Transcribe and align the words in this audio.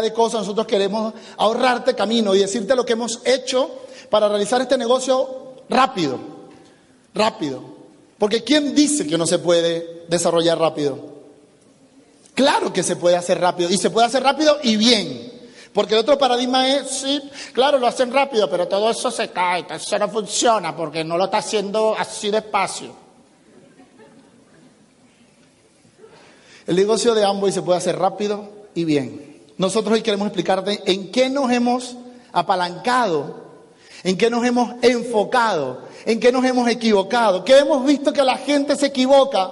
de 0.00 0.12
cosas, 0.12 0.40
nosotros 0.40 0.66
queremos 0.66 1.14
ahorrarte 1.36 1.94
camino 1.94 2.34
y 2.34 2.38
decirte 2.38 2.74
lo 2.74 2.84
que 2.84 2.94
hemos 2.94 3.20
hecho 3.24 3.70
para 4.10 4.28
realizar 4.28 4.60
este 4.60 4.78
negocio 4.78 5.54
rápido, 5.68 6.18
rápido. 7.14 7.62
Porque 8.18 8.42
¿quién 8.44 8.74
dice 8.74 9.06
que 9.06 9.18
no 9.18 9.26
se 9.26 9.38
puede 9.38 10.04
desarrollar 10.08 10.58
rápido? 10.58 11.16
Claro 12.34 12.72
que 12.72 12.82
se 12.82 12.96
puede 12.96 13.16
hacer 13.16 13.40
rápido 13.40 13.70
y 13.70 13.78
se 13.78 13.90
puede 13.90 14.06
hacer 14.06 14.22
rápido 14.22 14.58
y 14.62 14.76
bien. 14.76 15.32
Porque 15.72 15.94
el 15.94 16.00
otro 16.00 16.16
paradigma 16.16 16.68
es, 16.68 16.88
sí, 16.88 17.22
claro, 17.52 17.78
lo 17.78 17.86
hacen 17.86 18.10
rápido, 18.12 18.48
pero 18.48 18.66
todo 18.66 18.90
eso 18.90 19.10
se 19.10 19.28
cae, 19.28 19.66
eso 19.68 19.98
no 19.98 20.08
funciona 20.08 20.74
porque 20.74 21.04
no 21.04 21.18
lo 21.18 21.24
está 21.24 21.38
haciendo 21.38 21.94
así 21.98 22.30
despacio. 22.30 22.94
El 26.66 26.76
negocio 26.76 27.14
de 27.14 27.24
Amway 27.24 27.52
se 27.52 27.62
puede 27.62 27.78
hacer 27.78 27.98
rápido 27.98 28.48
y 28.74 28.84
bien. 28.84 29.25
Nosotros 29.58 29.94
hoy 29.94 30.02
queremos 30.02 30.26
explicarte 30.26 30.82
en 30.84 31.10
qué 31.10 31.30
nos 31.30 31.50
hemos 31.50 31.96
apalancado, 32.32 33.44
en 34.02 34.18
qué 34.18 34.28
nos 34.28 34.44
hemos 34.44 34.74
enfocado, 34.82 35.82
en 36.04 36.20
qué 36.20 36.30
nos 36.30 36.44
hemos 36.44 36.68
equivocado, 36.68 37.44
qué 37.44 37.58
hemos 37.58 37.84
visto 37.84 38.12
que 38.12 38.22
la 38.22 38.36
gente 38.36 38.76
se 38.76 38.86
equivoca 38.86 39.50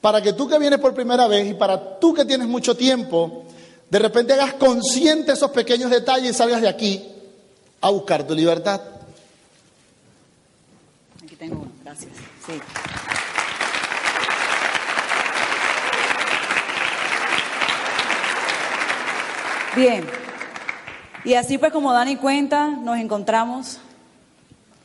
para 0.00 0.22
que 0.22 0.32
tú 0.32 0.48
que 0.48 0.58
vienes 0.58 0.78
por 0.78 0.94
primera 0.94 1.26
vez 1.28 1.48
y 1.48 1.54
para 1.54 1.98
tú 1.98 2.14
que 2.14 2.24
tienes 2.24 2.48
mucho 2.48 2.76
tiempo, 2.76 3.44
de 3.88 3.98
repente 3.98 4.32
hagas 4.32 4.54
consciente 4.54 5.32
esos 5.32 5.50
pequeños 5.50 5.90
detalles 5.90 6.30
y 6.30 6.34
salgas 6.34 6.60
de 6.60 6.68
aquí 6.68 7.06
a 7.80 7.90
buscar 7.90 8.26
tu 8.26 8.34
libertad. 8.34 8.80
Aquí 11.22 11.36
tengo 11.36 11.56
uno, 11.56 11.72
gracias. 11.82 12.12
Sí. 12.46 12.52
Bien. 19.76 20.04
Y 21.24 21.34
así 21.34 21.58
pues 21.58 21.72
como 21.72 21.92
dan 21.92 22.14
cuenta, 22.16 22.68
nos 22.68 22.98
encontramos 22.98 23.78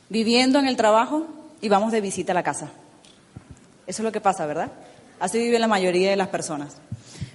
viviendo 0.08 0.58
en 0.58 0.66
el 0.66 0.76
trabajo 0.76 1.26
y 1.60 1.68
vamos 1.68 1.90
de 1.90 2.00
visita 2.00 2.32
a 2.32 2.34
la 2.34 2.44
casa. 2.44 2.68
Eso 3.86 4.02
es 4.02 4.04
lo 4.04 4.12
que 4.12 4.20
pasa, 4.20 4.46
¿verdad? 4.46 4.70
Así 5.18 5.38
vive 5.38 5.58
la 5.58 5.66
mayoría 5.66 6.10
de 6.10 6.16
las 6.16 6.28
personas. 6.28 6.76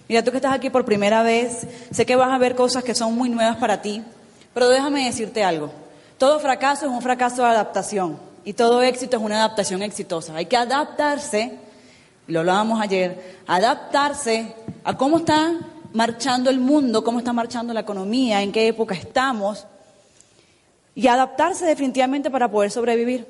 Mira, 0.08 0.24
tú 0.24 0.32
que 0.32 0.38
estás 0.38 0.54
aquí 0.54 0.70
por 0.70 0.86
primera 0.86 1.24
vez, 1.24 1.68
sé 1.92 2.06
que 2.06 2.16
vas 2.16 2.32
a 2.32 2.38
ver 2.38 2.56
cosas 2.56 2.84
que 2.84 2.96
son 2.96 3.16
muy 3.16 3.30
nuevas 3.30 3.58
para 3.58 3.82
ti, 3.82 4.04
pero 4.54 4.70
déjame 4.70 5.06
decirte 5.06 5.44
algo. 5.44 5.72
Todo 6.18 6.40
fracaso 6.40 6.86
es 6.86 6.92
un 6.92 7.02
fracaso 7.02 7.42
de 7.42 7.50
adaptación 7.50 8.18
y 8.46 8.54
todo 8.54 8.82
éxito 8.82 9.18
es 9.18 9.24
una 9.24 9.38
adaptación 9.38 9.82
exitosa. 9.82 10.36
Hay 10.36 10.46
que 10.46 10.58
adaptarse, 10.58 11.58
lo 12.28 12.42
hablábamos 12.42 12.80
ayer, 12.82 13.40
adaptarse 13.48 14.56
a 14.84 14.96
cómo 14.96 15.18
está 15.18 15.52
marchando 15.94 16.50
el 16.50 16.60
mundo, 16.60 17.04
cómo 17.04 17.20
está 17.20 17.34
marchando 17.34 17.74
la 17.74 17.82
economía, 17.82 18.42
en 18.42 18.52
qué 18.52 18.68
época 18.68 18.96
estamos, 18.96 19.66
y 20.96 21.08
adaptarse 21.08 21.66
definitivamente 21.66 22.30
para 22.30 22.50
poder 22.50 22.72
sobrevivir. 22.72 23.28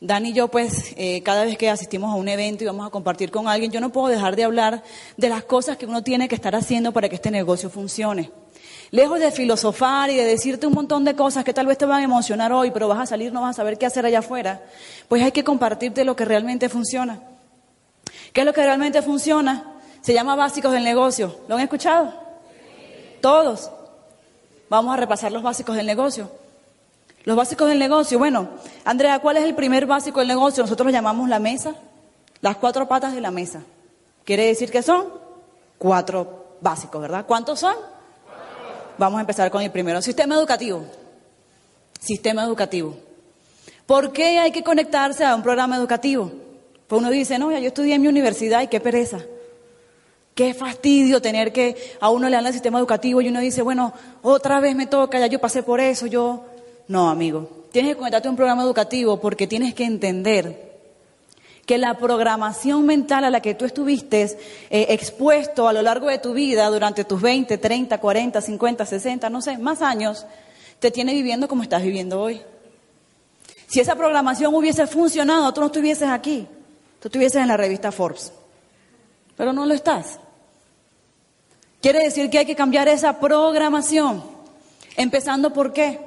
Dani 0.00 0.30
y 0.30 0.32
yo, 0.32 0.48
pues, 0.48 0.94
eh, 0.96 1.22
cada 1.22 1.44
vez 1.44 1.56
que 1.56 1.70
asistimos 1.70 2.12
a 2.12 2.16
un 2.16 2.26
evento 2.26 2.64
y 2.64 2.66
vamos 2.66 2.86
a 2.86 2.90
compartir 2.90 3.30
con 3.30 3.46
alguien, 3.46 3.70
yo 3.70 3.80
no 3.80 3.92
puedo 3.92 4.08
dejar 4.08 4.34
de 4.34 4.42
hablar 4.42 4.82
de 5.16 5.28
las 5.28 5.44
cosas 5.44 5.76
que 5.76 5.86
uno 5.86 6.02
tiene 6.02 6.26
que 6.26 6.34
estar 6.34 6.56
haciendo 6.56 6.92
para 6.92 7.08
que 7.08 7.14
este 7.14 7.30
negocio 7.30 7.70
funcione. 7.70 8.32
Lejos 8.90 9.20
de 9.20 9.30
filosofar 9.30 10.10
y 10.10 10.16
de 10.16 10.24
decirte 10.24 10.66
un 10.66 10.72
montón 10.72 11.04
de 11.04 11.14
cosas 11.14 11.44
que 11.44 11.54
tal 11.54 11.66
vez 11.66 11.78
te 11.78 11.86
van 11.86 12.00
a 12.00 12.04
emocionar 12.04 12.52
hoy, 12.52 12.72
pero 12.72 12.88
vas 12.88 12.98
a 12.98 13.06
salir, 13.06 13.32
no 13.32 13.42
vas 13.42 13.50
a 13.50 13.58
saber 13.58 13.78
qué 13.78 13.86
hacer 13.86 14.04
allá 14.04 14.18
afuera, 14.18 14.62
pues 15.08 15.22
hay 15.22 15.30
que 15.30 15.44
compartirte 15.44 16.04
lo 16.04 16.16
que 16.16 16.24
realmente 16.24 16.68
funciona. 16.68 17.22
¿Qué 18.32 18.40
es 18.40 18.46
lo 18.46 18.52
que 18.52 18.62
realmente 18.62 19.02
funciona? 19.02 19.71
Se 20.02 20.12
llama 20.12 20.36
básicos 20.36 20.72
del 20.72 20.84
negocio. 20.84 21.34
¿Lo 21.48 21.54
han 21.54 21.62
escuchado? 21.62 22.12
Todos. 23.20 23.70
Vamos 24.68 24.92
a 24.92 24.96
repasar 24.96 25.30
los 25.30 25.42
básicos 25.42 25.76
del 25.76 25.86
negocio. 25.86 26.30
Los 27.24 27.36
básicos 27.36 27.68
del 27.68 27.78
negocio. 27.78 28.18
Bueno, 28.18 28.48
Andrea, 28.84 29.20
¿cuál 29.20 29.36
es 29.36 29.44
el 29.44 29.54
primer 29.54 29.86
básico 29.86 30.18
del 30.18 30.28
negocio? 30.28 30.64
Nosotros 30.64 30.86
lo 30.86 30.92
llamamos 30.92 31.28
la 31.28 31.38
mesa. 31.38 31.74
Las 32.40 32.56
cuatro 32.56 32.88
patas 32.88 33.14
de 33.14 33.20
la 33.20 33.30
mesa. 33.30 33.62
¿Quiere 34.24 34.46
decir 34.46 34.72
que 34.72 34.82
son? 34.82 35.06
Cuatro 35.78 36.56
básicos, 36.60 37.00
¿verdad? 37.00 37.24
¿Cuántos 37.24 37.60
son? 37.60 37.76
Vamos 38.98 39.18
a 39.18 39.20
empezar 39.20 39.50
con 39.52 39.62
el 39.62 39.70
primero. 39.70 40.02
Sistema 40.02 40.34
educativo. 40.34 40.84
Sistema 42.00 42.42
educativo. 42.42 42.96
¿Por 43.86 44.12
qué 44.12 44.40
hay 44.40 44.50
que 44.50 44.64
conectarse 44.64 45.24
a 45.24 45.36
un 45.36 45.42
programa 45.42 45.76
educativo? 45.76 46.32
Pues 46.88 47.00
uno 47.00 47.10
dice, 47.10 47.38
no, 47.38 47.52
yo 47.52 47.68
estudié 47.68 47.94
en 47.94 48.02
mi 48.02 48.08
universidad 48.08 48.62
y 48.62 48.66
qué 48.66 48.80
pereza. 48.80 49.18
Qué 50.34 50.54
fastidio 50.54 51.20
tener 51.20 51.52
que 51.52 51.76
a 52.00 52.08
uno 52.08 52.28
le 52.28 52.36
dan 52.36 52.46
el 52.46 52.52
sistema 52.52 52.78
educativo 52.78 53.20
y 53.20 53.28
uno 53.28 53.40
dice, 53.40 53.60
bueno, 53.60 53.92
otra 54.22 54.60
vez 54.60 54.74
me 54.74 54.86
toca, 54.86 55.18
ya 55.18 55.26
yo 55.26 55.38
pasé 55.38 55.62
por 55.62 55.80
eso, 55.80 56.06
yo... 56.06 56.44
No, 56.88 57.10
amigo, 57.10 57.48
tienes 57.70 57.92
que 57.92 57.98
conectarte 57.98 58.28
un 58.28 58.36
programa 58.36 58.62
educativo 58.62 59.20
porque 59.20 59.46
tienes 59.46 59.74
que 59.74 59.84
entender 59.84 60.72
que 61.66 61.78
la 61.78 61.96
programación 61.96 62.84
mental 62.86 63.24
a 63.24 63.30
la 63.30 63.40
que 63.40 63.54
tú 63.54 63.64
estuviste 63.64 64.22
eh, 64.70 64.86
expuesto 64.90 65.68
a 65.68 65.72
lo 65.72 65.82
largo 65.82 66.08
de 66.08 66.18
tu 66.18 66.32
vida 66.32 66.68
durante 66.68 67.04
tus 67.04 67.20
20, 67.20 67.58
30, 67.58 67.98
40, 67.98 68.40
50, 68.40 68.86
60, 68.86 69.30
no 69.30 69.40
sé, 69.40 69.58
más 69.58 69.80
años, 69.80 70.26
te 70.80 70.90
tiene 70.90 71.12
viviendo 71.12 71.46
como 71.46 71.62
estás 71.62 71.82
viviendo 71.82 72.20
hoy. 72.20 72.40
Si 73.68 73.80
esa 73.80 73.94
programación 73.94 74.54
hubiese 74.54 74.86
funcionado, 74.86 75.52
tú 75.54 75.60
no 75.60 75.66
estuvieses 75.66 76.08
aquí, 76.08 76.46
tú 77.00 77.08
estuvieses 77.08 77.40
en 77.40 77.48
la 77.48 77.56
revista 77.56 77.92
Forbes, 77.92 78.32
pero 79.36 79.52
no 79.52 79.66
lo 79.66 79.74
estás. 79.74 80.18
Quiere 81.80 82.04
decir 82.04 82.30
que 82.30 82.38
hay 82.38 82.46
que 82.46 82.54
cambiar 82.54 82.86
esa 82.88 83.18
programación. 83.18 84.22
Empezando 84.96 85.52
por 85.52 85.72
qué? 85.72 85.98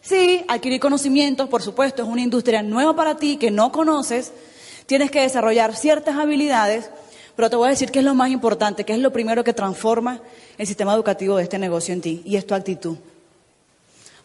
Sí, 0.00 0.44
adquirir 0.48 0.80
conocimientos, 0.80 1.48
por 1.48 1.62
supuesto, 1.62 2.02
es 2.02 2.08
una 2.08 2.22
industria 2.22 2.62
nueva 2.62 2.96
para 2.96 3.16
ti 3.16 3.36
que 3.36 3.50
no 3.50 3.70
conoces. 3.70 4.32
Tienes 4.86 5.10
que 5.10 5.20
desarrollar 5.20 5.76
ciertas 5.76 6.16
habilidades, 6.16 6.90
pero 7.36 7.50
te 7.50 7.56
voy 7.56 7.68
a 7.68 7.70
decir 7.70 7.92
qué 7.92 8.00
es 8.00 8.04
lo 8.04 8.14
más 8.14 8.30
importante, 8.30 8.84
qué 8.84 8.94
es 8.94 8.98
lo 8.98 9.12
primero 9.12 9.44
que 9.44 9.52
transforma 9.52 10.20
el 10.58 10.66
sistema 10.66 10.94
educativo 10.94 11.36
de 11.36 11.44
este 11.44 11.58
negocio 11.58 11.94
en 11.94 12.00
ti, 12.00 12.22
y 12.24 12.36
es 12.36 12.46
tu 12.46 12.54
actitud. 12.54 12.96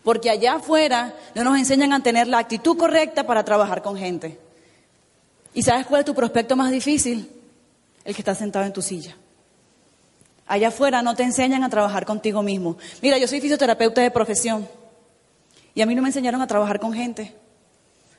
Porque 0.03 0.29
allá 0.29 0.55
afuera 0.55 1.13
no 1.35 1.43
nos 1.43 1.57
enseñan 1.57 1.93
a 1.93 2.01
tener 2.01 2.27
la 2.27 2.39
actitud 2.39 2.77
correcta 2.77 3.27
para 3.27 3.43
trabajar 3.43 3.81
con 3.81 3.97
gente. 3.97 4.39
¿Y 5.53 5.61
sabes 5.61 5.85
cuál 5.85 5.99
es 5.99 6.05
tu 6.05 6.16
prospecto 6.16 6.55
más 6.55 6.72
difícil? 6.72 7.29
El 8.05 8.16
que 8.16 8.21
está 8.21 8.33
sentado 8.33 8.66
en 8.66 8.71
tu 8.71 8.81
silla. 8.81 9.17
Allá 10.47 10.69
afuera 10.69 11.01
no 11.01 11.16
te 11.16 11.23
enseñan 11.23 11.63
a 11.63 11.69
trabajar 11.69 12.05
contigo 12.05 12.41
mismo. 12.41 12.77
Mira, 13.01 13.17
yo 13.17 13.27
soy 13.27 13.41
fisioterapeuta 13.41 14.01
de 14.01 14.11
profesión 14.11 14.67
y 15.73 15.81
a 15.81 15.85
mí 15.85 15.95
no 15.95 16.01
me 16.01 16.09
enseñaron 16.09 16.41
a 16.41 16.47
trabajar 16.47 16.79
con 16.79 16.93
gente. 16.93 17.35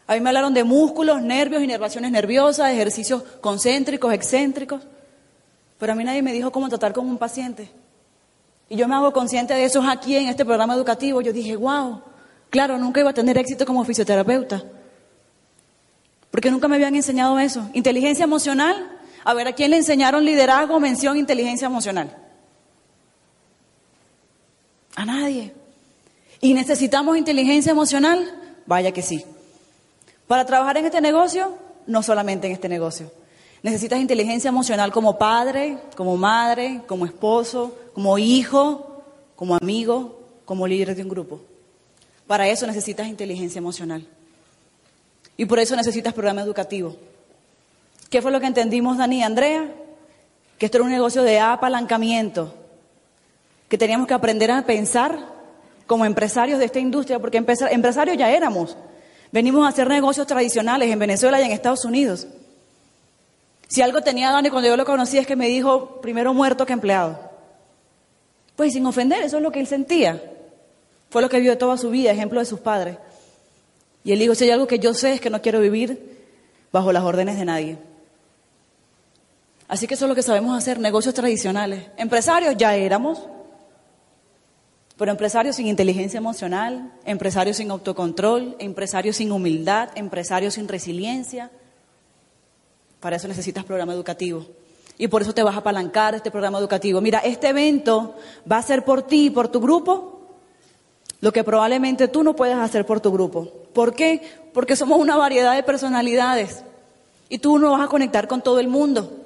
A 0.06 0.14
mí 0.14 0.20
me 0.20 0.28
hablaron 0.28 0.52
de 0.52 0.62
músculos, 0.62 1.22
nervios, 1.22 1.62
inervaciones 1.62 2.12
nerviosas, 2.12 2.70
ejercicios 2.70 3.22
concéntricos, 3.40 4.12
excéntricos, 4.12 4.82
pero 5.78 5.92
a 5.92 5.94
mí 5.94 6.04
nadie 6.04 6.22
me 6.22 6.32
dijo 6.32 6.52
cómo 6.52 6.68
tratar 6.68 6.92
con 6.92 7.08
un 7.08 7.18
paciente. 7.18 7.70
Y 8.68 8.76
yo 8.76 8.88
me 8.88 8.94
hago 8.96 9.12
consciente 9.12 9.54
de 9.54 9.64
eso 9.64 9.82
aquí 9.82 10.16
en 10.16 10.28
este 10.28 10.44
programa 10.44 10.74
educativo. 10.74 11.20
Yo 11.20 11.32
dije, 11.32 11.56
wow, 11.56 12.02
claro, 12.50 12.78
nunca 12.78 13.00
iba 13.00 13.10
a 13.10 13.14
tener 13.14 13.38
éxito 13.38 13.64
como 13.64 13.84
fisioterapeuta. 13.84 14.64
Porque 16.30 16.50
nunca 16.50 16.66
me 16.68 16.76
habían 16.76 16.94
enseñado 16.94 17.38
eso. 17.38 17.68
Inteligencia 17.72 18.24
emocional, 18.24 18.95
a 19.28 19.34
ver, 19.34 19.48
¿a 19.48 19.52
quién 19.54 19.72
le 19.72 19.78
enseñaron 19.78 20.24
liderazgo, 20.24 20.78
mención, 20.78 21.16
inteligencia 21.16 21.66
emocional? 21.66 22.16
A 24.94 25.04
nadie. 25.04 25.52
¿Y 26.40 26.54
necesitamos 26.54 27.18
inteligencia 27.18 27.72
emocional? 27.72 28.24
Vaya 28.66 28.92
que 28.92 29.02
sí. 29.02 29.24
Para 30.28 30.46
trabajar 30.46 30.76
en 30.76 30.84
este 30.84 31.00
negocio, 31.00 31.58
no 31.88 32.04
solamente 32.04 32.46
en 32.46 32.52
este 32.52 32.68
negocio. 32.68 33.10
Necesitas 33.64 33.98
inteligencia 33.98 34.48
emocional 34.48 34.92
como 34.92 35.18
padre, 35.18 35.78
como 35.96 36.16
madre, 36.16 36.82
como 36.86 37.04
esposo, 37.04 37.76
como 37.94 38.18
hijo, 38.18 39.02
como 39.34 39.56
amigo, 39.56 40.20
como 40.44 40.68
líder 40.68 40.94
de 40.94 41.02
un 41.02 41.08
grupo. 41.08 41.40
Para 42.28 42.46
eso 42.46 42.64
necesitas 42.64 43.08
inteligencia 43.08 43.58
emocional. 43.58 44.06
Y 45.36 45.46
por 45.46 45.58
eso 45.58 45.74
necesitas 45.74 46.14
programa 46.14 46.42
educativo. 46.42 46.94
¿Qué 48.10 48.22
fue 48.22 48.30
lo 48.30 48.40
que 48.40 48.46
entendimos 48.46 48.98
Dani 48.98 49.18
y 49.18 49.22
Andrea? 49.22 49.68
Que 50.58 50.66
esto 50.66 50.78
era 50.78 50.84
un 50.84 50.90
negocio 50.90 51.22
de 51.22 51.40
apalancamiento, 51.40 52.54
que 53.68 53.76
teníamos 53.76 54.06
que 54.06 54.14
aprender 54.14 54.50
a 54.50 54.62
pensar 54.64 55.18
como 55.86 56.04
empresarios 56.04 56.58
de 56.58 56.64
esta 56.64 56.78
industria, 56.78 57.18
porque 57.18 57.38
empresarios 57.38 58.16
ya 58.16 58.30
éramos. 58.30 58.76
Venimos 59.32 59.66
a 59.66 59.68
hacer 59.68 59.88
negocios 59.88 60.26
tradicionales 60.26 60.90
en 60.90 60.98
Venezuela 60.98 61.40
y 61.40 61.44
en 61.44 61.52
Estados 61.52 61.84
Unidos. 61.84 62.26
Si 63.68 63.82
algo 63.82 64.00
tenía 64.00 64.30
Dani 64.30 64.50
cuando 64.50 64.68
yo 64.68 64.76
lo 64.76 64.84
conocí 64.84 65.18
es 65.18 65.26
que 65.26 65.36
me 65.36 65.48
dijo 65.48 66.00
primero 66.00 66.32
muerto 66.32 66.64
que 66.64 66.72
empleado. 66.72 67.18
Pues 68.54 68.72
sin 68.72 68.86
ofender, 68.86 69.22
eso 69.22 69.36
es 69.36 69.42
lo 69.42 69.50
que 69.50 69.60
él 69.60 69.66
sentía. 69.66 70.22
Fue 71.10 71.20
lo 71.20 71.28
que 71.28 71.40
vio 71.40 71.58
toda 71.58 71.76
su 71.76 71.90
vida, 71.90 72.12
ejemplo 72.12 72.40
de 72.40 72.46
sus 72.46 72.60
padres. 72.60 72.96
Y 74.04 74.12
él 74.12 74.18
dijo, 74.20 74.34
si 74.34 74.44
hay 74.44 74.50
algo 74.50 74.66
que 74.66 74.78
yo 74.78 74.94
sé 74.94 75.14
es 75.14 75.20
que 75.20 75.30
no 75.30 75.42
quiero 75.42 75.60
vivir 75.60 76.16
bajo 76.72 76.92
las 76.92 77.02
órdenes 77.02 77.38
de 77.38 77.44
nadie. 77.44 77.78
Así 79.68 79.86
que 79.86 79.94
eso 79.94 80.04
es 80.04 80.08
lo 80.08 80.14
que 80.14 80.22
sabemos 80.22 80.56
hacer, 80.56 80.78
negocios 80.78 81.14
tradicionales. 81.14 81.86
Empresarios 81.96 82.56
ya 82.56 82.76
éramos, 82.76 83.20
pero 84.96 85.10
empresarios 85.10 85.56
sin 85.56 85.66
inteligencia 85.66 86.18
emocional, 86.18 86.92
empresarios 87.04 87.56
sin 87.56 87.70
autocontrol, 87.70 88.56
empresarios 88.58 89.16
sin 89.16 89.32
humildad, 89.32 89.90
empresarios 89.94 90.54
sin 90.54 90.68
resiliencia. 90.68 91.50
Para 93.00 93.16
eso 93.16 93.28
necesitas 93.28 93.64
programa 93.64 93.92
educativo. 93.92 94.46
Y 94.98 95.08
por 95.08 95.20
eso 95.20 95.34
te 95.34 95.42
vas 95.42 95.54
a 95.54 95.58
apalancar 95.58 96.14
este 96.14 96.30
programa 96.30 96.58
educativo. 96.58 97.00
Mira, 97.00 97.18
este 97.18 97.48
evento 97.48 98.14
va 98.50 98.58
a 98.58 98.62
ser 98.62 98.84
por 98.84 99.02
ti 99.02 99.26
y 99.26 99.30
por 99.30 99.48
tu 99.48 99.60
grupo 99.60 100.16
lo 101.20 101.32
que 101.32 101.44
probablemente 101.44 102.08
tú 102.08 102.22
no 102.22 102.36
puedes 102.36 102.56
hacer 102.56 102.86
por 102.86 103.00
tu 103.00 103.12
grupo. 103.12 103.52
¿Por 103.74 103.94
qué? 103.94 104.22
Porque 104.54 104.76
somos 104.76 104.98
una 104.98 105.16
variedad 105.16 105.54
de 105.54 105.62
personalidades 105.62 106.62
y 107.28 107.38
tú 107.38 107.58
no 107.58 107.72
vas 107.72 107.82
a 107.82 107.88
conectar 107.88 108.28
con 108.28 108.40
todo 108.40 108.60
el 108.60 108.68
mundo. 108.68 109.25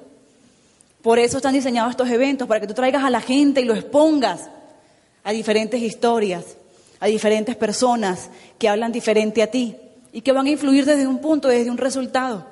Por 1.01 1.17
eso 1.17 1.37
están 1.37 1.53
diseñados 1.53 1.91
estos 1.91 2.09
eventos, 2.09 2.47
para 2.47 2.59
que 2.59 2.67
tú 2.67 2.73
traigas 2.73 3.03
a 3.03 3.09
la 3.09 3.21
gente 3.21 3.61
y 3.61 3.65
lo 3.65 3.73
expongas 3.73 4.49
a 5.23 5.31
diferentes 5.31 5.81
historias, 5.81 6.57
a 6.99 7.07
diferentes 7.07 7.55
personas 7.55 8.29
que 8.59 8.69
hablan 8.69 8.91
diferente 8.91 9.41
a 9.41 9.47
ti 9.47 9.75
y 10.13 10.21
que 10.21 10.31
van 10.31 10.45
a 10.45 10.51
influir 10.51 10.85
desde 10.85 11.07
un 11.07 11.19
punto, 11.19 11.47
desde 11.47 11.71
un 11.71 11.77
resultado. 11.77 12.45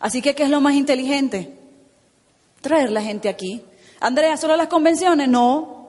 Así 0.00 0.22
que, 0.22 0.34
¿qué 0.34 0.44
es 0.44 0.50
lo 0.50 0.60
más 0.60 0.74
inteligente? 0.74 1.56
Traer 2.60 2.90
la 2.90 3.02
gente 3.02 3.28
aquí. 3.28 3.62
Andrea, 4.00 4.36
¿solo 4.36 4.54
a 4.54 4.56
las 4.56 4.68
convenciones? 4.68 5.28
No. 5.28 5.88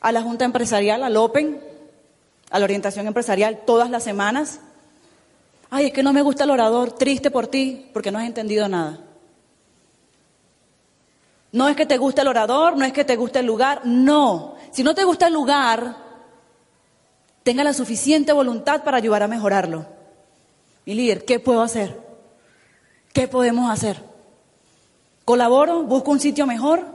A 0.00 0.12
la 0.12 0.22
Junta 0.22 0.44
Empresarial, 0.44 1.02
al 1.02 1.16
Open, 1.16 1.60
a 2.50 2.58
la 2.58 2.64
orientación 2.64 3.06
empresarial, 3.06 3.60
todas 3.64 3.88
las 3.88 4.02
semanas. 4.02 4.60
Ay, 5.70 5.86
es 5.86 5.92
que 5.92 6.02
no 6.02 6.12
me 6.12 6.22
gusta 6.22 6.44
el 6.44 6.50
orador, 6.50 6.92
triste 6.92 7.30
por 7.30 7.46
ti, 7.46 7.86
porque 7.92 8.10
no 8.10 8.18
has 8.18 8.26
entendido 8.26 8.68
nada. 8.68 8.98
No 11.52 11.68
es 11.68 11.76
que 11.76 11.84
te 11.84 11.98
guste 11.98 12.22
el 12.22 12.28
orador, 12.28 12.76
no 12.78 12.84
es 12.84 12.94
que 12.94 13.04
te 13.04 13.16
guste 13.16 13.40
el 13.40 13.46
lugar, 13.46 13.82
no. 13.84 14.56
Si 14.70 14.82
no 14.82 14.94
te 14.94 15.04
gusta 15.04 15.26
el 15.26 15.34
lugar, 15.34 15.96
tenga 17.42 17.62
la 17.62 17.74
suficiente 17.74 18.32
voluntad 18.32 18.82
para 18.82 18.96
ayudar 18.96 19.22
a 19.22 19.28
mejorarlo. 19.28 19.86
Mi 20.86 20.94
líder, 20.94 21.26
¿qué 21.26 21.38
puedo 21.38 21.60
hacer? 21.60 22.00
¿Qué 23.12 23.28
podemos 23.28 23.70
hacer? 23.70 24.02
¿Colaboro? 25.26 25.82
¿Busco 25.82 26.10
un 26.10 26.20
sitio 26.20 26.46
mejor? 26.46 26.86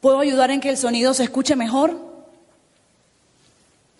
¿Puedo 0.00 0.20
ayudar 0.20 0.50
en 0.50 0.60
que 0.60 0.70
el 0.70 0.78
sonido 0.78 1.12
se 1.12 1.24
escuche 1.24 1.54
mejor? 1.54 2.08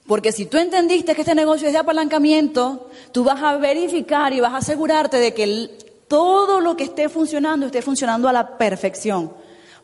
Porque 0.07 0.33
si 0.33 0.47
tú 0.47 0.57
entendiste 0.57 1.15
que 1.15 1.21
este 1.21 1.35
negocio 1.35 1.67
es 1.67 1.75
de 1.75 1.81
apalancamiento, 1.81 2.89
tú 3.13 3.25
vas 3.25 3.43
a 3.43 3.59
verificar 3.59 4.33
y 4.33 4.41
vas 4.41 4.55
a 4.55 4.59
asegurarte 4.59 5.19
de 5.19 5.35
que 5.35 5.45
el, 5.45 5.88
todo 6.09 6.61
lo 6.61 6.77
que 6.77 6.85
esté 6.85 7.09
funcionando 7.09 7.67
esté 7.67 7.83
funcionando 7.83 8.29
a 8.29 8.33
la 8.33 8.59
perfección, 8.59 9.33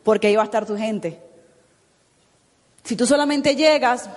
porque 0.03 0.27
ahí 0.27 0.35
va 0.35 0.41
a 0.41 0.45
estar 0.45 0.65
tu 0.65 0.75
gente. 0.75 1.21
Si 2.83 2.95
tú 2.95 3.05
solamente 3.05 3.55
llegas 3.55 4.09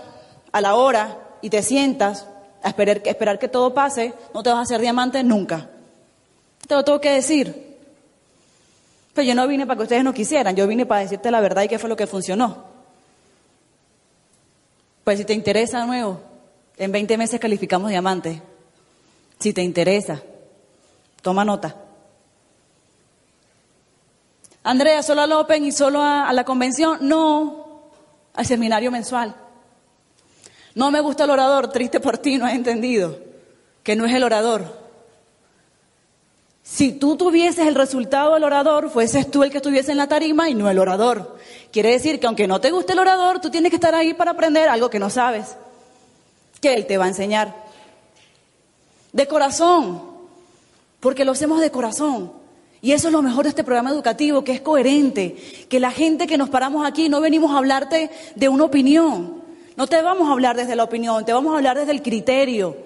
a 0.52 0.60
la 0.60 0.74
hora 0.74 1.18
y 1.40 1.50
te 1.50 1.62
sientas 1.62 2.26
a 2.62 2.70
esperar, 2.70 3.38
que 3.38 3.48
todo 3.48 3.72
pase, 3.72 4.12
no 4.34 4.42
te 4.42 4.50
vas 4.50 4.58
a 4.58 4.62
hacer 4.62 4.80
diamante 4.80 5.22
nunca. 5.22 5.70
Te 6.66 6.74
lo 6.74 6.84
tengo 6.84 7.00
que 7.00 7.10
decir. 7.10 7.78
Pero 9.14 9.26
yo 9.26 9.34
no 9.34 9.46
vine 9.48 9.66
para 9.66 9.78
que 9.78 9.82
ustedes 9.84 10.04
no 10.04 10.12
quisieran, 10.12 10.54
yo 10.54 10.66
vine 10.66 10.86
para 10.86 11.00
decirte 11.00 11.30
la 11.30 11.40
verdad 11.40 11.62
y 11.62 11.68
qué 11.68 11.78
fue 11.78 11.88
lo 11.88 11.96
que 11.96 12.06
funcionó. 12.06 12.64
Pues 15.02 15.18
si 15.18 15.24
te 15.24 15.32
interesa 15.32 15.86
nuevo, 15.86 16.20
en 16.76 16.92
20 16.92 17.16
meses 17.16 17.40
calificamos 17.40 17.90
diamante. 17.90 18.42
Si 19.38 19.52
te 19.52 19.62
interesa, 19.62 20.20
toma 21.22 21.44
nota. 21.44 21.87
Andrea, 24.68 25.02
solo 25.02 25.22
al 25.22 25.32
Open 25.32 25.64
y 25.64 25.72
solo 25.72 26.02
a, 26.02 26.30
la 26.34 26.44
convención. 26.44 26.98
No, 27.00 27.88
al 28.34 28.44
seminario 28.44 28.90
mensual. 28.90 29.34
No 30.74 30.90
me 30.90 31.00
gusta 31.00 31.24
el 31.24 31.30
orador, 31.30 31.72
triste 31.72 32.00
por 32.00 32.18
ti, 32.18 32.36
no 32.36 32.44
has 32.44 32.52
entendido 32.52 33.18
que 33.82 33.96
no 33.96 34.04
es 34.04 34.12
el 34.12 34.22
orador. 34.22 34.78
Si 36.62 36.92
tú 36.92 37.16
tuvieses 37.16 37.66
el 37.66 37.76
resultado 37.76 38.34
del 38.34 38.44
orador, 38.44 38.90
fueses 38.90 39.30
tú 39.30 39.42
el 39.42 39.50
que 39.50 39.56
estuviese 39.56 39.92
en 39.92 39.96
la 39.96 40.06
tarima 40.06 40.50
y 40.50 40.54
no 40.54 40.68
el 40.68 40.78
orador. 40.78 41.38
Quiere 41.72 41.92
decir 41.92 42.20
que 42.20 42.26
aunque 42.26 42.46
no 42.46 42.60
te 42.60 42.70
guste 42.70 42.92
el 42.92 42.98
orador, 42.98 43.40
tú 43.40 43.48
tienes 43.48 43.70
que 43.70 43.76
estar 43.76 43.94
ahí 43.94 44.12
para 44.12 44.32
aprender 44.32 44.68
algo 44.68 44.90
que 44.90 44.98
no 44.98 45.08
sabes, 45.08 45.56
que 46.60 46.74
él 46.74 46.86
te 46.86 46.98
va 46.98 47.06
a 47.06 47.08
enseñar. 47.08 47.54
De 49.14 49.26
corazón, 49.26 50.02
porque 51.00 51.24
lo 51.24 51.32
hacemos 51.32 51.58
de 51.62 51.70
corazón. 51.70 52.37
Y 52.80 52.92
eso 52.92 53.08
es 53.08 53.12
lo 53.12 53.22
mejor 53.22 53.44
de 53.44 53.50
este 53.50 53.64
programa 53.64 53.90
educativo, 53.90 54.44
que 54.44 54.52
es 54.52 54.60
coherente, 54.60 55.36
que 55.68 55.80
la 55.80 55.90
gente 55.90 56.26
que 56.26 56.38
nos 56.38 56.48
paramos 56.48 56.86
aquí 56.86 57.08
no 57.08 57.20
venimos 57.20 57.52
a 57.52 57.58
hablarte 57.58 58.10
de 58.36 58.48
una 58.48 58.64
opinión, 58.64 59.42
no 59.76 59.86
te 59.86 60.00
vamos 60.02 60.28
a 60.28 60.32
hablar 60.32 60.56
desde 60.56 60.76
la 60.76 60.84
opinión, 60.84 61.24
te 61.24 61.32
vamos 61.32 61.52
a 61.52 61.56
hablar 61.56 61.76
desde 61.78 61.92
el 61.92 62.02
criterio, 62.02 62.76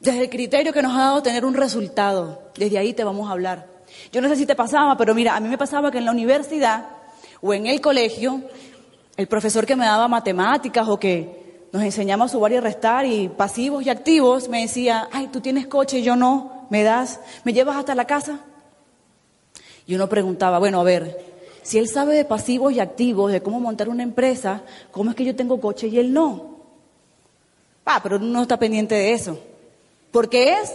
desde 0.00 0.22
el 0.22 0.30
criterio 0.30 0.72
que 0.72 0.82
nos 0.82 0.94
ha 0.94 1.00
dado 1.00 1.22
tener 1.22 1.44
un 1.44 1.54
resultado, 1.54 2.42
desde 2.56 2.78
ahí 2.78 2.92
te 2.92 3.04
vamos 3.04 3.28
a 3.28 3.32
hablar. 3.32 3.66
Yo 4.12 4.20
no 4.20 4.28
sé 4.28 4.36
si 4.36 4.46
te 4.46 4.54
pasaba, 4.54 4.96
pero 4.96 5.14
mira, 5.14 5.36
a 5.36 5.40
mí 5.40 5.48
me 5.48 5.58
pasaba 5.58 5.90
que 5.90 5.98
en 5.98 6.04
la 6.04 6.10
universidad 6.10 6.88
o 7.40 7.54
en 7.54 7.66
el 7.66 7.80
colegio, 7.80 8.42
el 9.16 9.26
profesor 9.26 9.64
que 9.66 9.76
me 9.76 9.86
daba 9.86 10.08
matemáticas 10.08 10.88
o 10.88 10.98
que 10.98 11.66
nos 11.72 11.82
enseñaba 11.82 12.26
a 12.26 12.28
sumar 12.28 12.52
y 12.52 12.60
restar 12.60 13.06
y 13.06 13.28
pasivos 13.28 13.84
y 13.84 13.90
activos, 13.90 14.48
me 14.48 14.62
decía, 14.62 15.08
ay, 15.12 15.28
tú 15.28 15.40
tienes 15.40 15.66
coche, 15.66 16.02
yo 16.02 16.16
no, 16.16 16.66
me 16.70 16.82
das, 16.82 17.20
me 17.44 17.52
llevas 17.52 17.76
hasta 17.76 17.94
la 17.94 18.06
casa. 18.06 18.40
Y 19.86 19.94
uno 19.94 20.08
preguntaba, 20.08 20.58
bueno, 20.58 20.80
a 20.80 20.84
ver, 20.84 21.18
si 21.62 21.78
él 21.78 21.88
sabe 21.88 22.14
de 22.14 22.24
pasivos 22.24 22.72
y 22.72 22.80
activos, 22.80 23.32
de 23.32 23.42
cómo 23.42 23.60
montar 23.60 23.88
una 23.88 24.02
empresa, 24.02 24.62
¿cómo 24.90 25.10
es 25.10 25.16
que 25.16 25.24
yo 25.24 25.34
tengo 25.34 25.60
coche 25.60 25.88
y 25.88 25.98
él 25.98 26.12
no? 26.12 26.58
Ah, 27.84 28.00
pero 28.02 28.16
uno 28.16 28.26
no 28.26 28.42
está 28.42 28.58
pendiente 28.58 28.94
de 28.94 29.12
eso. 29.12 29.38
Porque 30.10 30.52
es 30.52 30.74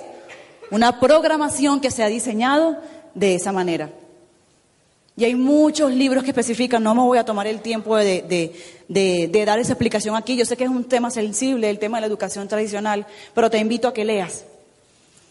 una 0.72 1.00
programación 1.00 1.80
que 1.80 1.92
se 1.92 2.04
ha 2.04 2.08
diseñado 2.08 2.78
de 3.14 3.36
esa 3.36 3.52
manera. 3.52 3.90
Y 5.20 5.26
hay 5.26 5.36
muchos 5.36 5.92
libros 5.92 6.24
que 6.24 6.30
especifican, 6.30 6.82
no 6.82 6.96
me 6.96 7.02
voy 7.02 7.18
a 7.18 7.26
tomar 7.26 7.46
el 7.46 7.62
tiempo 7.62 7.98
de, 7.98 8.22
de, 8.22 9.28
de, 9.28 9.46
dar 9.46 9.60
esa 9.60 9.74
explicación 9.74 10.16
aquí. 10.16 10.38
Yo 10.38 10.46
sé 10.46 10.56
que 10.56 10.64
es 10.64 10.70
un 10.70 10.86
tema 10.86 11.12
sensible, 11.12 11.70
el 11.70 11.78
tema 11.78 11.98
de 11.98 12.02
la 12.02 12.08
educación 12.08 12.48
tradicional, 12.48 13.06
pero 13.34 13.50
te 13.50 13.58
invito 13.58 13.90
a 13.90 13.94
que 13.94 14.06
leas. 14.06 14.46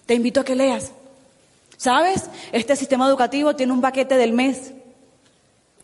Te 0.05 0.13
invito 0.13 0.41
a 0.41 0.45
que 0.45 0.55
leas. 0.55 0.93
¿Sabes? 1.79 2.29
Este 2.51 2.75
sistema 2.75 3.07
educativo 3.09 3.55
tiene 3.55 3.73
un 3.73 3.81
paquete 3.81 4.17
del 4.17 4.33
mes. 4.33 4.73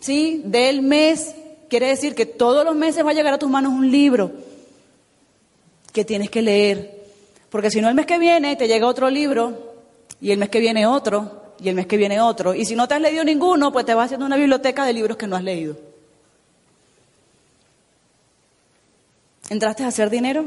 ¿Sí? 0.01 0.43
Del 0.45 0.83
mes 0.83 1.35
quiere 1.71 1.87
decir 1.87 2.15
que 2.15 2.27
todos 2.27 2.65
los 2.65 2.75
meses 2.75 3.07
va 3.07 3.13
a 3.13 3.15
llegar 3.15 3.33
a 3.33 3.39
tus 3.39 3.49
manos 3.49 3.73
un 3.73 3.91
libro 3.91 4.33
que 5.93 6.05
tienes 6.05 6.29
que 6.29 6.43
leer. 6.43 7.05
Porque 7.49 7.71
si 7.71 7.81
no, 7.81 7.89
el 7.89 7.95
mes 7.95 8.07
que 8.07 8.19
viene 8.19 8.57
te 8.57 8.67
llega 8.67 8.89
otro 8.89 9.09
libro 9.09 9.75
y 10.21 10.33
el 10.33 10.39
mes 10.39 10.49
que 10.49 10.59
viene 10.59 10.85
otro 10.85 11.55
y 11.61 11.69
el 11.69 11.77
mes 11.77 11.87
que 11.87 11.97
viene 11.97 12.21
otro. 12.21 12.55
Y 12.55 12.65
si 12.65 12.75
no 12.75 12.89
te 12.89 12.95
has 12.95 13.01
leído 13.01 13.23
ninguno, 13.23 13.73
pues 13.73 13.87
te 13.87 13.95
vas 13.95 14.07
haciendo 14.07 14.27
una 14.27 14.37
biblioteca 14.37 14.85
de 14.85 14.93
libros 14.93 15.17
que 15.17 15.29
no 15.29 15.37
has 15.37 15.45
leído. 15.45 15.77
¿Entraste 19.49 19.85
a 19.85 19.89
hacer 19.89 20.11
dinero? 20.11 20.45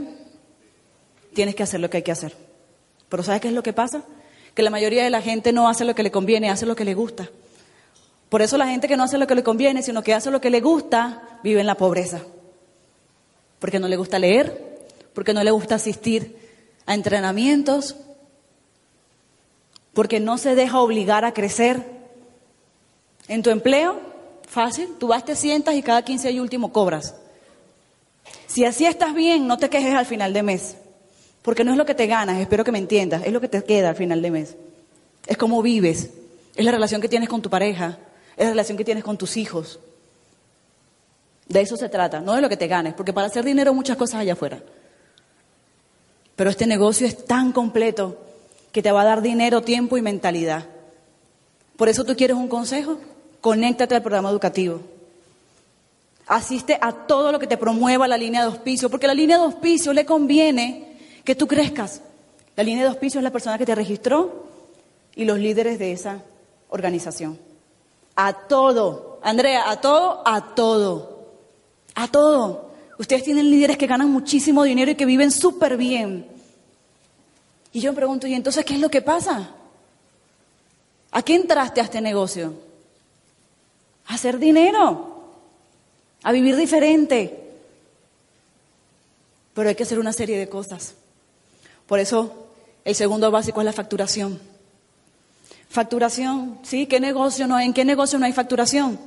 Tienes 1.34 1.56
que 1.56 1.64
hacer 1.64 1.80
lo 1.80 1.90
que 1.90 1.98
hay 1.98 2.04
que 2.04 2.12
hacer. 2.12 2.36
Pero 3.08 3.24
¿sabes 3.24 3.40
qué 3.40 3.48
es 3.48 3.54
lo 3.54 3.64
que 3.64 3.72
pasa? 3.72 4.04
Que 4.58 4.64
la 4.64 4.72
mayoría 4.72 5.04
de 5.04 5.12
la 5.12 5.22
gente 5.22 5.54
no 5.54 5.70
hace 5.70 5.86
lo 5.86 5.94
que 5.94 6.02
le 6.02 6.10
conviene, 6.10 6.50
hace 6.50 6.66
lo 6.66 6.76
que 6.76 6.84
le 6.84 6.96
gusta. 6.96 7.30
Por 8.28 8.42
eso 8.42 8.58
la 8.58 8.66
gente 8.66 8.88
que 8.88 8.98
no 8.98 9.04
hace 9.04 9.20
lo 9.20 9.28
que 9.28 9.36
le 9.36 9.44
conviene, 9.44 9.84
sino 9.84 10.02
que 10.02 10.16
hace 10.16 10.32
lo 10.32 10.42
que 10.42 10.50
le 10.50 10.62
gusta, 10.62 11.22
vive 11.44 11.62
en 11.62 11.68
la 11.68 11.76
pobreza. 11.76 12.24
Porque 13.60 13.78
no 13.78 13.88
le 13.88 13.98
gusta 13.98 14.18
leer, 14.18 14.80
porque 15.14 15.36
no 15.36 15.44
le 15.44 15.52
gusta 15.52 15.76
asistir 15.76 16.36
a 16.88 16.96
entrenamientos, 16.96 17.98
porque 19.94 20.20
no 20.20 20.40
se 20.40 20.56
deja 20.56 20.80
obligar 20.80 21.24
a 21.24 21.36
crecer. 21.36 21.84
En 23.28 23.44
tu 23.44 23.52
empleo, 23.52 24.00
fácil, 24.50 24.90
tú 24.98 25.10
vas, 25.10 25.24
te 25.24 25.36
sientas 25.36 25.76
y 25.76 25.84
cada 25.84 26.02
15 26.02 26.32
y 26.32 26.40
último 26.40 26.74
cobras. 26.74 27.14
Si 28.48 28.66
así 28.66 28.88
estás 28.88 29.14
bien, 29.14 29.46
no 29.46 29.60
te 29.60 29.70
quejes 29.70 29.94
al 29.94 30.08
final 30.08 30.34
de 30.34 30.42
mes. 30.42 30.78
Porque 31.48 31.64
no 31.64 31.72
es 31.72 31.78
lo 31.78 31.86
que 31.86 31.96
te 31.96 32.08
ganas, 32.08 32.42
espero 32.42 32.66
que 32.66 32.74
me 32.74 32.78
entiendas, 32.78 33.24
es 33.26 33.32
lo 33.32 33.40
que 33.40 33.48
te 33.48 33.64
queda 33.64 33.88
al 33.88 33.96
final 33.96 34.22
de 34.22 34.32
mes. 34.32 34.58
Es 35.26 35.38
cómo 35.38 35.62
vives, 35.62 36.10
es 36.54 36.66
la 36.66 36.72
relación 36.72 37.00
que 37.00 37.08
tienes 37.08 37.30
con 37.30 37.42
tu 37.42 37.50
pareja, 37.50 38.00
es 38.36 38.44
la 38.44 38.50
relación 38.50 38.78
que 38.78 38.84
tienes 38.84 39.02
con 39.02 39.18
tus 39.18 39.38
hijos. 39.38 39.80
De 41.48 41.62
eso 41.62 41.78
se 41.78 41.88
trata, 41.88 42.20
no 42.20 42.34
de 42.34 42.42
lo 42.42 42.50
que 42.50 42.58
te 42.58 42.68
ganes, 42.68 42.96
porque 42.96 43.14
para 43.14 43.28
hacer 43.28 43.46
dinero 43.46 43.74
muchas 43.74 43.96
cosas 43.96 44.20
allá 44.20 44.34
afuera. 44.34 44.60
Pero 46.36 46.50
este 46.50 46.68
negocio 46.68 47.08
es 47.08 47.24
tan 47.24 47.54
completo 47.54 48.18
que 48.74 48.84
te 48.84 48.92
va 48.92 49.04
a 49.04 49.06
dar 49.06 49.22
dinero, 49.22 49.62
tiempo 49.62 49.96
y 49.96 50.02
mentalidad. 50.02 50.66
Por 51.78 51.88
eso 51.88 52.04
tú 52.04 52.14
quieres 52.18 52.36
un 52.36 52.50
consejo, 52.50 53.00
conéctate 53.40 53.96
al 53.96 54.02
programa 54.02 54.32
educativo. 54.32 54.82
Asiste 56.26 56.78
a 56.82 56.92
todo 56.92 57.32
lo 57.32 57.40
que 57.40 57.48
te 57.48 57.56
promueva 57.56 58.06
la 58.06 58.18
línea 58.18 58.42
de 58.42 58.48
auspicio, 58.48 58.90
porque 58.90 59.08
la 59.08 59.14
línea 59.14 59.38
de 59.38 59.46
auspicio 59.46 59.94
le 59.94 60.06
conviene 60.06 60.87
que 61.28 61.36
tú 61.36 61.46
crezcas. 61.46 62.00
La 62.56 62.64
línea 62.64 62.84
de 62.84 62.90
auspicio 62.90 63.20
es 63.20 63.24
la 63.26 63.32
persona 63.32 63.58
que 63.58 63.66
te 63.66 63.76
registró 63.76 64.46
y 65.14 65.26
los 65.26 65.38
líderes 65.38 65.78
de 65.78 65.92
esa 65.92 66.24
organización. 66.70 67.38
A 68.16 68.32
todo. 68.32 69.20
Andrea, 69.22 69.70
a 69.70 69.82
todo, 69.82 70.24
a 70.26 70.56
todo. 70.56 71.34
A 71.96 72.08
todo. 72.08 72.72
Ustedes 72.98 73.26
tienen 73.26 73.52
líderes 73.52 73.78
que 73.78 73.88
ganan 73.88 74.10
muchísimo 74.10 74.64
dinero 74.64 74.90
y 74.90 74.96
que 74.96 75.06
viven 75.06 75.30
súper 75.30 75.76
bien. 75.76 76.26
Y 77.74 77.82
yo 77.82 77.92
me 77.92 77.98
pregunto, 77.98 78.26
¿y 78.26 78.34
entonces 78.34 78.64
qué 78.64 78.76
es 78.76 78.80
lo 78.80 78.88
que 78.88 79.02
pasa? 79.02 79.52
¿A 81.12 81.22
qué 81.24 81.36
entraste 81.36 81.82
a 81.82 81.84
este 81.84 82.00
negocio? 82.00 82.54
A 84.06 84.14
hacer 84.14 84.40
dinero, 84.40 85.26
a 86.24 86.32
vivir 86.32 86.56
diferente. 86.56 87.52
Pero 89.54 89.68
hay 89.68 89.76
que 89.76 89.84
hacer 89.84 90.00
una 90.00 90.14
serie 90.14 90.40
de 90.40 90.48
cosas. 90.48 90.96
Por 91.88 92.00
eso 92.00 92.48
el 92.86 92.96
segundo 92.96 93.32
básico 93.32 93.62
es 93.62 93.66
la 93.66 93.74
facturación. 93.74 94.40
Facturación, 95.70 96.60
¿sí? 96.64 96.86
¿Qué 96.86 97.00
negocio 97.00 97.48
no 97.48 97.56
hay? 97.56 97.66
¿En 97.66 97.74
qué 97.74 97.84
negocio 97.84 98.20
no 98.20 98.26
hay 98.26 98.34
facturación? 98.34 99.00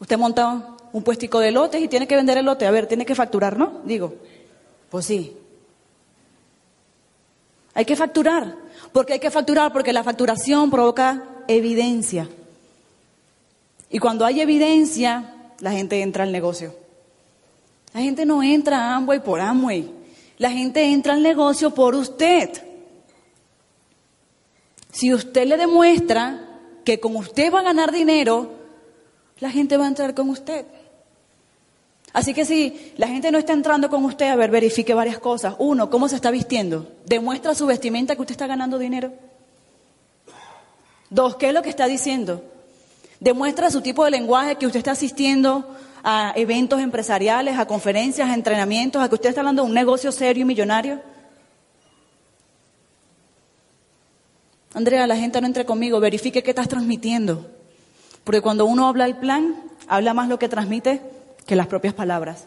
Usted 0.00 0.18
monta 0.18 0.76
un 0.92 1.02
puestico 1.02 1.40
de 1.40 1.50
lotes 1.50 1.82
y 1.82 1.88
tiene 1.88 2.06
que 2.06 2.16
vender 2.16 2.38
el 2.38 2.46
lote. 2.46 2.66
A 2.66 2.70
ver, 2.70 2.86
tiene 2.86 3.04
que 3.04 3.14
facturar, 3.14 3.58
¿no? 3.58 3.80
Digo, 3.84 4.14
pues 4.90 5.06
sí. 5.06 5.36
Hay 7.74 7.84
que 7.84 7.96
facturar. 7.96 8.54
¿Por 8.92 9.04
qué 9.04 9.14
hay 9.14 9.18
que 9.18 9.30
facturar? 9.30 9.72
Porque 9.72 9.92
la 9.92 10.02
facturación 10.02 10.70
provoca 10.70 11.22
evidencia. 11.48 12.28
Y 13.90 13.98
cuando 13.98 14.24
hay 14.24 14.40
evidencia, 14.40 15.34
la 15.60 15.72
gente 15.72 16.00
entra 16.00 16.24
al 16.24 16.32
negocio. 16.32 16.74
La 17.92 18.00
gente 18.00 18.24
no 18.26 18.42
entra 18.42 18.78
a 18.78 18.96
Amway 18.96 19.22
por 19.22 19.40
Amway. 19.40 19.95
La 20.38 20.50
gente 20.50 20.84
entra 20.84 21.14
al 21.14 21.22
negocio 21.22 21.70
por 21.70 21.94
usted. 21.94 22.50
Si 24.92 25.12
usted 25.12 25.46
le 25.46 25.56
demuestra 25.56 26.60
que 26.84 27.00
con 27.00 27.16
usted 27.16 27.52
va 27.52 27.60
a 27.60 27.64
ganar 27.64 27.92
dinero, 27.92 28.50
la 29.40 29.50
gente 29.50 29.76
va 29.76 29.84
a 29.84 29.88
entrar 29.88 30.14
con 30.14 30.30
usted. 30.30 30.66
Así 32.12 32.32
que 32.32 32.46
si 32.46 32.94
la 32.96 33.08
gente 33.08 33.30
no 33.30 33.38
está 33.38 33.52
entrando 33.52 33.90
con 33.90 34.04
usted, 34.04 34.28
a 34.28 34.36
ver, 34.36 34.50
verifique 34.50 34.94
varias 34.94 35.18
cosas. 35.18 35.54
Uno, 35.58 35.90
¿cómo 35.90 36.08
se 36.08 36.16
está 36.16 36.30
vistiendo? 36.30 36.90
¿Demuestra 37.04 37.54
su 37.54 37.66
vestimenta 37.66 38.14
que 38.14 38.22
usted 38.22 38.32
está 38.32 38.46
ganando 38.46 38.78
dinero? 38.78 39.12
Dos, 41.10 41.36
¿qué 41.36 41.48
es 41.48 41.54
lo 41.54 41.62
que 41.62 41.68
está 41.68 41.86
diciendo? 41.86 42.42
¿Demuestra 43.20 43.70
su 43.70 43.80
tipo 43.80 44.04
de 44.04 44.12
lenguaje 44.12 44.56
que 44.56 44.66
usted 44.66 44.78
está 44.78 44.92
asistiendo 44.92 45.76
a 46.08 46.32
eventos 46.36 46.80
empresariales, 46.80 47.58
a 47.58 47.66
conferencias, 47.66 48.30
a 48.30 48.34
entrenamientos, 48.34 49.02
a 49.02 49.08
que 49.08 49.16
usted 49.16 49.30
está 49.30 49.40
hablando 49.40 49.64
de 49.64 49.68
un 49.68 49.74
negocio 49.74 50.12
serio 50.12 50.42
y 50.42 50.44
millonario? 50.44 51.02
Andrea, 54.72 55.04
la 55.08 55.16
gente 55.16 55.40
no 55.40 55.48
entre 55.48 55.66
conmigo, 55.66 55.98
verifique 55.98 56.44
qué 56.44 56.50
estás 56.50 56.68
transmitiendo. 56.68 57.50
Porque 58.22 58.40
cuando 58.40 58.66
uno 58.66 58.86
habla 58.86 59.04
el 59.04 59.16
plan, 59.16 59.56
habla 59.88 60.14
más 60.14 60.28
lo 60.28 60.38
que 60.38 60.48
transmite 60.48 61.02
que 61.44 61.56
las 61.56 61.66
propias 61.66 61.92
palabras. 61.92 62.44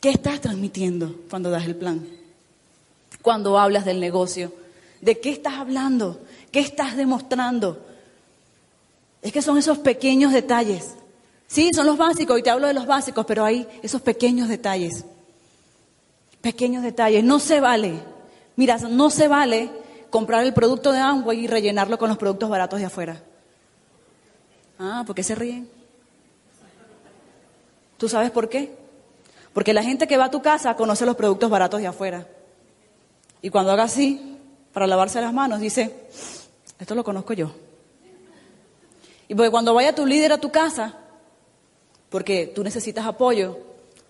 ¿Qué 0.00 0.10
estás 0.10 0.40
transmitiendo 0.40 1.14
cuando 1.30 1.50
das 1.50 1.66
el 1.66 1.76
plan? 1.76 2.04
Cuando 3.22 3.60
hablas 3.60 3.84
del 3.84 4.00
negocio. 4.00 4.52
¿De 5.00 5.20
qué 5.20 5.30
estás 5.30 5.54
hablando? 5.54 6.20
¿Qué 6.50 6.58
estás 6.58 6.96
demostrando? 6.96 7.78
Es 9.22 9.32
que 9.32 9.40
son 9.40 9.56
esos 9.56 9.78
pequeños 9.78 10.32
detalles. 10.32 10.96
Sí, 11.50 11.72
son 11.74 11.84
los 11.84 11.98
básicos, 11.98 12.38
y 12.38 12.44
te 12.44 12.50
hablo 12.50 12.68
de 12.68 12.74
los 12.74 12.86
básicos, 12.86 13.26
pero 13.26 13.44
hay 13.44 13.66
esos 13.82 14.00
pequeños 14.00 14.48
detalles. 14.48 15.04
Pequeños 16.40 16.84
detalles. 16.84 17.24
No 17.24 17.40
se 17.40 17.58
vale. 17.58 17.98
Mira, 18.54 18.78
no 18.78 19.10
se 19.10 19.26
vale 19.26 19.68
comprar 20.10 20.44
el 20.44 20.54
producto 20.54 20.92
de 20.92 21.00
Amway 21.00 21.40
y 21.40 21.46
rellenarlo 21.48 21.98
con 21.98 22.08
los 22.08 22.18
productos 22.18 22.48
baratos 22.48 22.78
de 22.78 22.86
afuera. 22.86 23.20
Ah, 24.78 25.02
¿por 25.04 25.16
qué 25.16 25.24
se 25.24 25.34
ríen? 25.34 25.68
¿Tú 27.98 28.08
sabes 28.08 28.30
por 28.30 28.48
qué? 28.48 28.72
Porque 29.52 29.74
la 29.74 29.82
gente 29.82 30.06
que 30.06 30.16
va 30.16 30.26
a 30.26 30.30
tu 30.30 30.42
casa 30.42 30.76
conoce 30.76 31.04
los 31.04 31.16
productos 31.16 31.50
baratos 31.50 31.80
de 31.80 31.88
afuera. 31.88 32.28
Y 33.42 33.50
cuando 33.50 33.72
haga 33.72 33.82
así, 33.82 34.38
para 34.72 34.86
lavarse 34.86 35.20
las 35.20 35.32
manos, 35.32 35.58
dice, 35.58 36.06
esto 36.78 36.94
lo 36.94 37.02
conozco 37.02 37.32
yo. 37.32 37.50
Y 39.26 39.34
porque 39.34 39.50
cuando 39.50 39.74
vaya 39.74 39.92
tu 39.92 40.06
líder 40.06 40.32
a 40.32 40.38
tu 40.38 40.52
casa, 40.52 40.94
porque 42.10 42.46
tú 42.46 42.62
necesitas 42.62 43.06
apoyo, 43.06 43.58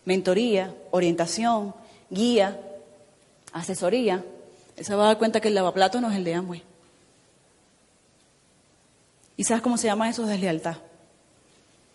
mentoría, 0.04 0.74
orientación, 0.90 1.74
guía, 2.08 2.58
asesoría, 3.52 4.24
él 4.76 4.84
se 4.84 4.94
va 4.94 5.04
a 5.04 5.06
dar 5.08 5.18
cuenta 5.18 5.40
que 5.40 5.48
el 5.48 5.54
lavaplato 5.54 6.00
no 6.00 6.10
es 6.10 6.16
el 6.16 6.24
de 6.24 6.34
Amway. 6.34 6.62
¿Y 9.36 9.44
sabes 9.44 9.62
cómo 9.62 9.76
se 9.76 9.86
llama 9.86 10.08
eso? 10.08 10.26
Deslealtad. 10.26 10.76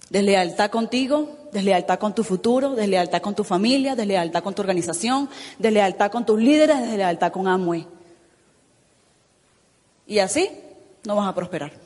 Deslealtad 0.10 0.70
contigo, 0.70 1.36
deslealtad 1.52 1.98
con 1.98 2.14
tu 2.14 2.24
futuro, 2.24 2.76
deslealtad 2.76 3.22
con 3.22 3.34
tu 3.34 3.44
familia, 3.44 3.96
deslealtad 3.96 4.44
con 4.44 4.54
tu 4.54 4.62
organización, 4.62 5.30
deslealtad 5.58 6.12
con 6.12 6.26
tus 6.26 6.40
líderes, 6.40 6.80
deslealtad 6.80 7.32
con 7.32 7.48
Amway. 7.48 7.88
Y 10.06 10.20
así 10.20 10.50
no 11.06 11.16
vas 11.16 11.28
a 11.28 11.34
prosperar. 11.34 11.85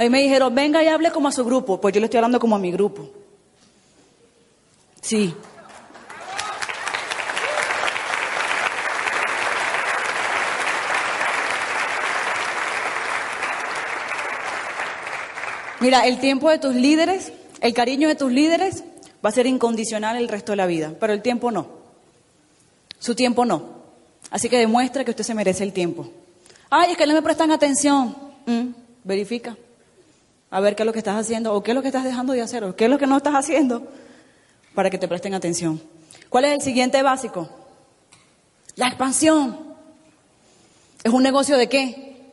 A 0.00 0.04
mí 0.04 0.08
me 0.08 0.22
dijeron, 0.22 0.54
venga 0.54 0.82
y 0.82 0.86
hable 0.86 1.10
como 1.10 1.28
a 1.28 1.30
su 1.30 1.44
grupo. 1.44 1.78
Pues 1.78 1.92
yo 1.92 2.00
le 2.00 2.06
estoy 2.06 2.16
hablando 2.16 2.40
como 2.40 2.56
a 2.56 2.58
mi 2.58 2.72
grupo. 2.72 3.06
Sí. 5.02 5.34
Mira, 15.80 16.06
el 16.06 16.18
tiempo 16.18 16.48
de 16.48 16.58
tus 16.58 16.74
líderes, 16.74 17.34
el 17.60 17.74
cariño 17.74 18.08
de 18.08 18.14
tus 18.14 18.32
líderes 18.32 18.84
va 19.22 19.28
a 19.28 19.32
ser 19.32 19.46
incondicional 19.46 20.16
el 20.16 20.28
resto 20.28 20.52
de 20.52 20.56
la 20.56 20.64
vida, 20.64 20.94
pero 20.98 21.12
el 21.12 21.20
tiempo 21.20 21.50
no. 21.50 21.66
Su 22.98 23.14
tiempo 23.14 23.44
no. 23.44 23.64
Así 24.30 24.48
que 24.48 24.56
demuestra 24.56 25.04
que 25.04 25.10
usted 25.10 25.24
se 25.24 25.34
merece 25.34 25.62
el 25.62 25.74
tiempo. 25.74 26.08
Ay, 26.70 26.92
es 26.92 26.96
que 26.96 27.06
no 27.06 27.12
me 27.12 27.20
prestan 27.20 27.50
atención. 27.50 28.16
Mm, 28.46 28.68
verifica. 29.04 29.58
A 30.50 30.60
ver 30.60 30.74
qué 30.74 30.82
es 30.82 30.86
lo 30.86 30.92
que 30.92 30.98
estás 30.98 31.16
haciendo, 31.16 31.54
o 31.54 31.62
qué 31.62 31.70
es 31.70 31.74
lo 31.74 31.82
que 31.82 31.88
estás 31.88 32.04
dejando 32.04 32.32
de 32.32 32.42
hacer, 32.42 32.64
o 32.64 32.74
qué 32.74 32.84
es 32.84 32.90
lo 32.90 32.98
que 32.98 33.06
no 33.06 33.16
estás 33.16 33.34
haciendo, 33.34 33.86
para 34.74 34.90
que 34.90 34.98
te 34.98 35.08
presten 35.08 35.34
atención. 35.34 35.80
¿Cuál 36.28 36.44
es 36.46 36.52
el 36.52 36.60
siguiente 36.60 37.02
básico? 37.02 37.48
La 38.76 38.88
expansión. 38.88 39.58
¿Es 41.02 41.12
un 41.12 41.22
negocio 41.22 41.56
de 41.56 41.68
qué? 41.68 42.32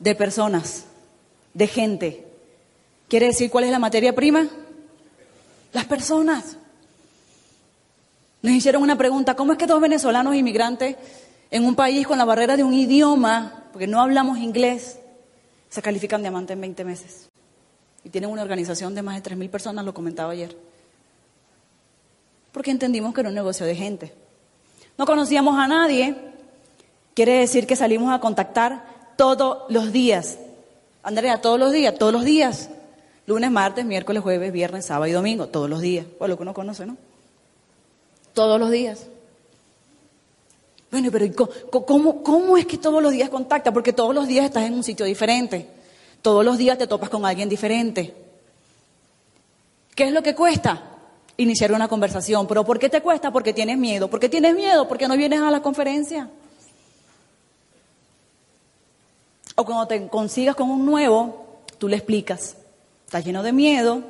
De 0.00 0.14
personas, 0.14 0.84
de 1.54 1.66
gente. 1.66 2.26
¿Quiere 3.08 3.26
decir 3.26 3.50
cuál 3.50 3.64
es 3.64 3.70
la 3.70 3.78
materia 3.78 4.14
prima? 4.14 4.48
Las 5.72 5.84
personas. 5.84 6.56
Nos 8.42 8.52
hicieron 8.52 8.82
una 8.82 8.98
pregunta, 8.98 9.34
¿cómo 9.34 9.52
es 9.52 9.58
que 9.58 9.66
dos 9.66 9.80
venezolanos 9.80 10.34
inmigrantes 10.34 10.96
en 11.50 11.64
un 11.64 11.74
país 11.74 12.06
con 12.06 12.18
la 12.18 12.24
barrera 12.24 12.56
de 12.56 12.64
un 12.64 12.74
idioma, 12.74 13.64
porque 13.72 13.86
no 13.86 14.00
hablamos 14.00 14.38
inglés, 14.38 14.98
se 15.68 15.82
califican 15.82 16.22
diamante 16.22 16.52
en 16.52 16.60
20 16.60 16.84
meses? 16.84 17.28
Y 18.04 18.10
tienen 18.10 18.30
una 18.30 18.42
organización 18.42 18.94
de 18.94 19.02
más 19.02 19.22
de 19.22 19.30
3.000 19.30 19.50
personas, 19.50 19.84
lo 19.84 19.92
comentaba 19.92 20.32
ayer. 20.32 20.56
Porque 22.52 22.70
entendimos 22.70 23.12
que 23.12 23.20
era 23.20 23.28
un 23.28 23.34
negocio 23.34 23.66
de 23.66 23.74
gente. 23.74 24.14
No 24.96 25.06
conocíamos 25.06 25.58
a 25.58 25.66
nadie, 25.66 26.16
quiere 27.14 27.40
decir 27.40 27.66
que 27.66 27.76
salimos 27.76 28.14
a 28.14 28.20
contactar 28.20 29.12
todos 29.16 29.70
los 29.70 29.92
días. 29.92 30.38
Andrea, 31.02 31.40
todos 31.40 31.58
los 31.58 31.72
días, 31.72 31.94
todos 31.98 32.12
los 32.12 32.24
días. 32.24 32.70
Lunes, 33.26 33.50
martes, 33.50 33.84
miércoles, 33.84 34.22
jueves, 34.22 34.52
viernes, 34.52 34.86
sábado 34.86 35.06
y 35.08 35.12
domingo, 35.12 35.48
todos 35.48 35.68
los 35.68 35.80
días. 35.80 36.06
Pues 36.18 36.28
lo 36.28 36.36
que 36.36 36.42
uno 36.42 36.54
conoce, 36.54 36.86
¿no? 36.86 36.96
Todos 38.32 38.60
los 38.60 38.70
días. 38.70 39.06
Bueno, 40.96 41.10
pero 41.12 41.26
¿cómo, 41.84 42.22
¿cómo 42.22 42.56
es 42.56 42.64
que 42.64 42.78
todos 42.78 43.02
los 43.02 43.12
días 43.12 43.28
contacta? 43.28 43.70
Porque 43.70 43.92
todos 43.92 44.14
los 44.14 44.26
días 44.26 44.46
estás 44.46 44.64
en 44.64 44.72
un 44.72 44.82
sitio 44.82 45.04
diferente. 45.04 45.68
Todos 46.22 46.42
los 46.42 46.56
días 46.56 46.78
te 46.78 46.86
topas 46.86 47.10
con 47.10 47.26
alguien 47.26 47.50
diferente. 47.50 48.14
¿Qué 49.94 50.04
es 50.04 50.12
lo 50.14 50.22
que 50.22 50.34
cuesta? 50.34 50.96
Iniciar 51.36 51.72
una 51.72 51.86
conversación. 51.86 52.46
¿Pero 52.46 52.64
por 52.64 52.78
qué 52.78 52.88
te 52.88 53.02
cuesta? 53.02 53.30
Porque 53.30 53.52
tienes 53.52 53.76
miedo. 53.76 54.08
¿Por 54.08 54.18
qué 54.18 54.30
tienes 54.30 54.54
miedo? 54.54 54.88
Porque 54.88 55.06
no 55.06 55.18
vienes 55.18 55.42
a 55.42 55.50
la 55.50 55.60
conferencia. 55.60 56.30
O 59.54 59.66
cuando 59.66 59.86
te 59.86 60.08
consigas 60.08 60.56
con 60.56 60.70
un 60.70 60.86
nuevo, 60.86 61.58
tú 61.76 61.88
le 61.88 61.96
explicas. 61.96 62.56
Estás 63.04 63.22
lleno 63.22 63.42
de 63.42 63.52
miedo 63.52 64.02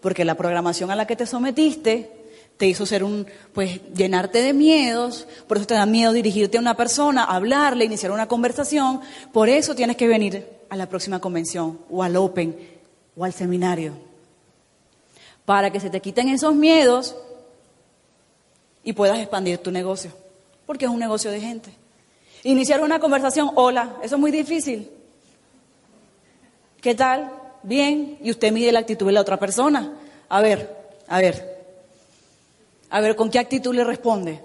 porque 0.00 0.24
la 0.24 0.36
programación 0.36 0.92
a 0.92 0.94
la 0.94 1.08
que 1.08 1.16
te 1.16 1.26
sometiste 1.26 2.19
te 2.60 2.66
hizo 2.66 2.84
ser 2.84 3.02
un, 3.04 3.26
pues, 3.54 3.80
llenarte 3.94 4.42
de 4.42 4.52
miedos, 4.52 5.26
por 5.48 5.56
eso 5.56 5.66
te 5.66 5.72
da 5.72 5.86
miedo 5.86 6.12
dirigirte 6.12 6.58
a 6.58 6.60
una 6.60 6.76
persona, 6.76 7.24
hablarle, 7.24 7.86
iniciar 7.86 8.12
una 8.12 8.28
conversación, 8.28 9.00
por 9.32 9.48
eso 9.48 9.74
tienes 9.74 9.96
que 9.96 10.06
venir 10.06 10.46
a 10.68 10.76
la 10.76 10.86
próxima 10.86 11.20
convención, 11.20 11.78
o 11.88 12.02
al 12.02 12.16
Open, 12.16 12.54
o 13.16 13.24
al 13.24 13.32
seminario, 13.32 13.94
para 15.46 15.72
que 15.72 15.80
se 15.80 15.88
te 15.88 16.02
quiten 16.02 16.28
esos 16.28 16.54
miedos 16.54 17.16
y 18.84 18.92
puedas 18.92 19.18
expandir 19.18 19.56
tu 19.56 19.70
negocio, 19.70 20.12
porque 20.66 20.84
es 20.84 20.90
un 20.90 21.00
negocio 21.00 21.30
de 21.30 21.40
gente. 21.40 21.70
Iniciar 22.42 22.82
una 22.82 23.00
conversación, 23.00 23.52
hola, 23.54 23.96
eso 24.02 24.16
es 24.16 24.20
muy 24.20 24.30
difícil. 24.30 24.90
¿Qué 26.82 26.94
tal? 26.94 27.32
Bien. 27.62 28.18
Y 28.22 28.30
usted 28.30 28.52
mide 28.52 28.70
la 28.70 28.80
actitud 28.80 29.06
de 29.06 29.12
la 29.12 29.22
otra 29.22 29.38
persona. 29.38 29.94
A 30.28 30.42
ver, 30.42 30.76
a 31.08 31.20
ver. 31.20 31.49
A 32.90 33.00
ver, 33.00 33.16
¿con 33.16 33.30
qué 33.30 33.38
actitud 33.38 33.74
le 33.74 33.84
responde? 33.84 34.40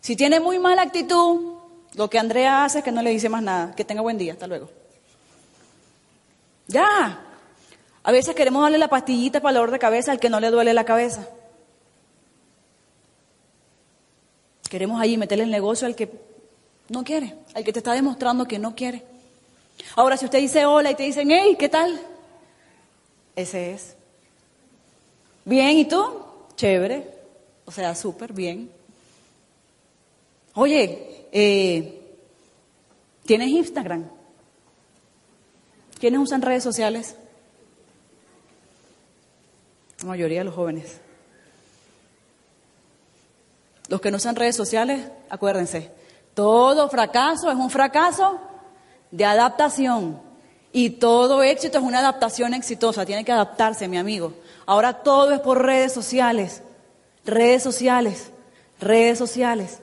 Si 0.00 0.16
tiene 0.16 0.40
muy 0.40 0.58
mala 0.58 0.82
actitud, 0.82 1.54
lo 1.94 2.08
que 2.08 2.18
Andrea 2.18 2.64
hace 2.64 2.78
es 2.78 2.84
que 2.84 2.92
no 2.92 3.02
le 3.02 3.10
dice 3.10 3.28
más 3.28 3.42
nada. 3.42 3.74
Que 3.74 3.84
tenga 3.84 4.00
buen 4.00 4.16
día, 4.18 4.32
hasta 4.32 4.46
luego. 4.46 4.70
Ya. 6.68 7.24
A 8.04 8.12
veces 8.12 8.34
queremos 8.34 8.62
darle 8.62 8.78
la 8.78 8.88
pastillita 8.88 9.40
para 9.40 9.50
el 9.50 9.56
dolor 9.56 9.70
de 9.72 9.78
cabeza 9.78 10.12
al 10.12 10.20
que 10.20 10.30
no 10.30 10.38
le 10.38 10.50
duele 10.50 10.72
la 10.72 10.84
cabeza. 10.84 11.28
Queremos 14.70 15.00
allí 15.00 15.16
meterle 15.16 15.44
el 15.44 15.50
negocio 15.50 15.86
al 15.86 15.96
que 15.96 16.10
no 16.88 17.02
quiere, 17.02 17.34
al 17.54 17.64
que 17.64 17.72
te 17.72 17.80
está 17.80 17.92
demostrando 17.92 18.46
que 18.46 18.58
no 18.58 18.74
quiere. 18.74 19.02
Ahora, 19.96 20.16
si 20.16 20.26
usted 20.26 20.38
dice 20.38 20.66
hola 20.66 20.90
y 20.90 20.94
te 20.94 21.02
dicen, 21.02 21.30
hey, 21.30 21.56
¿qué 21.58 21.68
tal? 21.68 22.00
Ese 23.34 23.72
es. 23.72 23.96
Bien, 25.44 25.76
¿y 25.76 25.84
tú? 25.86 26.27
Chévere. 26.58 27.08
O 27.66 27.70
sea, 27.70 27.94
súper 27.94 28.32
bien. 28.32 28.70
Oye, 30.54 31.28
eh, 31.30 32.16
¿tienes 33.24 33.48
Instagram? 33.48 34.10
¿Quiénes 36.00 36.20
usan 36.20 36.42
redes 36.42 36.64
sociales? 36.64 37.14
La 40.00 40.08
mayoría 40.08 40.40
de 40.40 40.44
los 40.44 40.54
jóvenes. 40.54 41.00
Los 43.88 44.00
que 44.00 44.10
no 44.10 44.16
usan 44.16 44.34
redes 44.34 44.56
sociales, 44.56 45.08
acuérdense, 45.30 45.92
todo 46.34 46.88
fracaso 46.90 47.50
es 47.50 47.56
un 47.56 47.70
fracaso 47.70 48.40
de 49.12 49.24
adaptación. 49.24 50.20
Y 50.72 50.90
todo 50.90 51.42
éxito 51.44 51.78
es 51.78 51.84
una 51.84 52.00
adaptación 52.00 52.52
exitosa. 52.52 53.06
Tiene 53.06 53.24
que 53.24 53.32
adaptarse, 53.32 53.86
mi 53.86 53.96
amigo. 53.96 54.34
Ahora 54.68 55.02
todo 55.02 55.32
es 55.32 55.40
por 55.40 55.64
redes 55.64 55.94
sociales. 55.94 56.60
Redes 57.24 57.62
sociales. 57.62 58.30
Redes 58.78 59.16
sociales. 59.16 59.78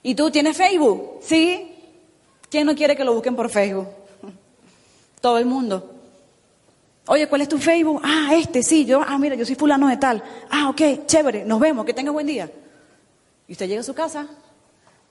¿Y 0.00 0.14
tú 0.14 0.30
tienes 0.30 0.56
Facebook? 0.56 1.18
¿Sí? 1.20 1.74
¿Quién 2.48 2.68
no 2.68 2.76
quiere 2.76 2.94
que 2.94 3.02
lo 3.02 3.12
busquen 3.12 3.34
por 3.34 3.50
Facebook? 3.50 3.88
Todo 5.20 5.38
el 5.38 5.44
mundo. 5.44 5.90
Oye, 7.08 7.26
¿cuál 7.26 7.40
es 7.40 7.48
tu 7.48 7.58
Facebook? 7.58 8.00
Ah, 8.04 8.30
este, 8.36 8.62
sí, 8.62 8.84
yo, 8.84 9.02
ah, 9.04 9.18
mira, 9.18 9.34
yo 9.34 9.44
soy 9.44 9.56
fulano 9.56 9.88
de 9.88 9.96
tal. 9.96 10.22
Ah, 10.48 10.68
ok, 10.68 11.04
chévere, 11.04 11.44
nos 11.44 11.58
vemos, 11.58 11.84
que 11.84 11.94
tenga 11.94 12.12
buen 12.12 12.28
día. 12.28 12.48
Y 13.48 13.52
usted 13.52 13.66
llega 13.66 13.80
a 13.80 13.84
su 13.84 13.94
casa 13.94 14.28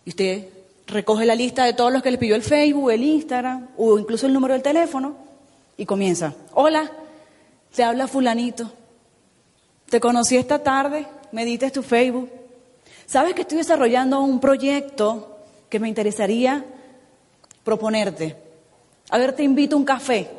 y 0.05 0.11
usted 0.11 0.47
recoge 0.87 1.25
la 1.25 1.35
lista 1.35 1.65
de 1.65 1.73
todos 1.73 1.91
los 1.91 2.01
que 2.01 2.11
le 2.11 2.17
pidió 2.17 2.35
el 2.35 2.43
Facebook, 2.43 2.91
el 2.91 3.03
Instagram 3.03 3.67
o 3.77 3.99
incluso 3.99 4.25
el 4.25 4.31
número 4.31 4.53
del 4.53 4.63
teléfono 4.63 5.17
y 5.75 5.85
comienza. 5.85 6.33
Hola, 6.53 6.89
te 7.73 7.83
habla 7.83 8.07
fulanito. 8.07 8.71
Te 9.89 9.99
conocí 9.99 10.37
esta 10.37 10.61
tarde, 10.61 11.05
me 11.31 11.45
diste 11.45 11.71
tu 11.71 11.83
Facebook. 11.83 12.29
Sabes 13.05 13.33
que 13.33 13.41
estoy 13.41 13.57
desarrollando 13.57 14.21
un 14.21 14.39
proyecto 14.39 15.39
que 15.69 15.79
me 15.79 15.89
interesaría 15.89 16.63
proponerte. 17.63 18.37
A 19.09 19.17
ver, 19.17 19.33
te 19.33 19.43
invito 19.43 19.75
a 19.75 19.79
un 19.79 19.85
café. 19.85 20.29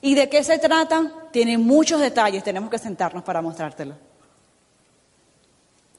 ¿Y 0.00 0.14
de 0.14 0.28
qué 0.28 0.44
se 0.44 0.58
trata? 0.58 1.12
Tiene 1.32 1.58
muchos 1.58 2.00
detalles, 2.00 2.44
tenemos 2.44 2.70
que 2.70 2.78
sentarnos 2.78 3.24
para 3.24 3.42
mostrártelo. 3.42 3.94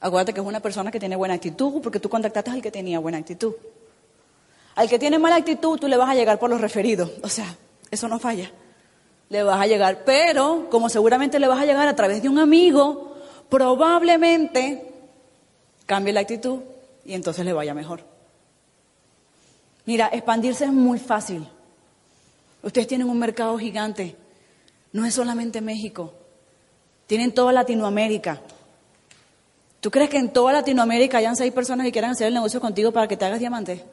Acuérdate 0.00 0.32
que 0.32 0.40
es 0.40 0.46
una 0.46 0.60
persona 0.60 0.90
que 0.90 0.98
tiene 0.98 1.16
buena 1.16 1.34
actitud, 1.34 1.82
porque 1.82 2.00
tú 2.00 2.08
contactaste 2.08 2.50
al 2.50 2.62
que 2.62 2.70
tenía 2.70 2.98
buena 2.98 3.18
actitud. 3.18 3.54
Al 4.76 4.88
que 4.88 4.98
tiene 4.98 5.18
mala 5.18 5.36
actitud, 5.36 5.78
tú 5.78 5.88
le 5.88 5.96
vas 5.96 6.08
a 6.08 6.14
llegar 6.14 6.38
por 6.38 6.48
los 6.48 6.60
referidos. 6.60 7.10
O 7.22 7.28
sea, 7.28 7.54
eso 7.90 8.08
no 8.08 8.18
falla. 8.18 8.50
Le 9.30 9.42
vas 9.42 9.60
a 9.60 9.66
llegar, 9.66 10.04
pero 10.04 10.68
como 10.70 10.88
seguramente 10.88 11.38
le 11.38 11.48
vas 11.48 11.60
a 11.60 11.64
llegar 11.64 11.88
a 11.88 11.96
través 11.96 12.20
de 12.20 12.28
un 12.28 12.38
amigo, 12.38 13.16
probablemente 13.48 14.92
cambie 15.86 16.12
la 16.12 16.20
actitud 16.20 16.60
y 17.04 17.14
entonces 17.14 17.44
le 17.44 17.52
vaya 17.52 17.72
mejor. 17.72 18.02
Mira, 19.86 20.10
expandirse 20.12 20.64
es 20.64 20.72
muy 20.72 20.98
fácil. 20.98 21.46
Ustedes 22.62 22.86
tienen 22.86 23.08
un 23.08 23.18
mercado 23.18 23.56
gigante. 23.56 24.16
No 24.92 25.04
es 25.04 25.14
solamente 25.14 25.60
México. 25.60 26.12
Tienen 27.06 27.32
toda 27.32 27.52
Latinoamérica. 27.52 28.40
¿Tú 29.80 29.90
crees 29.90 30.10
que 30.10 30.18
en 30.18 30.32
toda 30.32 30.52
Latinoamérica 30.52 31.18
hayan 31.18 31.36
seis 31.36 31.52
personas 31.52 31.86
que 31.86 31.92
quieran 31.92 32.10
hacer 32.10 32.26
el 32.26 32.34
negocio 32.34 32.60
contigo 32.60 32.92
para 32.92 33.08
que 33.08 33.16
te 33.16 33.24
hagas 33.24 33.40
diamante? 33.40 33.84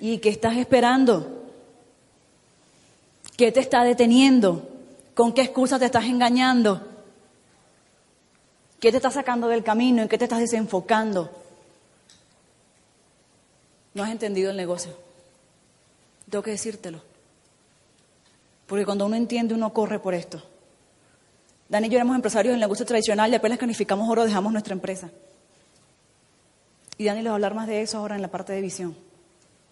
¿Y 0.00 0.18
qué 0.18 0.30
estás 0.30 0.56
esperando? 0.56 1.37
¿Qué 3.38 3.52
te 3.52 3.60
está 3.60 3.84
deteniendo? 3.84 4.68
¿Con 5.14 5.32
qué 5.32 5.42
excusa 5.42 5.78
te 5.78 5.84
estás 5.84 6.06
engañando? 6.06 6.84
¿Qué 8.80 8.90
te 8.90 8.96
está 8.96 9.12
sacando 9.12 9.46
del 9.46 9.62
camino? 9.62 10.02
¿En 10.02 10.08
qué 10.08 10.18
te 10.18 10.24
estás 10.24 10.40
desenfocando? 10.40 11.30
No 13.94 14.02
has 14.02 14.10
entendido 14.10 14.50
el 14.50 14.56
negocio. 14.56 14.90
Tengo 16.28 16.42
que 16.42 16.50
decírtelo. 16.50 17.00
Porque 18.66 18.84
cuando 18.84 19.06
uno 19.06 19.14
entiende, 19.14 19.54
uno 19.54 19.72
corre 19.72 20.00
por 20.00 20.14
esto. 20.14 20.42
Dani 21.68 21.86
y 21.86 21.90
yo 21.90 21.96
éramos 21.96 22.16
empresarios 22.16 22.54
del 22.54 22.60
negocio 22.60 22.84
tradicional 22.84 23.30
y 23.30 23.36
apenas 23.36 23.58
canificamos 23.58 24.10
oro 24.10 24.24
dejamos 24.24 24.50
nuestra 24.50 24.74
empresa. 24.74 25.10
Y 26.96 27.04
Dani 27.04 27.22
les 27.22 27.28
va 27.28 27.34
a 27.34 27.36
hablar 27.36 27.54
más 27.54 27.68
de 27.68 27.82
eso 27.82 27.98
ahora 27.98 28.16
en 28.16 28.22
la 28.22 28.32
parte 28.32 28.52
de 28.52 28.62
visión. 28.62 28.96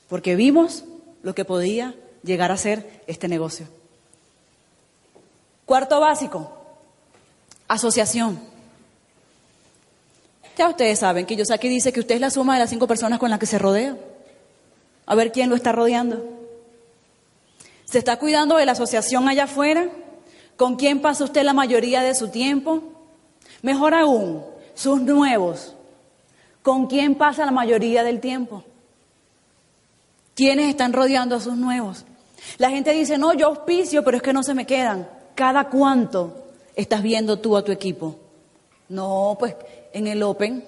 Porque 0.08 0.36
vimos 0.36 0.84
lo 1.24 1.34
que 1.34 1.44
podía 1.44 1.96
llegar 2.22 2.52
a 2.52 2.56
ser 2.56 3.02
este 3.06 3.28
negocio. 3.28 3.66
Cuarto 5.64 6.00
básico, 6.00 6.52
asociación. 7.68 8.40
Ya 10.56 10.68
ustedes 10.68 11.00
saben 11.00 11.26
que 11.26 11.36
yo 11.36 11.44
aquí 11.52 11.68
dice 11.68 11.92
que 11.92 12.00
usted 12.00 12.14
es 12.14 12.20
la 12.20 12.30
suma 12.30 12.54
de 12.54 12.60
las 12.60 12.70
cinco 12.70 12.86
personas 12.86 13.18
con 13.18 13.30
las 13.30 13.38
que 13.38 13.46
se 13.46 13.58
rodea. 13.58 13.96
A 15.04 15.14
ver 15.14 15.32
quién 15.32 15.50
lo 15.50 15.56
está 15.56 15.72
rodeando. 15.72 16.24
¿Se 17.84 17.98
está 17.98 18.18
cuidando 18.18 18.56
de 18.56 18.66
la 18.66 18.72
asociación 18.72 19.28
allá 19.28 19.44
afuera? 19.44 19.88
¿Con 20.56 20.76
quién 20.76 21.00
pasa 21.00 21.24
usted 21.24 21.42
la 21.42 21.52
mayoría 21.52 22.02
de 22.02 22.14
su 22.14 22.28
tiempo? 22.28 22.82
Mejor 23.62 23.94
aún, 23.94 24.44
sus 24.74 25.00
nuevos. 25.00 25.74
¿Con 26.62 26.86
quién 26.86 27.14
pasa 27.14 27.44
la 27.44 27.52
mayoría 27.52 28.02
del 28.02 28.20
tiempo? 28.20 28.64
¿Quiénes 30.36 30.68
están 30.68 30.92
rodeando 30.92 31.34
a 31.34 31.40
sus 31.40 31.56
nuevos? 31.56 32.04
La 32.58 32.70
gente 32.70 32.92
dice, 32.92 33.18
no, 33.18 33.34
yo 33.34 33.48
auspicio, 33.48 34.04
pero 34.04 34.18
es 34.18 34.22
que 34.22 34.32
no 34.32 34.44
se 34.44 34.54
me 34.54 34.66
quedan. 34.66 35.08
¿Cada 35.34 35.68
cuánto 35.68 36.44
estás 36.76 37.02
viendo 37.02 37.40
tú 37.40 37.56
a 37.56 37.64
tu 37.64 37.72
equipo? 37.72 38.16
No, 38.88 39.34
pues 39.36 39.56
en 39.92 40.06
el 40.06 40.22
Open. 40.22 40.64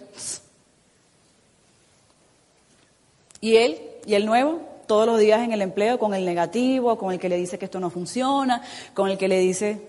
¿Y 3.41 3.55
él? 3.55 3.79
¿Y 4.05 4.15
el 4.15 4.27
nuevo? 4.27 4.69
todos 4.89 5.07
los 5.07 5.21
días 5.21 5.43
en 5.43 5.53
el 5.53 5.63
empleo 5.63 5.99
con 5.99 6.15
el 6.15 6.25
negativo, 6.25 6.97
con 6.97 7.13
el 7.13 7.21
que 7.21 7.29
le 7.29 7.37
dice 7.37 7.59
que 7.59 7.67
esto 7.67 7.79
no 7.79 7.91
funciona, 7.91 8.63
con 8.95 9.11
el 9.11 9.19
que 9.19 9.29
le 9.29 9.39
dice 9.39 9.83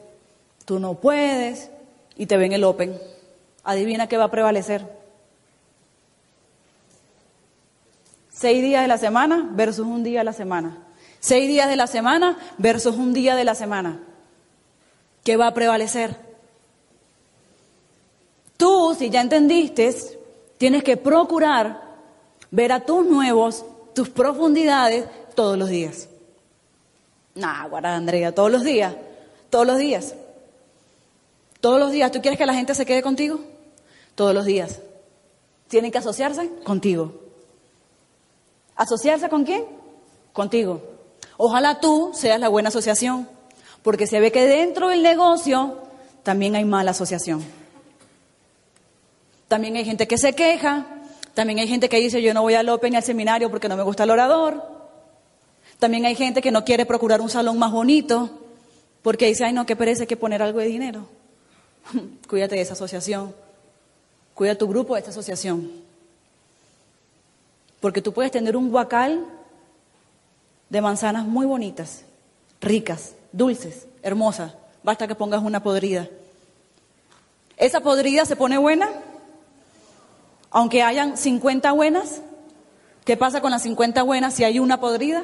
tú 0.65 0.77
no 0.77 0.95
puedes 0.95 1.71
y 2.15 2.27
te 2.27 2.37
ven 2.37 2.51
el 2.51 2.63
open. 2.63 2.95
Adivina 3.63 4.07
qué 4.07 4.17
va 4.17 4.25
a 4.25 4.31
prevalecer. 4.31 4.98
Seis 8.39 8.63
días 8.63 8.84
de 8.84 8.88
la 8.88 8.97
semana 8.97 9.49
versus 9.52 9.86
un 9.86 10.02
día 10.02 10.19
de 10.19 10.23
la 10.23 10.32
semana. 10.32 10.78
Seis 11.19 11.45
días 11.49 11.67
de 11.67 11.75
la 11.75 11.88
semana 11.88 12.38
versus 12.58 12.95
un 12.95 13.12
día 13.12 13.36
de 13.36 13.43
la 13.43 13.54
semana. 13.54 13.99
¿Qué 15.25 15.36
va 15.36 15.47
a 15.47 15.54
prevalecer? 15.54 16.15
Tú, 18.56 18.95
si 18.97 19.10
ya 19.10 19.19
entendiste, 19.19 19.93
tienes 20.58 20.86
que 20.86 20.95
procurar 20.95 21.82
ver 22.49 22.71
a 22.71 22.80
tus 22.80 23.06
nuevos 23.06 23.65
tus 23.93 24.08
profundidades 24.08 25.04
todos 25.36 25.58
los 25.58 25.67
días. 25.67 26.08
Nah, 27.36 27.67
guarda 27.67 27.93
Andrea, 27.93 28.34
todos 28.34 28.49
los 28.49 28.63
días, 28.63 28.95
todos 29.49 29.67
los 29.67 29.78
días. 29.78 30.15
Todos 31.60 31.78
los 31.78 31.91
días. 31.91 32.10
¿Tú 32.10 32.21
quieres 32.21 32.38
que 32.38 32.45
la 32.45 32.54
gente 32.54 32.73
se 32.73 32.86
quede 32.86 33.02
contigo? 33.02 33.41
Todos 34.15 34.34
los 34.34 34.45
días. 34.45 34.80
¿Tienen 35.67 35.91
que 35.91 35.97
asociarse? 35.97 36.49
Contigo. 36.63 37.28
¿Asociarse 38.79 39.27
con 39.27 39.43
quién? 39.43 39.65
Contigo. 40.31 40.81
Ojalá 41.35 41.81
tú 41.81 42.11
seas 42.13 42.39
la 42.39 42.47
buena 42.47 42.69
asociación, 42.69 43.27
porque 43.83 44.07
se 44.07 44.21
ve 44.21 44.31
que 44.31 44.45
dentro 44.45 44.87
del 44.87 45.03
negocio 45.03 45.79
también 46.23 46.55
hay 46.55 46.63
mala 46.63 46.91
asociación. 46.91 47.43
También 49.49 49.75
hay 49.75 49.83
gente 49.83 50.07
que 50.07 50.17
se 50.17 50.33
queja, 50.33 50.85
también 51.33 51.59
hay 51.59 51.67
gente 51.67 51.89
que 51.89 51.99
dice, 51.99 52.21
yo 52.21 52.33
no 52.33 52.41
voy 52.41 52.53
al 52.53 52.69
Open 52.69 52.91
ni 52.91 52.95
al 52.95 53.03
seminario 53.03 53.49
porque 53.51 53.67
no 53.67 53.75
me 53.75 53.83
gusta 53.83 54.05
el 54.05 54.11
orador. 54.11 54.63
También 55.77 56.05
hay 56.05 56.15
gente 56.15 56.41
que 56.41 56.51
no 56.51 56.63
quiere 56.63 56.85
procurar 56.85 57.19
un 57.19 57.29
salón 57.29 57.59
más 57.59 57.73
bonito 57.73 58.29
porque 59.01 59.25
dice, 59.25 59.43
ay 59.43 59.51
no, 59.51 59.65
qué 59.65 59.75
pereza, 59.75 60.03
hay 60.03 60.07
que 60.07 60.15
poner 60.15 60.41
algo 60.41 60.59
de 60.59 60.67
dinero. 60.67 61.05
Cuídate 62.29 62.55
de 62.55 62.61
esa 62.61 62.75
asociación. 62.75 63.35
Cuida 64.35 64.55
tu 64.55 64.69
grupo 64.69 64.93
de 64.93 64.99
esta 64.99 65.11
asociación. 65.11 65.88
Porque 67.79 68.01
tú 68.01 68.13
puedes 68.13 68.31
tener 68.31 68.57
un 68.57 68.69
guacal 68.69 69.25
de 70.69 70.81
manzanas 70.81 71.25
muy 71.25 71.45
bonitas, 71.45 72.03
ricas, 72.61 73.15
dulces, 73.31 73.87
hermosas. 74.01 74.53
Basta 74.83 75.07
que 75.07 75.15
pongas 75.15 75.41
una 75.43 75.63
podrida. 75.63 76.07
¿Esa 77.57 77.81
podrida 77.81 78.25
se 78.25 78.35
pone 78.35 78.57
buena? 78.57 78.89
Aunque 80.51 80.81
hayan 80.81 81.17
50 81.17 81.71
buenas, 81.73 82.21
¿qué 83.05 83.17
pasa 83.17 83.41
con 83.41 83.51
las 83.51 83.63
50 83.63 84.01
buenas 84.03 84.33
si 84.33 84.43
hay 84.43 84.59
una 84.59 84.79
podrida? 84.79 85.23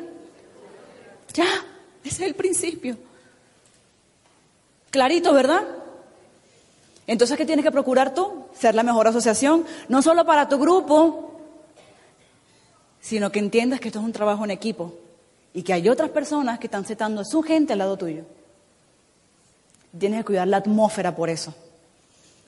Ya, 1.34 1.48
ese 2.04 2.24
es 2.24 2.30
el 2.30 2.36
principio. 2.36 2.98
Clarito, 4.92 5.34
¿verdad? 5.34 5.64
Entonces, 7.08 7.38
¿qué 7.38 7.46
tienes 7.46 7.64
que 7.64 7.72
procurar 7.72 8.14
tú? 8.14 8.46
Ser 8.58 8.76
la 8.76 8.84
mejor 8.84 9.08
asociación, 9.08 9.66
no 9.90 10.02
solo 10.02 10.26
para 10.26 10.48
tu 10.50 10.58
grupo, 10.58 11.35
sino 13.06 13.32
que 13.32 13.38
entiendas 13.38 13.80
que 13.80 13.90
esto 13.90 14.00
es 14.00 14.06
un 14.06 14.12
trabajo 14.12 14.44
en 14.46 14.50
equipo 14.50 14.96
y 15.54 15.62
que 15.62 15.74
hay 15.74 15.90
otras 15.90 16.10
personas 16.10 16.58
que 16.58 16.66
están 16.66 16.88
setando 16.88 17.22
a 17.22 17.24
su 17.24 17.44
gente 17.44 17.74
al 17.74 17.80
lado 17.80 17.98
tuyo. 17.98 18.24
Tienes 19.96 20.22
que 20.22 20.26
cuidar 20.26 20.48
la 20.48 20.58
atmósfera 20.58 21.16
por 21.16 21.30
eso. 21.30 21.54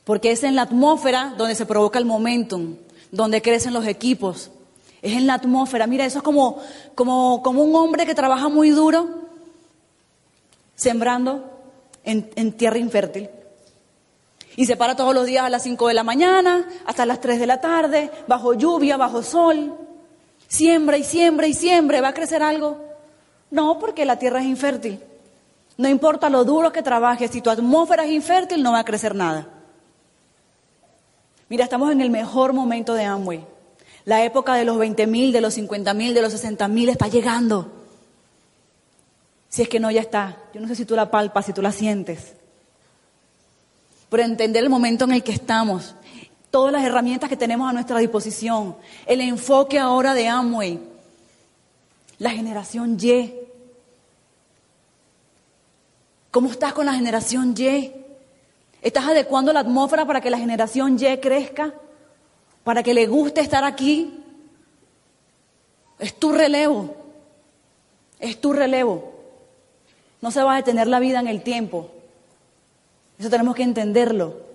Porque 0.04 0.32
es 0.32 0.44
en 0.44 0.56
la 0.56 0.64
atmósfera 0.64 1.36
donde 1.38 1.54
se 1.54 1.68
provoca 1.68 2.00
el 2.00 2.06
momentum, 2.06 2.76
donde 3.12 3.44
crecen 3.44 3.72
los 3.72 3.86
equipos. 3.86 4.50
Es 5.04 5.14
en 5.14 5.28
la 5.28 5.36
atmósfera. 5.36 5.86
Mira, 5.86 6.06
eso 6.06 6.18
es 6.18 6.24
como, 6.24 6.60
como, 6.96 7.44
como 7.44 7.62
un 7.64 7.76
hombre 7.76 8.08
que 8.08 8.16
trabaja 8.16 8.50
muy 8.50 8.72
duro 8.72 9.28
sembrando 10.74 11.52
en, 12.04 12.32
en 12.36 12.52
tierra 12.52 12.80
infértil. 12.80 13.30
Y 14.56 14.66
se 14.66 14.76
para 14.76 14.96
todos 14.96 15.14
los 15.14 15.28
días 15.28 15.46
a 15.46 15.52
las 15.52 15.62
5 15.62 15.88
de 15.88 15.94
la 15.94 16.04
mañana, 16.04 16.68
hasta 16.88 17.06
las 17.06 17.22
3 17.22 17.40
de 17.40 17.46
la 17.46 17.62
tarde, 17.62 18.10
bajo 18.28 18.56
lluvia, 18.56 18.98
bajo 18.98 19.22
sol. 19.22 19.87
Siembra 20.48 20.98
y 20.98 21.04
siembra 21.04 21.48
y 21.48 21.54
siembra. 21.54 22.02
¿Va 22.02 22.10
a 22.10 22.14
crecer 22.14 22.42
algo? 22.42 22.84
No, 23.52 23.80
porque 23.80 24.06
la 24.06 24.20
tierra 24.20 24.40
es 24.40 24.46
infértil. 24.46 25.00
No 25.78 25.88
importa 25.88 26.30
lo 26.30 26.44
duro 26.44 26.72
que 26.72 26.82
trabajes, 26.82 27.32
si 27.32 27.42
tu 27.42 27.50
atmósfera 27.50 28.06
es 28.06 28.12
infértil, 28.12 28.64
no 28.64 28.72
va 28.72 28.80
a 28.80 28.86
crecer 28.86 29.14
nada. 29.14 29.48
Mira, 31.50 31.64
estamos 31.64 31.92
en 31.92 32.02
el 32.02 32.10
mejor 32.10 32.52
momento 32.52 32.94
de 32.94 33.06
Amway. 33.06 33.46
La 34.06 34.24
época 34.24 34.56
de 34.56 34.66
los 34.66 34.78
20 34.78 35.06
mil, 35.06 35.32
de 35.32 35.42
los 35.42 35.54
50 35.54 35.94
mil, 35.94 36.14
de 36.14 36.22
los 36.22 36.32
60 36.32 36.68
mil 36.68 36.90
está 36.90 37.08
llegando. 37.08 37.72
Si 39.50 39.62
es 39.62 39.70
que 39.70 39.80
no, 39.80 39.92
ya 39.92 40.02
está. 40.02 40.38
Yo 40.54 40.62
no 40.62 40.68
sé 40.68 40.76
si 40.76 40.86
tú 40.86 40.96
la 40.96 41.12
palpas, 41.12 41.46
si 41.46 41.54
tú 41.54 41.62
la 41.62 41.72
sientes. 41.72 42.34
Pero 44.10 44.24
entender 44.24 44.64
el 44.64 44.70
momento 44.70 45.06
en 45.06 45.12
el 45.12 45.24
que 45.24 45.32
estamos, 45.32 45.96
todas 46.52 46.72
las 46.72 46.84
herramientas 46.84 47.30
que 47.30 47.38
tenemos 47.38 47.70
a 47.70 47.74
nuestra 47.74 48.00
disposición, 48.00 48.76
el 49.06 49.22
enfoque 49.22 49.80
ahora 49.80 50.14
de 50.14 50.28
Amway, 50.28 50.80
la 52.20 52.32
generación 52.32 52.98
Y. 53.00 53.34
¿Cómo 56.32 56.50
estás 56.50 56.74
con 56.74 56.86
la 56.86 56.94
generación 56.94 57.54
Y? 57.58 57.94
¿Estás 58.82 59.06
adecuando 59.06 59.54
la 59.54 59.62
atmósfera 59.62 60.06
para 60.06 60.22
que 60.22 60.30
la 60.30 60.38
generación 60.38 60.98
Y 61.00 61.18
crezca? 61.18 61.74
¿Para 62.64 62.84
que 62.84 62.94
le 62.94 63.08
guste 63.08 63.42
estar 63.42 63.64
aquí? 63.64 64.24
Es 66.00 66.14
tu 66.20 66.32
relevo. 66.32 66.96
Es 68.20 68.40
tu 68.40 68.54
relevo. 68.54 69.14
No 70.22 70.32
se 70.32 70.42
va 70.42 70.54
a 70.54 70.58
detener 70.58 70.88
la 70.88 71.00
vida 71.00 71.20
en 71.20 71.28
el 71.28 71.44
tiempo. 71.44 71.92
Eso 73.20 73.30
tenemos 73.30 73.56
que 73.56 73.64
entenderlo. 73.64 74.47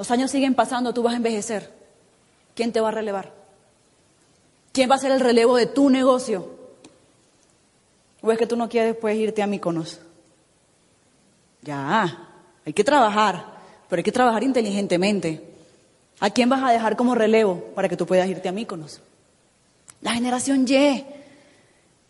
Los 0.00 0.10
años 0.10 0.30
siguen 0.30 0.54
pasando, 0.54 0.94
tú 0.94 1.02
vas 1.02 1.12
a 1.12 1.18
envejecer. 1.18 1.70
¿Quién 2.54 2.72
te 2.72 2.80
va 2.80 2.88
a 2.88 2.90
relevar? 2.90 3.34
¿Quién 4.72 4.90
va 4.90 4.94
a 4.94 4.98
ser 4.98 5.10
el 5.10 5.20
relevo 5.20 5.56
de 5.56 5.66
tu 5.66 5.90
negocio? 5.90 6.48
¿O 8.22 8.32
es 8.32 8.38
que 8.38 8.46
tú 8.46 8.56
no 8.56 8.66
quieres 8.66 8.94
después 8.94 9.14
irte 9.18 9.42
a 9.42 9.46
Míconos? 9.46 10.00
Ya, 11.60 12.30
hay 12.64 12.72
que 12.72 12.82
trabajar, 12.82 13.44
pero 13.90 14.00
hay 14.00 14.02
que 14.02 14.10
trabajar 14.10 14.42
inteligentemente. 14.42 15.44
¿A 16.20 16.30
quién 16.30 16.48
vas 16.48 16.62
a 16.62 16.70
dejar 16.70 16.96
como 16.96 17.14
relevo 17.14 17.62
para 17.74 17.86
que 17.86 17.96
tú 17.98 18.06
puedas 18.06 18.26
irte 18.26 18.48
a 18.48 18.52
Míconos? 18.52 19.02
La 20.00 20.12
generación 20.12 20.64
Y, 20.66 21.04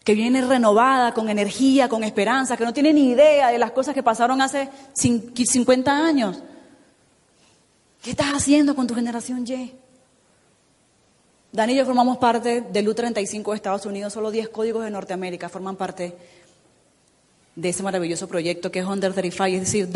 que 0.04 0.14
viene 0.14 0.42
renovada, 0.42 1.12
con 1.12 1.28
energía, 1.28 1.88
con 1.88 2.04
esperanza, 2.04 2.56
que 2.56 2.64
no 2.64 2.72
tiene 2.72 2.92
ni 2.92 3.10
idea 3.10 3.48
de 3.48 3.58
las 3.58 3.72
cosas 3.72 3.96
que 3.96 4.04
pasaron 4.04 4.40
hace 4.40 4.68
50 4.92 5.90
años. 5.90 6.40
¿Qué 8.02 8.12
estás 8.12 8.28
haciendo 8.28 8.74
con 8.74 8.86
tu 8.86 8.94
generación 8.94 9.44
Y? 9.46 9.74
Dani 11.52 11.74
y 11.74 11.76
yo 11.76 11.84
formamos 11.84 12.18
parte 12.18 12.62
del 12.62 12.88
U35 12.88 13.50
de 13.50 13.56
Estados 13.56 13.84
Unidos, 13.84 14.12
solo 14.12 14.30
10 14.30 14.48
códigos 14.50 14.84
de 14.84 14.90
Norteamérica 14.90 15.48
forman 15.48 15.76
parte 15.76 16.16
de 17.56 17.68
ese 17.68 17.82
maravilloso 17.82 18.28
proyecto 18.28 18.70
que 18.70 18.78
es 18.78 18.86
Under 18.86 19.12
35, 19.12 19.56
es 19.56 19.60
decir, 19.60 19.88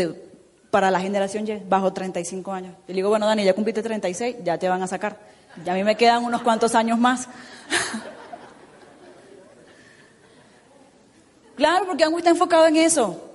para 0.70 0.90
la 0.90 1.00
generación 1.00 1.46
Y, 1.46 1.62
bajo 1.66 1.92
35 1.92 2.52
años. 2.52 2.72
Yo 2.72 2.88
le 2.88 2.94
digo, 2.94 3.08
bueno, 3.08 3.26
Dani, 3.26 3.44
ya 3.44 3.54
cumpliste 3.54 3.82
36, 3.82 4.36
ya 4.44 4.58
te 4.58 4.68
van 4.68 4.82
a 4.82 4.86
sacar. 4.86 5.18
Ya 5.64 5.72
a 5.72 5.76
mí 5.76 5.84
me 5.84 5.96
quedan 5.96 6.24
unos 6.24 6.42
cuantos 6.42 6.74
años 6.74 6.98
más. 6.98 7.28
claro, 11.56 11.86
porque 11.86 12.02
Angui 12.02 12.18
está 12.18 12.30
enfocado 12.30 12.66
en 12.66 12.76
eso. 12.76 13.33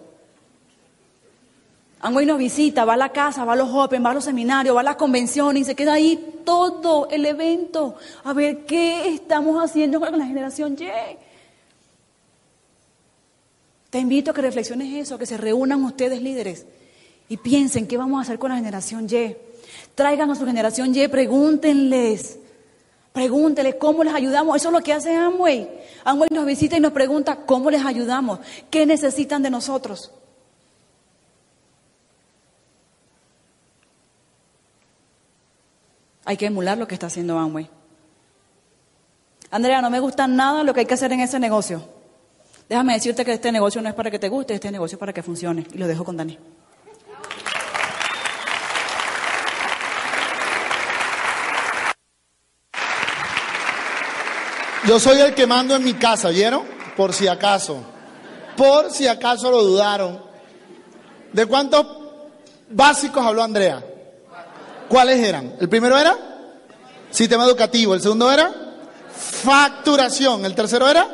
Angui 2.02 2.26
nos 2.26 2.38
visita, 2.38 2.86
va 2.86 2.94
a 2.94 2.98
la 2.98 3.10
casa, 3.10 3.44
va 3.44 3.54
a 3.54 3.56
los 3.58 3.70
Open, 3.74 4.06
va 4.06 4.12
a 4.12 4.14
los 4.14 4.24
seminarios, 4.24 4.74
va 4.76 4.80
a 4.80 4.84
las 4.84 4.96
convenciones 4.96 5.64
y 5.64 5.66
se 5.66 5.76
queda 5.76 5.94
ahí 5.94 6.42
todo 6.46 7.10
el 7.10 7.26
evento 7.26 7.96
a 8.24 8.32
ver 8.32 8.66
qué 8.66 9.10
estamos 9.10 9.62
haciendo 9.62 10.00
con 10.00 10.18
la 10.18 10.26
generación 10.26 10.78
Y. 10.80 10.88
Te 13.90 14.00
invito 14.00 14.32
a 14.32 14.34
que 14.34 14.42
reflexiones 14.42 14.94
eso, 14.94 15.18
que 15.18 15.26
se 15.26 15.36
reúnan 15.36 15.84
ustedes 15.84 16.22
líderes 16.22 16.66
y 17.28 17.36
piensen 17.36 17.86
qué 17.86 17.98
vamos 17.98 18.20
a 18.20 18.22
hacer 18.22 18.40
con 18.40 18.52
la 18.52 18.56
generación 18.56 19.06
Y. 19.10 19.36
Traigan 19.94 20.32
a 20.32 20.36
su 20.36 20.46
generación 20.46 20.96
Y, 20.96 21.06
pregúntenles. 21.10 22.40
Pregúntenles 23.12 23.76
cómo 23.76 24.06
les 24.06 24.14
ayudamos. 24.14 24.56
Eso 24.56 24.70
es 24.70 24.74
lo 24.74 24.82
que 24.82 24.94
hace 24.94 25.14
Amway. 25.16 25.68
Amway 26.06 26.30
nos 26.32 26.46
visita 26.46 26.78
y 26.78 26.80
nos 26.80 26.94
pregunta 26.94 27.40
cómo 27.46 27.70
les 27.70 27.84
ayudamos, 27.84 28.40
qué 28.70 28.86
necesitan 28.86 29.44
de 29.44 29.50
nosotros. 29.50 30.14
Hay 36.30 36.38
que 36.38 36.46
emular 36.46 36.78
lo 36.78 36.88
que 36.88 36.94
está 36.94 37.08
haciendo 37.08 37.40
Amway. 37.40 37.68
Andrea, 39.50 39.82
no 39.82 39.90
me 39.90 40.00
gusta 40.00 40.28
nada 40.28 40.64
lo 40.64 40.76
que 40.76 40.82
hay 40.82 40.86
que 40.86 40.94
hacer 40.94 41.12
en 41.12 41.22
ese 41.22 41.40
negocio. 41.40 41.84
Déjame 42.70 42.94
decirte 42.94 43.26
que 43.26 43.34
este 43.34 43.52
negocio 43.52 43.82
no 43.82 43.90
es 43.90 43.96
para 43.96 44.12
que 44.12 44.20
te 44.20 44.30
guste, 44.30 44.54
este 44.54 44.72
negocio 44.72 44.98
es 44.98 45.00
para 45.00 45.12
que 45.12 45.24
funcione. 45.24 45.66
Y 45.74 45.80
lo 45.80 45.88
dejo 45.88 46.06
con 46.06 46.18
Dani. 46.18 46.38
Yo 54.86 55.00
soy 55.00 55.22
el 55.22 55.34
que 55.34 55.48
mando 55.48 55.76
en 55.76 55.84
mi 55.84 55.96
casa, 55.96 56.30
¿vieron? 56.30 56.62
Por 56.96 57.12
si 57.12 57.28
acaso. 57.28 57.82
Por 58.56 58.92
si 58.92 59.08
acaso 59.08 59.50
lo 59.50 59.64
dudaron. 59.64 60.22
¿De 61.34 61.48
cuántos 61.48 61.88
básicos 62.70 63.26
habló 63.26 63.42
Andrea? 63.42 63.84
¿Cuáles 64.90 65.20
eran? 65.20 65.56
El 65.60 65.70
primero 65.70 65.98
era 65.98 66.18
sistema 67.12 67.46
educativo, 67.46 67.94
el 67.94 68.02
segundo 68.02 68.32
era 68.32 68.52
facturación, 69.12 70.46
el 70.46 70.56
tercero 70.56 70.90
era 70.90 71.08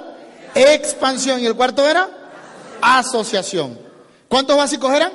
expansión 0.56 1.42
y 1.42 1.46
el 1.46 1.56
cuarto 1.56 1.86
era 1.86 2.10
asociación. 2.82 3.78
¿Cuántos 4.30 4.56
básicos 4.56 4.94
eran? 4.94 5.12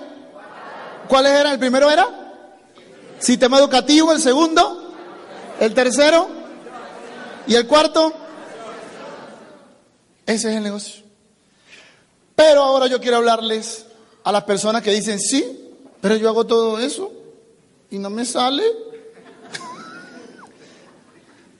¿Cuáles 1.08 1.32
eran? 1.32 1.54
El 1.54 1.58
primero 1.58 1.90
era 1.90 2.06
sistema 3.18 3.58
educativo, 3.58 4.12
el 4.12 4.20
segundo, 4.20 4.94
el 5.58 5.72
tercero 5.72 6.28
y 7.46 7.54
el 7.54 7.66
cuarto. 7.66 8.12
Ese 10.26 10.50
es 10.50 10.56
el 10.56 10.62
negocio. 10.62 11.02
Pero 12.36 12.62
ahora 12.62 12.86
yo 12.86 13.00
quiero 13.00 13.16
hablarles 13.16 13.86
a 14.22 14.32
las 14.32 14.44
personas 14.44 14.82
que 14.82 14.92
dicen, 14.92 15.18
sí, 15.18 15.70
pero 16.02 16.16
yo 16.16 16.28
hago 16.28 16.46
todo 16.46 16.78
eso 16.78 17.19
y 17.90 17.98
no 17.98 18.10
me 18.10 18.24
sale. 18.24 18.62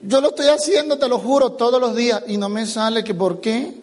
Yo 0.02 0.20
lo 0.20 0.28
estoy 0.28 0.46
haciendo, 0.46 0.98
te 0.98 1.08
lo 1.08 1.18
juro, 1.18 1.52
todos 1.52 1.80
los 1.80 1.94
días 1.94 2.22
y 2.26 2.38
no 2.38 2.48
me 2.48 2.66
sale, 2.66 3.04
que 3.04 3.14
por 3.14 3.40
qué. 3.40 3.74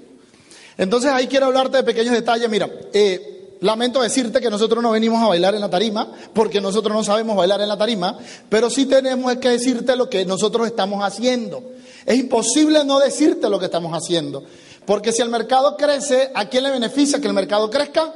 Entonces 0.77 1.11
ahí 1.11 1.27
quiero 1.27 1.47
hablarte 1.47 1.77
de 1.77 1.83
pequeños 1.83 2.13
detalles. 2.13 2.49
Mira, 2.49 2.69
eh, 2.93 3.57
lamento 3.61 4.01
decirte 4.01 4.41
que 4.41 4.49
nosotros 4.49 4.81
no 4.81 4.91
venimos 4.91 5.21
a 5.21 5.27
bailar 5.27 5.53
en 5.53 5.61
la 5.61 5.69
tarima, 5.69 6.11
porque 6.33 6.59
nosotros 6.61 6.95
no 6.95 7.03
sabemos 7.03 7.35
bailar 7.35 7.61
en 7.61 7.69
la 7.69 7.77
tarima, 7.77 8.17
pero 8.49 8.69
sí 8.69 8.85
tenemos 8.85 9.35
que 9.37 9.49
decirte 9.49 9.95
lo 9.95 10.09
que 10.09 10.25
nosotros 10.25 10.65
estamos 10.65 11.03
haciendo. 11.03 11.63
Es 12.05 12.17
imposible 12.17 12.83
no 12.83 12.99
decirte 12.99 13.49
lo 13.49 13.59
que 13.59 13.65
estamos 13.65 13.93
haciendo, 13.93 14.43
porque 14.85 15.11
si 15.11 15.21
el 15.21 15.29
mercado 15.29 15.75
crece, 15.77 16.31
¿a 16.33 16.47
quién 16.47 16.63
le 16.63 16.71
beneficia 16.71 17.19
que 17.19 17.27
el 17.27 17.33
mercado 17.33 17.69
crezca? 17.69 18.13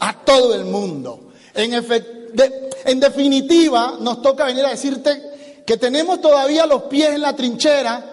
A 0.00 0.24
todo 0.24 0.54
el 0.54 0.64
mundo. 0.64 1.30
En, 1.54 1.72
en 2.84 3.00
definitiva, 3.00 3.96
nos 4.00 4.22
toca 4.22 4.44
venir 4.44 4.64
a 4.64 4.70
decirte 4.70 5.62
que 5.66 5.76
tenemos 5.76 6.20
todavía 6.20 6.66
los 6.66 6.82
pies 6.84 7.10
en 7.10 7.22
la 7.22 7.34
trinchera, 7.34 8.12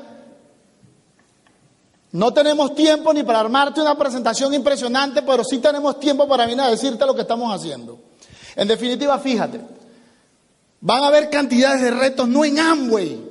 no 2.12 2.34
tenemos 2.34 2.74
tiempo 2.74 3.14
ni 3.14 3.24
para 3.24 3.40
armarte 3.40 3.82
una 3.82 3.98
presentación 3.98 4.54
impresionante, 4.54 5.22
pero 5.22 5.44
sí 5.44 5.60
tenemos 5.60 6.00
tiempo 6.00 6.28
para 6.28 6.46
venir 6.46 6.62
a 6.62 6.70
decirte 6.70 7.06
lo 7.06 7.14
que 7.14 7.22
estamos 7.22 7.54
haciendo. 7.54 8.00
En 8.56 8.68
definitiva, 8.68 9.18
fíjate, 9.20 9.62
van 10.82 11.04
a 11.04 11.08
haber 11.08 11.30
cantidades 11.30 11.82
de 11.82 11.92
retos, 11.92 12.28
no 12.28 12.44
en 12.44 12.60
Amway, 12.60 13.30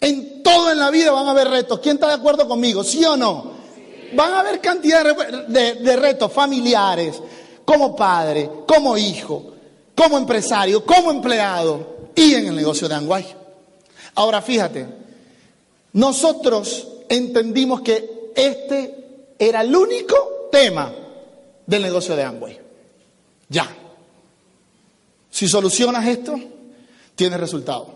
en 0.00 0.42
todo 0.42 0.70
en 0.70 0.78
la 0.78 0.90
vida 0.90 1.10
van 1.12 1.26
a 1.26 1.30
haber 1.30 1.48
retos. 1.48 1.80
¿Quién 1.80 1.96
está 1.96 2.08
de 2.08 2.14
acuerdo 2.14 2.46
conmigo? 2.46 2.84
¿Sí 2.84 3.04
o 3.04 3.16
no? 3.16 3.52
Van 4.14 4.32
a 4.34 4.40
haber 4.40 4.60
cantidades 4.60 5.16
de, 5.48 5.74
de 5.74 5.96
retos 5.96 6.30
familiares, 6.30 7.18
como 7.64 7.96
padre, 7.96 8.50
como 8.66 8.98
hijo, 8.98 9.51
como 9.94 10.18
empresario, 10.18 10.84
como 10.84 11.10
empleado 11.10 12.10
y 12.14 12.34
en 12.34 12.46
el 12.46 12.56
negocio 12.56 12.88
de 12.88 12.94
Amway. 12.94 13.26
Ahora 14.14 14.42
fíjate, 14.42 14.86
nosotros 15.92 16.88
entendimos 17.08 17.80
que 17.82 18.32
este 18.34 19.34
era 19.38 19.62
el 19.62 19.74
único 19.74 20.48
tema 20.50 20.92
del 21.66 21.82
negocio 21.82 22.16
de 22.16 22.22
Amway. 22.22 22.60
Ya. 23.48 23.68
Si 25.30 25.48
solucionas 25.48 26.06
esto, 26.06 26.38
tienes 27.14 27.40
resultado. 27.40 27.94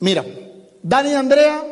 Mira, 0.00 0.24
Dani 0.82 1.10
y 1.10 1.14
Andrea, 1.14 1.64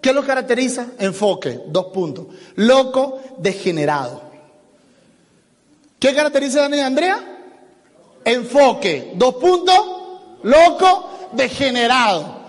¿qué 0.00 0.12
lo 0.12 0.24
caracteriza? 0.24 0.88
Enfoque, 0.98 1.60
dos 1.66 1.86
puntos. 1.86 2.26
Loco, 2.54 3.20
degenerado. 3.38 4.22
¿Qué 5.98 6.14
caracteriza 6.14 6.60
a 6.60 6.62
Dani 6.62 6.78
y 6.78 6.80
Andrea? 6.80 7.35
Enfoque, 8.26 9.12
dos 9.14 9.36
puntos. 9.36 9.78
Loco, 10.42 11.30
degenerado. 11.32 12.40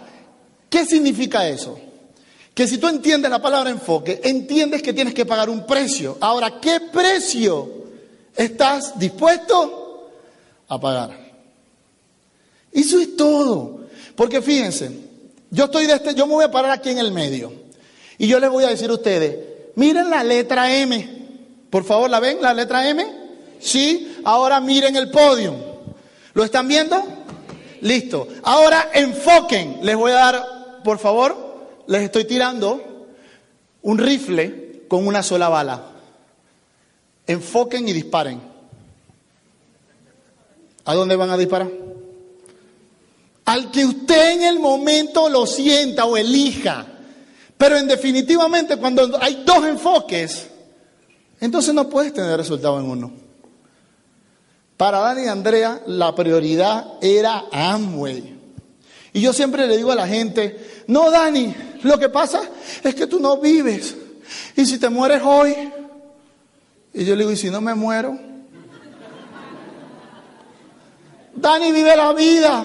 ¿Qué 0.69 0.85
significa 0.85 1.47
eso? 1.47 1.79
Que 2.53 2.67
si 2.67 2.79
tú 2.79 2.87
entiendes 2.87 3.29
la 3.29 3.39
palabra 3.39 3.69
enfoque, 3.69 4.19
entiendes 4.23 4.81
que 4.81 4.91
tienes 4.91 5.13
que 5.13 5.25
pagar 5.25 5.49
un 5.49 5.67
precio. 5.67 6.17
Ahora, 6.19 6.59
¿qué 6.59 6.79
precio 6.91 7.69
estás 8.35 8.97
dispuesto 8.97 10.09
a 10.67 10.79
pagar? 10.79 11.15
Eso 12.71 12.99
es 12.99 13.15
todo. 13.15 13.81
Porque 14.15 14.41
fíjense, 14.41 14.89
yo 15.51 15.65
estoy 15.65 15.85
de 15.85 15.93
este, 15.93 16.15
yo 16.15 16.25
me 16.25 16.33
voy 16.33 16.45
a 16.45 16.51
parar 16.51 16.71
aquí 16.71 16.89
en 16.89 16.97
el 16.97 17.11
medio. 17.11 17.53
Y 18.17 18.27
yo 18.27 18.39
les 18.39 18.49
voy 18.49 18.63
a 18.63 18.69
decir 18.69 18.89
a 18.89 18.93
ustedes, 18.93 19.37
miren 19.75 20.09
la 20.09 20.23
letra 20.23 20.75
M. 20.75 21.17
Por 21.69 21.83
favor, 21.83 22.09
¿la 22.09 22.19
ven? 22.19 22.39
La 22.41 22.55
letra 22.55 22.89
M. 22.89 23.05
Sí. 23.59 24.15
Ahora 24.23 24.59
miren 24.59 24.95
el 24.95 25.11
podio. 25.11 25.66
¿Lo 26.37 26.43
están 26.43 26.67
viendo? 26.67 27.03
Listo. 27.81 28.27
Ahora 28.43 28.91
enfoquen. 28.93 29.79
Les 29.81 29.95
voy 29.95 30.11
a 30.11 30.15
dar, 30.17 30.83
por 30.83 30.99
favor, 30.99 31.35
les 31.87 32.03
estoy 32.03 32.25
tirando 32.25 33.07
un 33.81 33.97
rifle 33.97 34.83
con 34.87 35.07
una 35.07 35.23
sola 35.23 35.49
bala. 35.49 35.93
Enfoquen 37.25 37.87
y 37.87 37.93
disparen. 37.93 38.39
¿A 40.85 40.93
dónde 40.93 41.15
van 41.15 41.31
a 41.31 41.37
disparar? 41.37 41.71
Al 43.45 43.71
que 43.71 43.85
usted 43.85 44.33
en 44.33 44.43
el 44.43 44.59
momento 44.59 45.29
lo 45.29 45.47
sienta 45.47 46.05
o 46.05 46.17
elija. 46.17 46.85
Pero 47.57 47.77
en 47.77 47.87
definitivamente 47.87 48.77
cuando 48.77 49.17
hay 49.19 49.43
dos 49.43 49.65
enfoques, 49.65 50.49
entonces 51.41 51.73
no 51.73 51.89
puedes 51.89 52.13
tener 52.13 52.37
resultado 52.37 52.79
en 52.79 52.85
uno. 52.85 53.26
Para 54.77 54.99
Dani 54.99 55.23
y 55.23 55.27
Andrea 55.27 55.81
la 55.87 56.13
prioridad 56.13 56.93
era 57.01 57.45
Amway. 57.51 58.37
Y 59.11 59.21
yo 59.21 59.33
siempre 59.33 59.65
le 59.65 59.75
digo 59.75 59.91
a 59.91 59.95
la 59.95 60.07
gente, 60.07 60.83
no 60.85 61.09
Dani, 61.09 61.55
lo 61.81 61.97
que 61.97 62.09
pasa 62.09 62.41
es 62.83 62.93
que 62.93 63.07
tú 63.07 63.19
no 63.19 63.37
vives. 63.37 63.95
Y 64.55 64.67
si 64.67 64.77
te 64.77 64.89
mueres 64.89 65.23
hoy, 65.25 65.55
y 66.93 67.03
yo 67.03 67.15
le 67.15 67.23
digo, 67.23 67.31
¿y 67.31 67.37
si 67.37 67.49
no 67.49 67.59
me 67.59 67.73
muero? 67.73 68.17
Dani 71.35 71.71
vive 71.71 71.95
la 71.95 72.13
vida. 72.13 72.63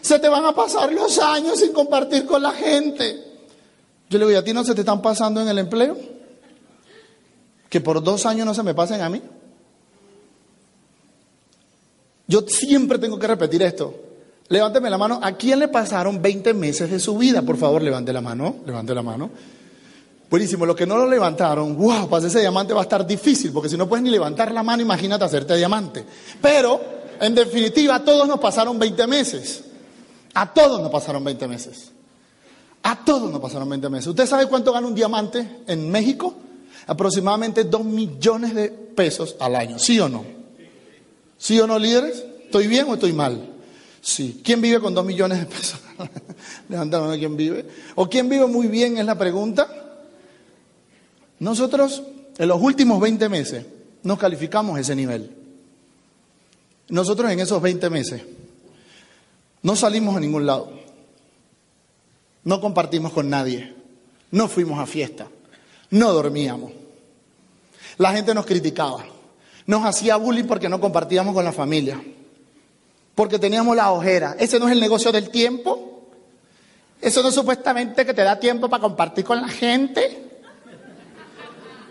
Se 0.00 0.18
te 0.18 0.28
van 0.28 0.44
a 0.44 0.52
pasar 0.52 0.92
los 0.92 1.18
años 1.20 1.60
sin 1.60 1.72
compartir 1.72 2.26
con 2.26 2.42
la 2.42 2.50
gente. 2.50 3.22
Yo 4.10 4.18
le 4.18 4.26
digo, 4.26 4.32
¿y 4.32 4.34
a 4.34 4.44
ti 4.44 4.52
no 4.52 4.64
se 4.64 4.74
te 4.74 4.80
están 4.80 5.00
pasando 5.00 5.40
en 5.40 5.48
el 5.48 5.58
empleo? 5.58 5.96
Que 7.68 7.80
por 7.80 8.02
dos 8.02 8.26
años 8.26 8.44
no 8.44 8.54
se 8.54 8.64
me 8.64 8.74
pasen 8.74 9.00
a 9.00 9.08
mí. 9.08 9.22
Yo 12.26 12.42
siempre 12.46 12.98
tengo 12.98 13.18
que 13.18 13.26
repetir 13.26 13.62
esto. 13.62 13.94
Levánteme 14.48 14.90
la 14.90 14.98
mano. 14.98 15.20
¿A 15.22 15.32
quién 15.32 15.58
le 15.58 15.68
pasaron 15.68 16.20
20 16.20 16.54
meses 16.54 16.90
de 16.90 16.98
su 16.98 17.16
vida? 17.16 17.42
Por 17.42 17.56
favor, 17.56 17.82
levante 17.82 18.12
la 18.12 18.20
mano. 18.20 18.56
Levante 18.66 18.94
la 18.94 19.02
mano. 19.02 19.30
Buenísimo. 20.30 20.66
Los 20.66 20.76
que 20.76 20.86
no 20.86 20.96
lo 20.96 21.08
levantaron, 21.08 21.76
wow, 21.76 22.08
para 22.08 22.26
ese 22.26 22.40
diamante 22.40 22.74
va 22.74 22.80
a 22.80 22.84
estar 22.84 23.06
difícil, 23.06 23.52
porque 23.52 23.68
si 23.68 23.76
no 23.76 23.88
puedes 23.88 24.02
ni 24.02 24.10
levantar 24.10 24.52
la 24.52 24.62
mano, 24.62 24.82
imagínate 24.82 25.24
hacerte 25.24 25.56
diamante. 25.56 26.04
Pero, 26.40 26.80
en 27.20 27.34
definitiva, 27.34 27.96
a 27.96 28.04
todos 28.04 28.26
nos 28.26 28.40
pasaron 28.40 28.78
20 28.78 29.06
meses. 29.06 29.64
A 30.34 30.52
todos 30.52 30.80
nos 30.80 30.90
pasaron 30.90 31.22
20 31.22 31.46
meses. 31.46 31.92
A 32.82 33.04
todos 33.04 33.30
nos 33.30 33.40
pasaron 33.40 33.68
20 33.68 33.88
meses. 33.88 34.08
¿Usted 34.08 34.26
sabe 34.26 34.46
cuánto 34.46 34.72
gana 34.72 34.86
un 34.86 34.94
diamante 34.94 35.62
en 35.66 35.90
México? 35.90 36.34
Aproximadamente 36.86 37.64
2 37.64 37.84
millones 37.84 38.54
de 38.54 38.68
pesos 38.68 39.36
al 39.38 39.56
año. 39.56 39.78
¿Sí 39.78 39.98
o 40.00 40.08
no? 40.08 40.33
¿Sí 41.44 41.60
o 41.60 41.66
no, 41.66 41.78
líderes? 41.78 42.24
¿Estoy 42.46 42.68
bien 42.68 42.86
o 42.88 42.94
estoy 42.94 43.12
mal? 43.12 43.50
Sí. 44.00 44.40
¿Quién 44.42 44.62
vive 44.62 44.80
con 44.80 44.94
2 44.94 45.04
millones 45.04 45.40
de 45.40 45.44
pesos? 45.44 45.78
Levanta 46.70 46.96
la 46.96 47.02
mano, 47.04 47.18
¿quién 47.18 47.36
vive? 47.36 47.66
¿O 47.96 48.08
quién 48.08 48.30
vive 48.30 48.46
muy 48.46 48.66
bien? 48.66 48.96
Es 48.96 49.04
la 49.04 49.18
pregunta. 49.18 49.68
Nosotros, 51.40 52.02
en 52.38 52.48
los 52.48 52.62
últimos 52.62 52.98
20 52.98 53.28
meses, 53.28 53.66
nos 54.04 54.18
calificamos 54.18 54.80
ese 54.80 54.96
nivel. 54.96 55.36
Nosotros 56.88 57.30
en 57.30 57.38
esos 57.40 57.60
20 57.60 57.90
meses 57.90 58.22
no 59.60 59.76
salimos 59.76 60.16
a 60.16 60.20
ningún 60.20 60.46
lado. 60.46 60.72
No 62.44 62.58
compartimos 62.58 63.12
con 63.12 63.28
nadie. 63.28 63.74
No 64.30 64.48
fuimos 64.48 64.78
a 64.78 64.86
fiesta. 64.86 65.28
No 65.90 66.10
dormíamos. 66.14 66.72
La 67.98 68.14
gente 68.14 68.32
nos 68.32 68.46
criticaba. 68.46 69.04
Nos 69.66 69.84
hacía 69.84 70.16
bullying 70.16 70.44
porque 70.44 70.68
no 70.68 70.80
compartíamos 70.80 71.34
con 71.34 71.44
la 71.44 71.52
familia. 71.52 72.02
Porque 73.14 73.38
teníamos 73.38 73.76
la 73.76 73.92
ojera. 73.92 74.36
Ese 74.38 74.58
no 74.58 74.66
es 74.66 74.72
el 74.72 74.80
negocio 74.80 75.12
del 75.12 75.30
tiempo. 75.30 76.02
Eso 77.00 77.22
no 77.22 77.28
es 77.28 77.34
supuestamente 77.34 78.04
que 78.04 78.14
te 78.14 78.22
da 78.22 78.38
tiempo 78.38 78.68
para 78.68 78.80
compartir 78.80 79.24
con 79.24 79.40
la 79.40 79.48
gente. 79.48 80.24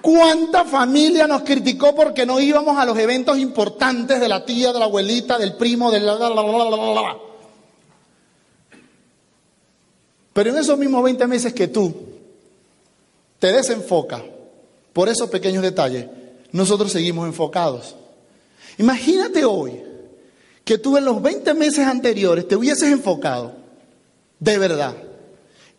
¿Cuánta 0.02 0.66
familia 0.66 1.28
nos 1.28 1.44
criticó 1.44 1.96
porque 1.96 2.26
no 2.26 2.40
íbamos 2.40 2.78
a 2.78 2.84
los 2.84 2.98
eventos 2.98 3.38
importantes 3.38 4.20
de 4.20 4.28
la 4.28 4.44
tía, 4.44 4.74
de 4.74 4.80
la 4.80 4.86
abuelita, 4.86 5.38
del 5.38 5.56
primo, 5.56 5.92
del... 5.92 6.06
La, 6.06 6.16
la, 6.16 6.30
la, 6.30 7.18
Pero 10.34 10.50
en 10.50 10.58
esos 10.58 10.78
mismos 10.78 11.04
20 11.04 11.26
meses 11.28 11.54
que 11.54 11.70
tú 11.70 11.96
te 13.40 13.54
desenfocas 13.54 14.22
por 14.92 15.08
esos 15.08 15.30
pequeños 15.30 15.64
detalles, 15.64 16.08
nosotros 16.54 16.92
seguimos 16.92 17.28
enfocados. 17.28 17.96
Imagínate 18.78 19.44
hoy 19.44 19.84
que 20.64 20.78
tú 20.78 20.96
en 20.96 21.04
los 21.04 21.22
20 21.22 21.54
meses 21.56 21.86
anteriores 21.86 22.48
te 22.48 22.56
hubieses 22.56 22.90
enfocado 22.90 23.54
de 24.40 24.58
verdad 24.58 24.96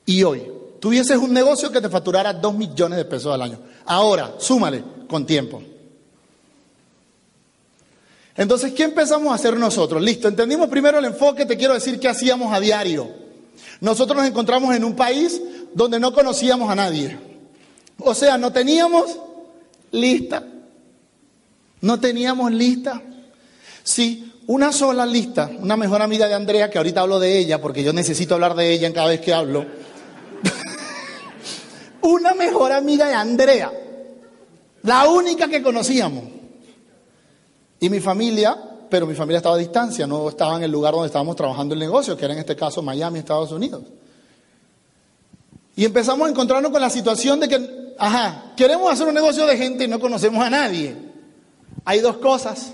y 0.04 0.22
hoy 0.22 0.42
tuvieses 0.80 1.16
un 1.16 1.32
negocio 1.32 1.72
que 1.72 1.80
te 1.80 1.88
facturara 1.88 2.34
2 2.34 2.54
millones 2.54 2.98
de 2.98 3.04
pesos 3.06 3.32
al 3.32 3.40
año. 3.40 3.58
Ahora, 3.86 4.34
súmale 4.38 4.84
con 5.08 5.24
tiempo. 5.24 5.62
Entonces, 8.36 8.72
¿qué 8.72 8.82
empezamos 8.82 9.30
a 9.30 9.36
hacer 9.36 9.56
nosotros? 9.56 10.02
Listo, 10.02 10.26
entendimos 10.26 10.68
primero 10.68 10.98
el 10.98 11.04
enfoque, 11.04 11.46
te 11.46 11.56
quiero 11.56 11.74
decir 11.74 12.00
qué 12.00 12.08
hacíamos 12.08 12.52
a 12.52 12.58
diario. 12.58 13.08
Nosotros 13.80 14.16
nos 14.18 14.26
encontramos 14.26 14.74
en 14.74 14.82
un 14.84 14.96
país 14.96 15.40
donde 15.72 16.00
no 16.00 16.12
conocíamos 16.12 16.68
a 16.68 16.74
nadie. 16.74 17.16
O 17.98 18.12
sea, 18.12 18.36
no 18.36 18.52
teníamos 18.52 19.18
lista. 19.92 20.42
No 21.84 22.00
teníamos 22.00 22.50
lista. 22.50 23.02
Sí, 23.82 24.32
una 24.46 24.72
sola 24.72 25.04
lista, 25.04 25.50
una 25.60 25.76
mejor 25.76 26.00
amiga 26.00 26.26
de 26.26 26.32
Andrea, 26.32 26.70
que 26.70 26.78
ahorita 26.78 27.02
hablo 27.02 27.20
de 27.20 27.38
ella, 27.38 27.60
porque 27.60 27.84
yo 27.84 27.92
necesito 27.92 28.34
hablar 28.34 28.54
de 28.54 28.72
ella 28.72 28.86
en 28.86 28.94
cada 28.94 29.08
vez 29.08 29.20
que 29.20 29.34
hablo. 29.34 29.66
una 32.00 32.32
mejor 32.32 32.72
amiga 32.72 33.06
de 33.06 33.14
Andrea, 33.14 33.70
la 34.82 35.08
única 35.10 35.46
que 35.48 35.62
conocíamos. 35.62 36.24
Y 37.80 37.90
mi 37.90 38.00
familia 38.00 38.56
pero 38.88 39.08
mi 39.08 39.14
familia 39.14 39.38
estaba 39.38 39.56
a 39.56 39.58
distancia, 39.58 40.06
no 40.06 40.28
estaba 40.28 40.56
en 40.56 40.62
el 40.62 40.70
lugar 40.70 40.92
donde 40.92 41.08
estábamos 41.08 41.34
trabajando 41.34 41.74
el 41.74 41.80
negocio, 41.80 42.16
que 42.16 42.26
era 42.26 42.34
en 42.34 42.38
este 42.38 42.54
caso 42.54 42.80
Miami, 42.80 43.18
Estados 43.18 43.50
Unidos. 43.50 43.82
Y 45.74 45.84
empezamos 45.84 46.28
a 46.28 46.30
encontrarnos 46.30 46.70
con 46.70 46.80
la 46.80 46.88
situación 46.88 47.40
de 47.40 47.48
que, 47.48 47.94
ajá, 47.98 48.52
queremos 48.56 48.92
hacer 48.92 49.08
un 49.08 49.14
negocio 49.14 49.46
de 49.46 49.56
gente 49.56 49.82
y 49.82 49.88
no 49.88 49.98
conocemos 49.98 50.44
a 50.44 50.48
nadie. 50.48 51.03
Hay 51.84 52.00
dos 52.00 52.16
cosas. 52.18 52.72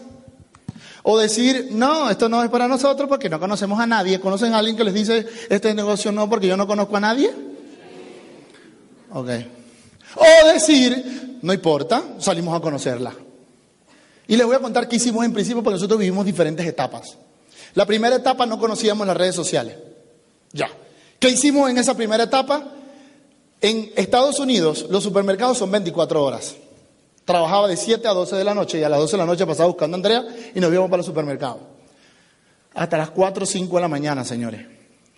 O 1.02 1.18
decir, 1.18 1.68
no, 1.70 2.10
esto 2.10 2.28
no 2.28 2.42
es 2.42 2.50
para 2.50 2.68
nosotros 2.68 3.08
porque 3.08 3.28
no 3.28 3.40
conocemos 3.40 3.80
a 3.80 3.86
nadie. 3.86 4.20
¿Conocen 4.20 4.52
a 4.52 4.58
alguien 4.58 4.76
que 4.76 4.84
les 4.84 4.94
dice, 4.94 5.26
este 5.48 5.74
negocio 5.74 6.12
no 6.12 6.28
porque 6.28 6.46
yo 6.46 6.56
no 6.56 6.66
conozco 6.66 6.96
a 6.96 7.00
nadie? 7.00 7.30
Ok. 9.12 9.28
O 10.16 10.48
decir, 10.52 11.38
no 11.42 11.52
importa, 11.52 12.02
salimos 12.18 12.56
a 12.56 12.60
conocerla. 12.60 13.14
Y 14.28 14.36
les 14.36 14.46
voy 14.46 14.56
a 14.56 14.60
contar 14.60 14.88
qué 14.88 14.96
hicimos 14.96 15.24
en 15.24 15.32
principio 15.32 15.62
porque 15.62 15.74
nosotros 15.74 15.98
vivimos 15.98 16.24
diferentes 16.24 16.66
etapas. 16.66 17.16
La 17.74 17.86
primera 17.86 18.16
etapa 18.16 18.46
no 18.46 18.58
conocíamos 18.58 19.06
las 19.06 19.16
redes 19.16 19.34
sociales. 19.34 19.76
Ya. 20.52 20.68
¿Qué 21.18 21.30
hicimos 21.30 21.70
en 21.70 21.78
esa 21.78 21.94
primera 21.94 22.24
etapa? 22.24 22.64
En 23.60 23.92
Estados 23.96 24.38
Unidos 24.38 24.86
los 24.90 25.02
supermercados 25.02 25.58
son 25.58 25.70
24 25.70 26.24
horas. 26.24 26.56
Trabajaba 27.30 27.68
de 27.68 27.76
7 27.76 28.08
a 28.08 28.12
12 28.12 28.34
de 28.34 28.42
la 28.42 28.54
noche 28.54 28.80
y 28.80 28.82
a 28.82 28.88
las 28.88 28.98
12 28.98 29.12
de 29.12 29.18
la 29.18 29.24
noche 29.24 29.46
pasaba 29.46 29.68
buscando 29.68 29.94
a 29.94 29.98
Andrea 29.98 30.26
y 30.52 30.58
nos 30.58 30.72
íbamos 30.72 30.90
para 30.90 31.00
el 31.00 31.06
supermercado. 31.06 31.60
Hasta 32.74 32.98
las 32.98 33.10
4 33.10 33.44
o 33.44 33.46
5 33.46 33.76
de 33.76 33.80
la 33.80 33.86
mañana, 33.86 34.24
señores. 34.24 34.66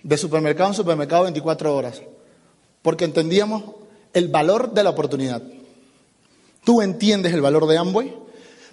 De 0.03 0.19
supermercado 0.19 0.69
en 0.69 0.75
supermercado 0.75 1.23
24 1.23 1.75
horas. 1.75 2.03
Porque 2.83 3.07
entendíamos 3.07 3.63
el 4.13 4.29
valor 4.29 4.75
de 4.75 4.85
la 4.85 4.91
oportunidad. 4.91 5.41
¿Tú 6.65 6.83
entiendes 6.83 7.33
el 7.33 7.41
valor 7.41 7.67
de 7.67 7.79
Amway? 7.79 8.15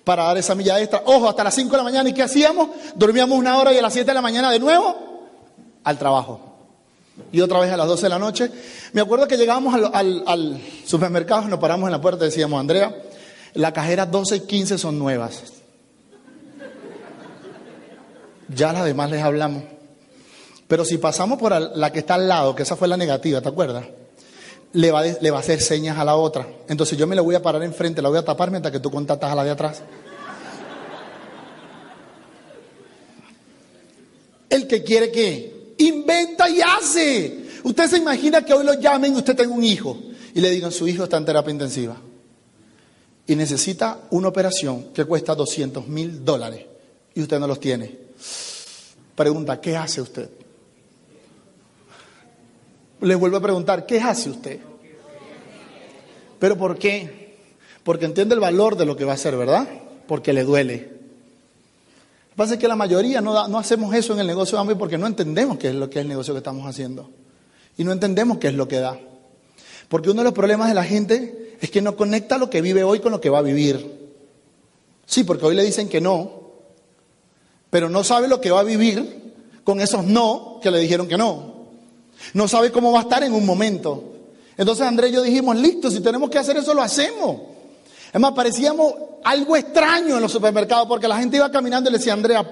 Para 0.03 0.23
dar 0.23 0.37
esa 0.37 0.53
milla 0.53 0.77
extra. 0.77 1.03
Ojo, 1.05 1.29
hasta 1.29 1.45
las 1.45 1.55
5 1.55 1.71
de 1.71 1.77
la 1.77 1.83
mañana. 1.83 2.09
¿Y 2.09 2.13
qué 2.13 2.23
hacíamos? 2.23 2.67
Dormíamos 2.95 3.39
una 3.39 3.57
hora 3.57 3.71
y 3.71 3.77
a 3.77 3.81
las 3.81 3.93
7 3.93 4.05
de 4.05 4.15
la 4.15 4.21
mañana 4.21 4.51
de 4.51 4.59
nuevo 4.59 4.97
al 5.85 5.97
trabajo. 5.97 6.41
Y 7.31 7.39
otra 7.39 7.61
vez 7.61 7.71
a 7.71 7.77
las 7.77 7.87
12 7.87 8.03
de 8.03 8.09
la 8.09 8.19
noche. 8.19 8.51
Me 8.91 8.99
acuerdo 8.99 9.29
que 9.29 9.37
llegábamos 9.37 9.73
al, 9.73 10.23
al 10.27 10.61
supermercado, 10.83 11.47
nos 11.47 11.59
paramos 11.59 11.87
en 11.87 11.93
la 11.93 12.01
puerta 12.01 12.25
y 12.25 12.27
decíamos, 12.27 12.59
Andrea, 12.59 12.93
la 13.53 13.73
cajera 13.73 14.05
12 14.05 14.35
y 14.35 14.39
15 14.41 14.77
son 14.77 14.99
nuevas. 14.99 15.43
Ya 18.49 18.73
las 18.73 18.85
demás 18.85 19.11
les 19.11 19.21
hablamos. 19.21 19.63
Pero 20.67 20.85
si 20.85 20.97
pasamos 20.97 21.39
por 21.39 21.51
la 21.75 21.91
que 21.91 21.99
está 21.99 22.15
al 22.15 22.27
lado, 22.27 22.55
que 22.55 22.63
esa 22.63 22.75
fue 22.75 22.87
la 22.87 22.97
negativa, 22.97 23.41
¿te 23.41 23.49
acuerdas? 23.49 23.85
Le 24.73 24.91
va, 24.91 25.01
a 25.01 25.39
hacer 25.39 25.61
señas 25.61 25.97
a 25.97 26.05
la 26.05 26.15
otra. 26.15 26.47
Entonces 26.67 26.97
yo 26.97 27.07
me 27.07 27.15
la 27.15 27.23
voy 27.23 27.35
a 27.35 27.41
parar 27.41 27.63
enfrente, 27.63 28.01
la 28.01 28.09
voy 28.09 28.19
a 28.19 28.25
tapar 28.25 28.51
mientras 28.51 28.71
que 28.71 28.79
tú 28.79 28.91
contactas 28.91 29.31
a 29.31 29.35
la 29.35 29.43
de 29.43 29.51
atrás. 29.51 29.81
El 34.49 34.67
que 34.67 34.83
quiere 34.83 35.11
que 35.11 35.73
inventa 35.79 36.49
y 36.49 36.61
hace. 36.61 37.45
Usted 37.63 37.87
se 37.87 37.97
imagina 37.97 38.43
que 38.43 38.53
hoy 38.53 38.65
lo 38.65 38.75
llamen 38.75 39.13
y 39.13 39.17
usted 39.17 39.35
tenga 39.35 39.53
un 39.53 39.63
hijo 39.63 39.97
y 40.33 40.39
le 40.39 40.49
digan 40.51 40.71
su 40.71 40.87
hijo 40.87 41.03
está 41.03 41.17
en 41.17 41.25
terapia 41.25 41.51
intensiva 41.51 41.95
y 43.29 43.35
necesita 43.35 43.99
una 44.09 44.27
operación 44.27 44.85
que 44.91 45.05
cuesta 45.05 45.35
200 45.35 45.87
mil 45.87 46.25
dólares 46.25 46.65
y 47.13 47.21
usted 47.21 47.39
no 47.39 47.45
los 47.45 47.59
tiene. 47.59 47.95
Pregunta, 49.13 49.61
¿qué 49.61 49.77
hace 49.77 50.01
usted? 50.01 50.27
Le 53.01 53.13
vuelvo 53.13 53.37
a 53.37 53.41
preguntar, 53.41 53.85
¿qué 53.85 54.01
hace 54.01 54.31
usted? 54.31 54.59
¿Pero 56.39 56.57
por 56.57 56.79
qué? 56.79 57.37
Porque 57.83 58.05
entiende 58.05 58.33
el 58.33 58.41
valor 58.41 58.75
de 58.75 58.87
lo 58.87 58.97
que 58.97 59.05
va 59.05 59.11
a 59.11 59.15
hacer, 59.15 59.37
¿verdad? 59.37 59.67
Porque 60.07 60.33
le 60.33 60.43
duele. 60.43 60.77
Lo 60.77 62.29
que 62.31 62.35
pasa 62.35 62.53
es 62.55 62.59
que 62.59 62.67
la 62.67 62.75
mayoría 62.75 63.21
no, 63.21 63.47
no 63.47 63.59
hacemos 63.59 63.93
eso 63.93 64.13
en 64.13 64.21
el 64.21 64.27
negocio 64.27 64.57
de 64.57 64.61
Amway 64.61 64.75
porque 64.75 64.97
no 64.97 65.05
entendemos 65.05 65.59
qué 65.59 65.67
es 65.67 65.75
lo 65.75 65.87
que 65.87 65.99
es 65.99 66.03
el 66.03 66.09
negocio 66.09 66.33
que 66.33 66.39
estamos 66.39 66.65
haciendo. 66.65 67.11
Y 67.77 67.83
no 67.83 67.91
entendemos 67.91 68.39
qué 68.39 68.47
es 68.47 68.55
lo 68.55 68.67
que 68.67 68.79
da. 68.79 68.99
Porque 69.87 70.09
uno 70.09 70.21
de 70.21 70.25
los 70.25 70.33
problemas 70.33 70.67
de 70.69 70.73
la 70.73 70.83
gente 70.83 71.48
es 71.61 71.69
que 71.69 71.81
no 71.81 71.95
conecta 71.95 72.37
lo 72.37 72.49
que 72.49 72.61
vive 72.61 72.83
hoy 72.83 72.99
con 72.99 73.11
lo 73.11 73.21
que 73.21 73.29
va 73.29 73.39
a 73.39 73.43
vivir. 73.43 73.99
Sí, 75.05 75.23
porque 75.23 75.45
hoy 75.45 75.55
le 75.55 75.63
dicen 75.63 75.89
que 75.89 75.99
no, 75.99 76.39
pero 77.69 77.89
no 77.89 78.03
sabe 78.03 78.27
lo 78.27 78.39
que 78.39 78.51
va 78.51 78.61
a 78.61 78.63
vivir 78.63 79.33
con 79.63 79.81
esos 79.81 80.05
no 80.05 80.59
que 80.61 80.71
le 80.71 80.79
dijeron 80.79 81.07
que 81.07 81.17
no. 81.17 81.59
No 82.33 82.47
sabe 82.47 82.71
cómo 82.71 82.91
va 82.91 82.99
a 82.99 83.03
estar 83.03 83.23
en 83.23 83.33
un 83.33 83.45
momento. 83.45 84.03
Entonces 84.57 84.85
Andrés 84.85 85.11
y 85.11 85.15
yo 85.15 85.21
dijimos, 85.21 85.55
listo, 85.57 85.89
si 85.89 86.01
tenemos 86.01 86.29
que 86.29 86.37
hacer 86.37 86.57
eso, 86.57 86.73
lo 86.73 86.81
hacemos. 86.81 87.41
Es 88.11 88.19
más, 88.19 88.33
parecíamos 88.33 88.93
algo 89.23 89.55
extraño 89.55 90.15
en 90.15 90.21
los 90.21 90.31
supermercados 90.31 90.87
porque 90.87 91.07
la 91.07 91.17
gente 91.17 91.37
iba 91.37 91.51
caminando 91.51 91.89
y 91.89 91.93
le 91.93 91.99
decía, 91.99 92.13
Andrea, 92.13 92.45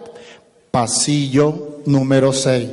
pasillo 0.71 1.79
número 1.85 2.31
6. 2.31 2.69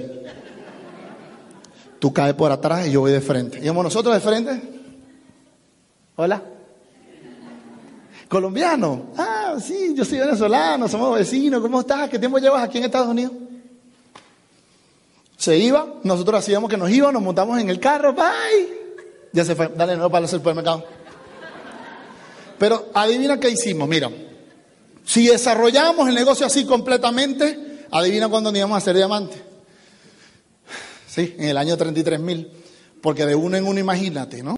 Tú 1.99 2.13
caes 2.13 2.35
por 2.35 2.53
atrás 2.53 2.87
y 2.87 2.91
yo 2.91 3.01
voy 3.01 3.13
de 3.13 3.21
frente. 3.21 3.61
¿Íbamos 3.63 3.85
nosotros 3.85 4.15
de 4.15 4.21
frente? 4.21 4.84
Hola. 6.17 6.43
Colombiano. 8.29 9.13
Ah, 9.17 9.57
sí, 9.61 9.95
yo 9.95 10.05
soy 10.05 10.19
venezolano, 10.19 10.89
somos 10.89 11.19
vecinos. 11.19 11.61
¿Cómo 11.61 11.81
estás? 11.81 12.09
¿Qué 12.09 12.19
tiempo 12.19 12.39
llevas 12.39 12.63
aquí 12.63 12.79
en 12.79 12.85
Estados 12.85 13.09
Unidos? 13.09 13.33
Se 15.37 15.59
iba, 15.59 16.01
nosotros 16.05 16.39
hacíamos 16.39 16.71
que 16.71 16.77
nos 16.77 16.91
iba, 16.91 17.13
nos 17.13 17.23
montamos 17.23 17.61
en 17.61 17.69
el 17.69 17.79
carro, 17.79 18.15
bye. 18.15 18.25
Ya 19.33 19.45
se 19.45 19.55
fue, 19.55 19.69
dale 19.77 19.95
nuevo 19.95 20.11
para 20.11 20.25
el 20.25 20.31
supermercado. 20.31 20.85
Pero 22.59 22.91
adivina 22.95 23.39
qué 23.39 23.51
hicimos, 23.51 23.89
mira. 23.89 24.11
Si 25.05 25.27
desarrollamos 25.27 26.09
el 26.09 26.15
negocio 26.15 26.47
así 26.47 26.65
completamente, 26.65 27.87
adivina 27.91 28.29
cuándo 28.29 28.57
íbamos 28.57 28.77
a 28.77 28.79
hacer 28.79 28.97
diamante. 28.97 29.43
Sí, 31.07 31.35
en 31.39 31.49
el 31.49 31.59
año 31.59 31.77
33 31.77 32.21
mil. 32.21 32.51
Porque 33.03 33.27
de 33.27 33.35
uno 33.35 33.57
en 33.57 33.67
uno, 33.67 33.79
imagínate, 33.79 34.43
¿no? 34.43 34.57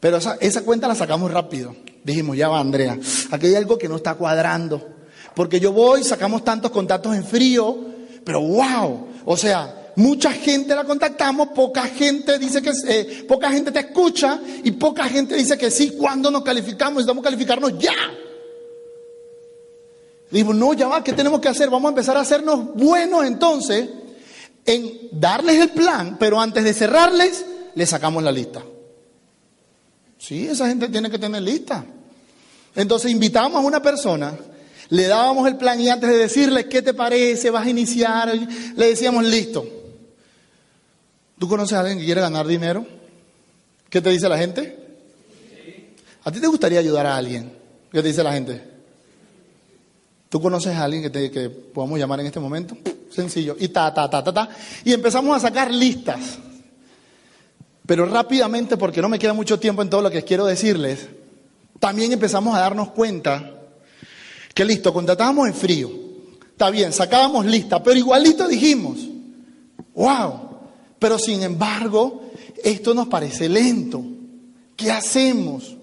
Pero 0.00 0.18
esa, 0.40 0.62
cuenta 0.62 0.86
la 0.86 0.94
sacamos 0.94 1.30
rápido. 1.30 1.74
Dijimos, 2.04 2.36
ya 2.36 2.48
va, 2.48 2.60
Andrea, 2.60 2.98
aquí 3.30 3.46
hay 3.46 3.56
algo 3.56 3.76
que 3.76 3.88
no 3.88 3.96
está 3.96 4.14
cuadrando. 4.14 4.96
Porque 5.34 5.60
yo 5.60 5.72
voy, 5.72 6.04
sacamos 6.04 6.44
tantos 6.44 6.70
contactos 6.70 7.14
en 7.14 7.24
frío, 7.24 7.76
pero 8.24 8.40
wow, 8.40 9.08
o 9.24 9.36
sea, 9.36 9.92
mucha 9.96 10.32
gente 10.32 10.74
la 10.74 10.84
contactamos, 10.84 11.48
poca 11.48 11.82
gente 11.82 12.38
dice 12.38 12.62
que, 12.62 12.72
eh, 12.88 13.24
poca 13.26 13.50
gente 13.50 13.72
te 13.72 13.80
escucha 13.80 14.40
y 14.62 14.70
poca 14.72 15.04
gente 15.04 15.34
dice 15.34 15.58
que 15.58 15.70
sí, 15.70 15.96
cuando 15.98 16.30
nos 16.30 16.42
calificamos, 16.42 16.94
necesitamos 16.94 17.24
calificarnos 17.24 17.78
ya. 17.78 17.94
Dijimos, 20.30 20.56
no, 20.56 20.74
ya 20.74 20.88
va, 20.88 21.02
¿qué 21.02 21.12
tenemos 21.12 21.40
que 21.40 21.48
hacer? 21.48 21.70
Vamos 21.70 21.86
a 21.86 21.90
empezar 21.90 22.16
a 22.16 22.20
hacernos 22.20 22.74
buenos 22.74 23.24
entonces 23.24 23.88
en 24.66 25.08
darles 25.12 25.58
el 25.60 25.70
plan, 25.70 26.16
pero 26.18 26.40
antes 26.40 26.62
de 26.62 26.74
cerrarles, 26.74 27.44
les 27.74 27.88
sacamos 27.88 28.22
la 28.22 28.30
lista. 28.30 28.62
Sí, 30.18 30.48
esa 30.48 30.68
gente 30.68 30.88
tiene 30.88 31.10
que 31.10 31.18
tener 31.18 31.42
lista. 31.42 31.84
Entonces 32.74 33.10
invitamos 33.10 33.56
a 33.56 33.66
una 33.66 33.80
persona, 33.80 34.36
le 34.90 35.06
dábamos 35.06 35.48
el 35.48 35.56
plan 35.56 35.80
y 35.80 35.88
antes 35.88 36.10
de 36.10 36.16
decirle 36.16 36.68
qué 36.68 36.82
te 36.82 36.94
parece, 36.94 37.50
vas 37.50 37.66
a 37.66 37.70
iniciar, 37.70 38.32
le 38.76 38.86
decíamos 38.86 39.24
listo. 39.24 39.66
¿Tú 41.38 41.48
conoces 41.48 41.74
a 41.74 41.80
alguien 41.80 41.98
que 41.98 42.04
quiere 42.04 42.20
ganar 42.20 42.46
dinero? 42.46 42.86
¿Qué 43.88 44.00
te 44.00 44.10
dice 44.10 44.28
la 44.28 44.38
gente? 44.38 44.76
¿A 46.24 46.32
ti 46.32 46.40
te 46.40 46.46
gustaría 46.46 46.80
ayudar 46.80 47.06
a 47.06 47.16
alguien? 47.16 47.52
¿Qué 47.90 48.02
te 48.02 48.08
dice 48.08 48.22
la 48.22 48.32
gente? 48.32 48.62
¿Tú 50.28 50.42
conoces 50.42 50.74
a 50.74 50.84
alguien 50.84 51.02
que, 51.02 51.10
te, 51.10 51.30
que 51.30 51.48
podamos 51.48 51.98
llamar 51.98 52.20
en 52.20 52.26
este 52.26 52.40
momento? 52.40 52.76
Sencillo. 53.10 53.56
Y 53.58 53.68
ta, 53.68 53.94
ta, 53.94 54.10
ta, 54.10 54.22
ta, 54.22 54.32
ta. 54.32 54.48
Y 54.84 54.92
empezamos 54.92 55.36
a 55.36 55.40
sacar 55.40 55.72
listas. 55.72 56.38
Pero 57.88 58.04
rápidamente, 58.04 58.76
porque 58.76 59.00
no 59.00 59.08
me 59.08 59.18
queda 59.18 59.32
mucho 59.32 59.58
tiempo 59.58 59.80
en 59.80 59.88
todo 59.88 60.02
lo 60.02 60.10
que 60.10 60.22
quiero 60.22 60.44
decirles, 60.44 61.08
también 61.80 62.12
empezamos 62.12 62.54
a 62.54 62.60
darnos 62.60 62.90
cuenta 62.90 63.50
que 64.52 64.62
listo, 64.62 64.92
contratábamos 64.92 65.48
en 65.48 65.54
frío. 65.54 65.90
Está 66.50 66.68
bien, 66.68 66.92
sacábamos 66.92 67.46
lista, 67.46 67.82
pero 67.82 67.96
igualito 67.96 68.46
dijimos, 68.46 68.98
wow, 69.94 70.38
pero 70.98 71.18
sin 71.18 71.42
embargo, 71.42 72.24
esto 72.62 72.92
nos 72.92 73.08
parece 73.08 73.48
lento. 73.48 74.04
¿Qué 74.76 74.92
hacemos? 74.92 75.74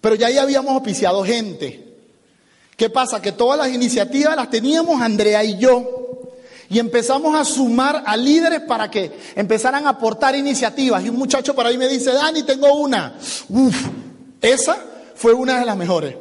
Pero 0.00 0.16
ya 0.16 0.26
ahí 0.26 0.38
habíamos 0.38 0.76
oficiado 0.76 1.22
gente. 1.22 1.86
¿Qué 2.76 2.90
pasa? 2.90 3.22
Que 3.22 3.30
todas 3.30 3.56
las 3.56 3.68
iniciativas 3.68 4.34
las 4.34 4.50
teníamos 4.50 5.00
Andrea 5.00 5.44
y 5.44 5.56
yo. 5.56 6.07
Y 6.70 6.78
empezamos 6.78 7.34
a 7.34 7.44
sumar 7.44 8.02
a 8.04 8.16
líderes 8.16 8.60
para 8.60 8.90
que 8.90 9.10
empezaran 9.34 9.86
a 9.86 9.90
aportar 9.90 10.34
iniciativas. 10.34 11.04
Y 11.04 11.08
un 11.08 11.16
muchacho 11.16 11.54
por 11.54 11.66
ahí 11.66 11.78
me 11.78 11.88
dice, 11.88 12.12
Dani, 12.12 12.42
tengo 12.42 12.74
una. 12.74 13.16
Uf, 13.48 13.86
esa 14.40 14.76
fue 15.14 15.32
una 15.32 15.58
de 15.58 15.64
las 15.64 15.76
mejores. 15.76 16.14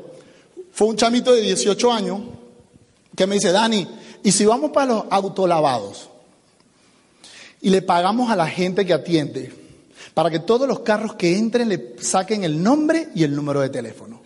Fue 0.71 0.87
un 0.87 0.95
chamito 0.95 1.33
de 1.33 1.41
18 1.41 1.91
años 1.91 2.19
que 3.15 3.27
me 3.27 3.35
dice, 3.35 3.51
Dani, 3.51 3.87
¿y 4.23 4.31
si 4.31 4.45
vamos 4.45 4.71
para 4.71 4.93
los 4.93 5.03
autolavados? 5.09 6.09
Y 7.61 7.69
le 7.69 7.81
pagamos 7.81 8.29
a 8.29 8.35
la 8.35 8.47
gente 8.47 8.85
que 8.85 8.93
atiende 8.93 9.51
para 10.13 10.29
que 10.29 10.39
todos 10.39 10.67
los 10.67 10.79
carros 10.79 11.15
que 11.15 11.37
entren 11.37 11.69
le 11.69 11.95
saquen 11.99 12.43
el 12.43 12.63
nombre 12.63 13.09
y 13.13 13.23
el 13.23 13.35
número 13.35 13.61
de 13.61 13.69
teléfono. 13.69 14.21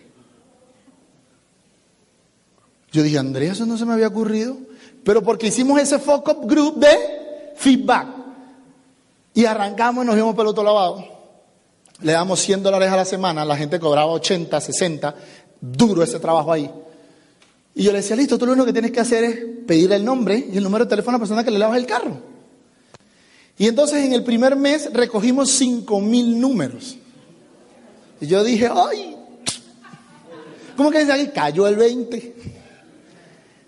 Yo 2.92 3.02
dije, 3.02 3.18
Andrea, 3.18 3.52
eso 3.52 3.66
no 3.66 3.76
se 3.76 3.86
me 3.86 3.94
había 3.94 4.08
ocurrido. 4.08 4.56
Pero 5.04 5.22
porque 5.22 5.48
hicimos 5.48 5.80
ese 5.80 5.98
focus 5.98 6.36
group 6.46 6.76
de 6.78 7.52
feedback. 7.56 8.08
Y 9.34 9.44
arrancamos 9.44 10.04
y 10.04 10.06
nos 10.06 10.16
vimos 10.16 10.34
peloto 10.34 10.62
lavado. 10.62 11.04
Le 12.00 12.12
damos 12.12 12.40
100 12.40 12.62
dólares 12.62 12.90
a 12.90 12.96
la 12.96 13.04
semana, 13.04 13.44
la 13.44 13.56
gente 13.56 13.78
cobraba 13.78 14.12
80, 14.12 14.60
60. 14.60 15.14
Duro 15.60 16.02
ese 16.02 16.18
trabajo 16.18 16.52
ahí. 16.52 16.70
Y 17.74 17.84
yo 17.84 17.92
le 17.92 17.98
decía, 17.98 18.16
listo, 18.16 18.36
tú 18.36 18.46
lo 18.46 18.52
único 18.52 18.66
que 18.66 18.72
tienes 18.72 18.90
que 18.90 19.00
hacer 19.00 19.24
es 19.24 19.38
pedir 19.66 19.92
el 19.92 20.04
nombre 20.04 20.46
y 20.52 20.56
el 20.56 20.64
número 20.64 20.84
de 20.84 20.90
teléfono 20.90 21.16
a 21.16 21.18
la 21.18 21.22
persona 21.22 21.44
que 21.44 21.50
le 21.50 21.58
lavas 21.58 21.78
el 21.78 21.86
carro. 21.86 22.18
Y 23.56 23.66
entonces 23.66 24.04
en 24.04 24.12
el 24.12 24.24
primer 24.24 24.56
mes 24.56 24.90
recogimos 24.92 25.50
cinco 25.50 26.00
mil 26.00 26.38
números. 26.40 26.96
Y 28.20 28.26
yo 28.26 28.44
dije, 28.44 28.68
ay, 28.72 29.16
¿cómo 30.76 30.90
que 30.90 31.00
dice 31.00 31.12
ahí? 31.12 31.30
Cayó 31.34 31.66
el 31.66 31.76
20. 31.76 32.61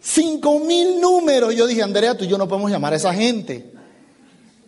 Cinco 0.06 0.60
mil 0.60 1.00
números. 1.00 1.54
Y 1.54 1.56
yo 1.56 1.66
dije, 1.66 1.82
Andrea, 1.82 2.14
tú 2.14 2.24
y 2.24 2.28
yo 2.28 2.36
no 2.36 2.46
podemos 2.46 2.70
llamar 2.70 2.92
a 2.92 2.96
esa 2.96 3.14
gente. 3.14 3.72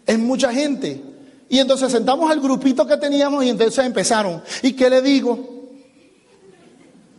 Es 0.06 0.18
mucha 0.18 0.50
gente. 0.50 1.02
Y 1.50 1.58
entonces 1.58 1.92
sentamos 1.92 2.30
al 2.30 2.40
grupito 2.40 2.86
que 2.86 2.96
teníamos 2.96 3.44
y 3.44 3.50
entonces 3.50 3.84
empezaron. 3.84 4.42
¿Y 4.62 4.72
qué 4.72 4.88
le 4.88 5.02
digo? 5.02 5.36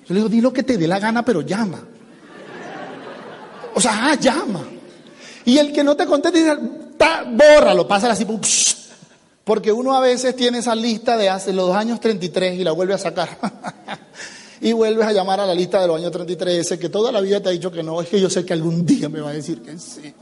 Yo 0.07 0.13
le 0.13 0.15
digo, 0.15 0.29
di 0.29 0.41
lo 0.41 0.51
que 0.51 0.63
te 0.63 0.79
dé 0.79 0.87
la 0.87 0.99
gana, 0.99 1.23
pero 1.23 1.41
llama. 1.41 1.79
O 3.75 3.79
sea, 3.79 4.09
ah, 4.09 4.15
llama. 4.15 4.65
Y 5.45 5.59
el 5.59 5.71
que 5.71 5.83
no 5.83 5.95
te 5.95 6.07
conteste, 6.07 6.39
dice, 6.39 6.57
bórralo, 7.33 7.87
pásala 7.87 8.13
así. 8.13 8.25
Porque 9.43 9.71
uno 9.71 9.95
a 9.95 9.99
veces 9.99 10.35
tiene 10.35 10.57
esa 10.57 10.73
lista 10.73 11.17
de 11.17 11.29
hace 11.29 11.53
los 11.53 11.75
años 11.75 11.99
33 11.99 12.59
y 12.59 12.63
la 12.63 12.71
vuelve 12.71 12.95
a 12.95 12.97
sacar. 12.97 13.29
y 14.61 14.71
vuelves 14.71 15.05
a 15.05 15.11
llamar 15.11 15.39
a 15.39 15.45
la 15.45 15.53
lista 15.53 15.81
de 15.81 15.87
los 15.87 15.97
años 15.97 16.11
33, 16.11 16.55
ese 16.55 16.79
que 16.79 16.89
toda 16.89 17.11
la 17.11 17.21
vida 17.21 17.41
te 17.41 17.49
ha 17.49 17.51
dicho 17.51 17.71
que 17.71 17.83
no, 17.83 18.01
es 18.01 18.07
que 18.07 18.19
yo 18.19 18.29
sé 18.29 18.45
que 18.45 18.53
algún 18.53 18.85
día 18.85 19.09
me 19.09 19.21
va 19.21 19.29
a 19.29 19.33
decir 19.33 19.61
que 19.61 19.77
sí. 19.77 20.13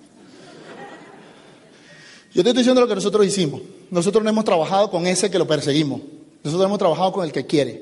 Yo 2.34 2.44
te 2.44 2.50
estoy 2.50 2.64
diciendo 2.64 2.82
lo 2.82 2.88
que 2.88 2.96
nosotros 2.96 3.26
hicimos. 3.26 3.62
Nosotros 3.90 4.22
no 4.22 4.30
hemos 4.30 4.44
trabajado 4.44 4.92
con 4.92 5.08
ese 5.08 5.32
que 5.32 5.40
lo 5.40 5.48
perseguimos. 5.48 6.02
Nosotros 6.44 6.68
hemos 6.68 6.80
trabajado 6.80 7.14
con 7.14 7.26
el 7.26 7.32
que 7.32 7.46
quiere. 7.46 7.82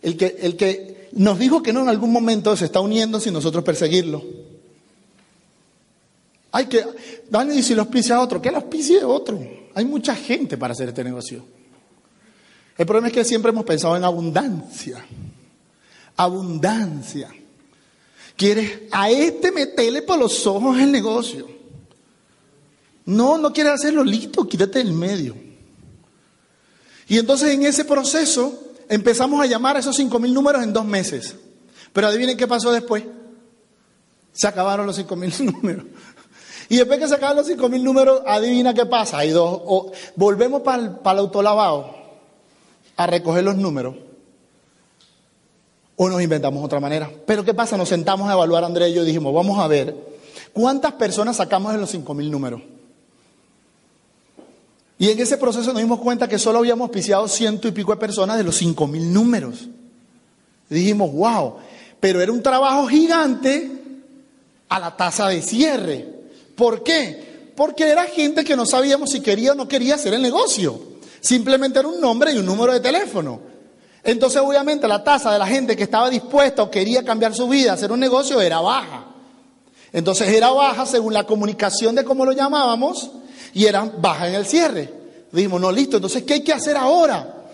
El 0.00 0.16
que, 0.16 0.36
el 0.40 0.56
que 0.56 1.08
nos 1.12 1.38
dijo 1.40 1.60
que 1.60 1.72
no 1.72 1.82
en 1.82 1.88
algún 1.88 2.12
momento 2.12 2.56
se 2.56 2.66
está 2.66 2.78
uniendo 2.80 3.18
sin 3.18 3.32
nosotros 3.32 3.64
perseguirlo. 3.64 4.22
Hay 6.52 6.66
que, 6.66 6.84
Dani, 7.28 7.58
y 7.58 7.62
si 7.62 7.74
lo 7.74 7.82
auspicia 7.82 8.20
otro, 8.20 8.40
que 8.40 8.52
lo 8.52 8.58
auspicie 8.58 9.02
otro. 9.04 9.40
Hay 9.74 9.84
mucha 9.84 10.14
gente 10.14 10.56
para 10.56 10.72
hacer 10.72 10.88
este 10.88 11.02
negocio. 11.02 11.44
El 12.78 12.86
problema 12.86 13.08
es 13.08 13.14
que 13.14 13.24
siempre 13.24 13.50
hemos 13.50 13.64
pensado 13.64 13.96
en 13.96 14.04
abundancia. 14.04 15.04
Abundancia. 16.20 17.30
Quieres 18.36 18.80
a 18.92 19.08
este 19.08 19.50
meterle 19.50 20.02
por 20.02 20.18
los 20.18 20.46
ojos 20.46 20.78
el 20.78 20.92
negocio. 20.92 21.48
No, 23.06 23.38
no 23.38 23.50
quieres 23.54 23.72
hacerlo 23.72 24.04
listo, 24.04 24.46
quítate 24.46 24.80
del 24.80 24.92
medio. 24.92 25.34
Y 27.08 27.16
entonces 27.16 27.48
en 27.52 27.62
ese 27.62 27.86
proceso 27.86 28.74
empezamos 28.86 29.40
a 29.40 29.46
llamar 29.46 29.76
a 29.76 29.78
esos 29.78 29.96
cinco 29.96 30.18
mil 30.18 30.34
números 30.34 30.62
en 30.62 30.74
dos 30.74 30.84
meses. 30.84 31.36
Pero 31.94 32.08
adivinen 32.08 32.36
qué 32.36 32.46
pasó 32.46 32.70
después. 32.70 33.02
Se 34.34 34.46
acabaron 34.46 34.86
los 34.86 34.96
cinco 34.96 35.16
mil 35.16 35.32
números. 35.40 35.86
Y 36.68 36.76
después 36.76 36.98
que 36.98 37.08
se 37.08 37.14
acaban 37.14 37.38
los 37.38 37.46
cinco 37.46 37.70
mil 37.70 37.82
números, 37.82 38.20
adivina 38.26 38.74
qué 38.74 38.84
pasa. 38.84 39.16
Hay 39.16 39.30
dos, 39.30 39.90
volvemos 40.16 40.60
para 40.60 40.82
el, 40.82 40.90
para 40.96 41.14
el 41.14 41.20
autolavado 41.20 41.96
a 42.98 43.06
recoger 43.06 43.42
los 43.42 43.56
números. 43.56 44.09
O 46.02 46.08
nos 46.08 46.22
inventamos 46.22 46.64
otra 46.64 46.80
manera. 46.80 47.10
Pero 47.26 47.44
¿qué 47.44 47.52
pasa? 47.52 47.76
Nos 47.76 47.90
sentamos 47.90 48.26
a 48.30 48.32
evaluar, 48.32 48.64
Andrea 48.64 48.88
y 48.88 48.94
yo, 48.94 49.04
dijimos, 49.04 49.34
vamos 49.34 49.58
a 49.58 49.66
ver 49.66 49.94
cuántas 50.54 50.94
personas 50.94 51.36
sacamos 51.36 51.74
de 51.74 51.78
los 51.78 51.90
cinco 51.90 52.14
mil 52.14 52.30
números. 52.30 52.62
Y 54.98 55.10
en 55.10 55.18
ese 55.20 55.36
proceso 55.36 55.74
nos 55.74 55.82
dimos 55.82 56.00
cuenta 56.00 56.26
que 56.26 56.38
solo 56.38 56.60
habíamos 56.60 56.88
piciado 56.88 57.28
ciento 57.28 57.68
y 57.68 57.72
pico 57.72 57.92
de 57.92 57.98
personas 57.98 58.38
de 58.38 58.44
los 58.44 58.56
cinco 58.56 58.86
mil 58.86 59.12
números. 59.12 59.68
Y 60.70 60.74
dijimos, 60.76 61.12
wow, 61.12 61.56
pero 62.00 62.22
era 62.22 62.32
un 62.32 62.42
trabajo 62.42 62.86
gigante 62.86 63.70
a 64.70 64.80
la 64.80 64.96
tasa 64.96 65.28
de 65.28 65.42
cierre. 65.42 66.08
¿Por 66.56 66.82
qué? 66.82 67.52
Porque 67.54 67.86
era 67.86 68.04
gente 68.04 68.42
que 68.42 68.56
no 68.56 68.64
sabíamos 68.64 69.10
si 69.10 69.20
quería 69.20 69.52
o 69.52 69.54
no 69.54 69.68
quería 69.68 69.96
hacer 69.96 70.14
el 70.14 70.22
negocio. 70.22 70.80
Simplemente 71.20 71.78
era 71.78 71.88
un 71.88 72.00
nombre 72.00 72.32
y 72.32 72.38
un 72.38 72.46
número 72.46 72.72
de 72.72 72.80
teléfono. 72.80 73.49
Entonces, 74.02 74.40
obviamente, 74.40 74.88
la 74.88 75.04
tasa 75.04 75.32
de 75.32 75.38
la 75.38 75.46
gente 75.46 75.76
que 75.76 75.82
estaba 75.82 76.08
dispuesta 76.08 76.62
o 76.62 76.70
quería 76.70 77.04
cambiar 77.04 77.34
su 77.34 77.48
vida, 77.48 77.74
hacer 77.74 77.92
un 77.92 78.00
negocio, 78.00 78.40
era 78.40 78.60
baja. 78.60 79.06
Entonces, 79.92 80.28
era 80.28 80.50
baja 80.50 80.86
según 80.86 81.12
la 81.12 81.24
comunicación 81.24 81.94
de 81.94 82.04
cómo 82.04 82.24
lo 82.24 82.32
llamábamos 82.32 83.10
y 83.52 83.66
eran 83.66 83.94
bajas 84.00 84.28
en 84.28 84.34
el 84.34 84.46
cierre. 84.46 84.92
Dijimos, 85.32 85.60
no, 85.60 85.70
listo, 85.70 85.96
entonces, 85.96 86.22
¿qué 86.22 86.34
hay 86.34 86.40
que 86.42 86.52
hacer 86.52 86.76
ahora? 86.76 87.44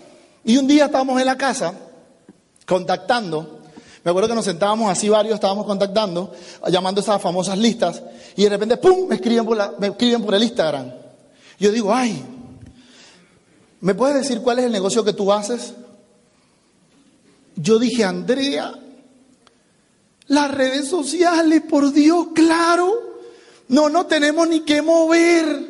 Y 0.43 0.57
un 0.57 0.67
día 0.67 0.85
estábamos 0.85 1.19
en 1.19 1.25
la 1.25 1.37
casa 1.37 1.73
contactando. 2.65 3.59
Me 4.03 4.11
acuerdo 4.11 4.29
que 4.29 4.35
nos 4.35 4.45
sentábamos 4.45 4.89
así 4.89 5.09
varios, 5.09 5.35
estábamos 5.35 5.65
contactando, 5.65 6.31
llamando 6.69 7.01
esas 7.01 7.21
famosas 7.21 7.57
listas, 7.57 8.01
y 8.37 8.43
de 8.43 8.49
repente, 8.49 8.77
¡pum!, 8.77 9.07
me 9.07 9.15
escriben 9.15 9.45
por, 9.45 9.79
me 9.79 9.87
escriben 9.87 10.23
por 10.23 10.33
el 10.33 10.43
Instagram. 10.43 10.93
Yo 11.59 11.71
digo, 11.71 11.93
ay, 11.93 12.23
¿me 13.81 13.95
puedes 13.95 14.15
decir 14.15 14.41
cuál 14.41 14.59
es 14.59 14.65
el 14.65 14.71
negocio 14.71 15.03
que 15.03 15.11
tú 15.11 15.33
haces? 15.33 15.73
Yo 17.57 17.79
dije, 17.79 18.03
Andrea, 18.03 18.73
las 20.27 20.51
redes 20.51 20.87
sociales, 20.87 21.63
por 21.67 21.91
Dios, 21.91 22.27
claro, 22.35 22.93
no, 23.67 23.89
no 23.89 24.05
tenemos 24.05 24.47
ni 24.47 24.61
que 24.61 24.81
mover. 24.81 25.67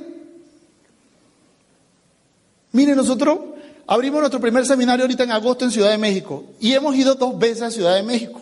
Mire, 2.73 2.95
nosotros 2.95 3.39
abrimos 3.87 4.19
nuestro 4.19 4.41
primer 4.41 4.65
seminario 4.65 5.05
ahorita 5.05 5.23
en 5.23 5.31
agosto 5.31 5.63
en 5.63 5.71
Ciudad 5.71 5.89
de 5.89 5.97
México 5.97 6.43
y 6.59 6.73
hemos 6.73 6.95
ido 6.95 7.15
dos 7.15 7.39
veces 7.39 7.63
a 7.63 7.71
Ciudad 7.71 7.95
de 7.95 8.03
México. 8.03 8.41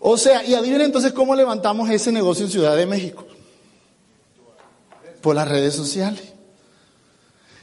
O 0.00 0.18
sea, 0.18 0.44
y 0.44 0.54
adivinen 0.54 0.82
entonces 0.82 1.12
cómo 1.12 1.34
levantamos 1.34 1.88
ese 1.88 2.12
negocio 2.12 2.44
en 2.44 2.50
Ciudad 2.50 2.76
de 2.76 2.84
México. 2.84 3.26
Por 5.22 5.36
las 5.36 5.48
redes 5.48 5.74
sociales. 5.74 6.34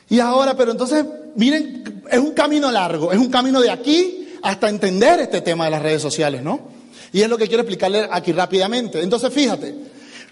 Y 0.09 0.19
ahora, 0.19 0.55
pero 0.55 0.71
entonces, 0.71 1.05
miren, 1.35 2.03
es 2.09 2.19
un 2.19 2.31
camino 2.31 2.71
largo, 2.71 3.11
es 3.11 3.17
un 3.17 3.29
camino 3.29 3.61
de 3.61 3.69
aquí 3.69 4.29
hasta 4.41 4.69
entender 4.69 5.19
este 5.19 5.41
tema 5.41 5.65
de 5.65 5.71
las 5.71 5.81
redes 5.81 6.01
sociales, 6.01 6.41
¿no? 6.41 6.59
Y 7.13 7.21
es 7.21 7.29
lo 7.29 7.37
que 7.37 7.47
quiero 7.47 7.63
explicarle 7.63 8.07
aquí 8.09 8.31
rápidamente. 8.31 9.01
Entonces, 9.01 9.33
fíjate, 9.33 9.75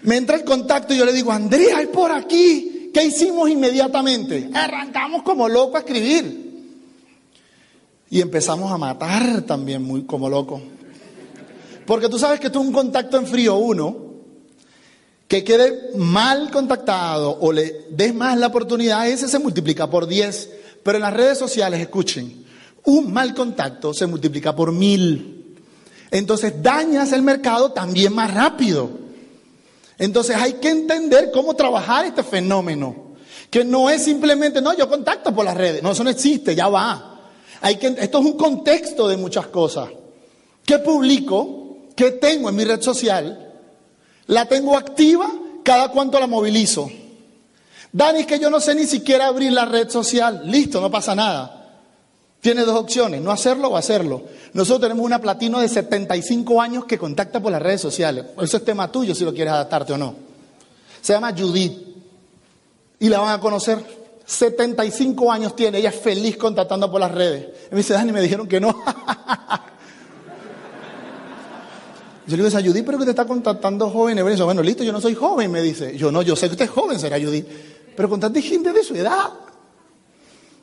me 0.04 0.18
entra 0.18 0.38
el 0.38 0.44
contacto 0.44 0.94
y 0.94 0.98
yo 0.98 1.06
le 1.06 1.14
digo, 1.14 1.32
Andrea, 1.32 1.82
es 1.82 1.88
por 1.88 2.12
aquí. 2.12 2.92
¿Qué 2.94 3.04
hicimos 3.04 3.50
inmediatamente? 3.50 4.50
Arrancamos 4.54 5.24
como 5.24 5.48
loco 5.48 5.78
a 5.78 5.82
escribir. 5.82 6.48
Y 8.10 8.22
empezamos 8.22 8.72
a 8.72 8.78
matar 8.78 9.44
también 9.44 9.84
muy 9.84 10.06
como 10.06 10.30
loco. 10.30 10.62
Porque 11.86 12.10
tú 12.10 12.18
sabes 12.18 12.40
que 12.40 12.50
tú 12.50 12.62
un 12.62 12.72
contacto 12.72 13.18
en 13.18 13.28
frío 13.28 13.58
uno, 13.58 14.10
que 15.28 15.44
quede 15.44 15.92
mal 15.96 16.50
contactado 16.50 17.38
o 17.40 17.52
le 17.52 17.86
des 17.92 18.16
más 18.16 18.38
la 18.38 18.48
oportunidad, 18.48 19.08
ese 19.08 19.28
se 19.28 19.38
multiplica 19.38 19.88
por 19.90 20.08
10. 20.08 20.50
Pero 20.84 20.98
en 20.98 21.02
las 21.04 21.14
redes 21.14 21.38
sociales, 21.38 21.80
escuchen, 21.80 22.46
un 22.86 23.12
mal 23.12 23.34
contacto 23.34 23.94
se 23.94 24.08
multiplica 24.08 24.56
por 24.56 24.72
mil. 24.72 25.56
Entonces 26.12 26.62
dañas 26.62 27.12
el 27.12 27.22
mercado 27.22 27.72
también 27.72 28.14
más 28.14 28.34
rápido. 28.34 28.90
Entonces 29.98 30.36
hay 30.38 30.54
que 30.54 30.70
entender 30.70 31.30
cómo 31.32 31.54
trabajar 31.56 32.06
este 32.06 32.24
fenómeno. 32.24 33.10
Que 33.50 33.66
no 33.66 33.90
es 33.90 34.04
simplemente, 34.04 34.62
no, 34.62 34.76
yo 34.76 34.88
contacto 34.88 35.34
por 35.34 35.46
las 35.46 35.58
redes. 35.58 35.84
No, 35.84 35.92
eso 35.92 36.04
no 36.04 36.10
existe, 36.10 36.56
ya 36.56 36.70
va. 36.70 37.22
Hay 37.62 37.76
que, 37.76 37.88
esto 37.88 38.20
es 38.20 38.26
un 38.26 38.38
contexto 38.38 39.08
de 39.08 39.18
muchas 39.18 39.48
cosas. 39.48 39.90
¿Qué 40.66 40.80
publico? 40.80 41.90
¿Qué 41.96 42.12
tengo 42.12 42.50
en 42.50 42.56
mi 42.56 42.64
red 42.64 42.82
social? 42.82 43.54
¿La 44.28 44.46
tengo 44.46 44.78
activa? 44.78 45.30
¿Cada 45.64 45.90
cuánto 45.90 46.20
la 46.20 46.28
movilizo? 46.28 46.90
Dani, 47.92 48.20
es 48.20 48.26
que 48.28 48.40
yo 48.40 48.50
no 48.50 48.60
sé 48.60 48.76
ni 48.76 48.86
siquiera 48.86 49.28
abrir 49.28 49.52
la 49.52 49.66
red 49.66 49.90
social. 49.90 50.42
Listo, 50.46 50.80
no 50.80 50.92
pasa 50.92 51.16
nada. 51.16 51.56
Tiene 52.42 52.62
dos 52.62 52.78
opciones, 52.78 53.22
no 53.22 53.32
hacerlo 53.32 53.70
o 53.70 53.78
hacerlo. 53.78 54.24
Nosotros 54.54 54.82
tenemos 54.82 55.06
una 55.06 55.20
platino 55.20 55.60
de 55.60 55.68
75 55.68 56.62
años 56.62 56.86
que 56.86 56.98
contacta 56.98 57.42
por 57.42 57.52
las 57.52 57.62
redes 57.62 57.82
sociales. 57.82 58.26
Eso 58.42 58.58
es 58.58 58.66
tema 58.66 58.92
tuyo 58.92 59.14
si 59.14 59.26
lo 59.26 59.34
quieres 59.34 59.54
adaptarte 59.54 59.94
o 59.94 59.98
no. 59.98 60.16
Se 61.02 61.14
llama 61.14 61.34
Judith. 61.38 61.88
Y 63.00 63.10
la 63.10 63.20
van 63.20 63.38
a 63.38 63.40
conocer. 63.40 63.84
75 64.26 65.32
años 65.32 65.56
tiene. 65.56 65.80
Ella 65.80 65.90
es 65.90 65.96
feliz 65.96 66.38
contactando 66.38 66.90
por 66.90 67.02
las 67.02 67.12
redes. 67.12 67.48
Y 67.72 67.72
me 67.72 67.78
dice, 67.78 67.94
Dani, 67.94 68.12
me 68.12 68.22
dijeron 68.22 68.48
que 68.48 68.60
no. 68.60 68.70
Yo 72.30 72.38
le 72.38 72.44
digo, 72.44 72.58
a 72.58 72.62
Judith, 72.62 72.86
pero 72.86 73.00
que 73.00 73.06
te 73.06 73.10
está 73.10 73.26
contactando 73.26 73.90
joven. 73.90 74.24
Bueno, 74.24 74.62
listo, 74.62 74.84
yo 74.84 74.92
no 74.92 75.02
soy 75.02 75.16
joven, 75.16 75.50
me 75.50 75.64
dice. 75.64 75.98
Yo 75.98 76.12
no, 76.12 76.22
yo 76.22 76.36
sé 76.36 76.46
que 76.46 76.52
usted 76.52 76.66
es 76.66 76.72
joven, 76.72 77.00
será 77.00 77.20
Judith. 77.20 77.48
Pero 78.00 78.08
contacte 78.08 78.42
gente 78.42 78.72
de 78.72 78.82
su 78.82 78.96
edad. 78.96 79.30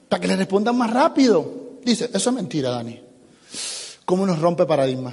Para 0.09 0.21
que 0.23 0.27
le 0.27 0.37
respondan 0.37 0.75
más 0.75 0.91
rápido. 0.91 1.77
Dice, 1.85 2.09
eso 2.11 2.31
es 2.31 2.35
mentira, 2.35 2.71
Dani. 2.71 2.99
¿Cómo 4.07 4.25
nos 4.25 4.39
rompe 4.39 4.65
paradigma? 4.65 5.13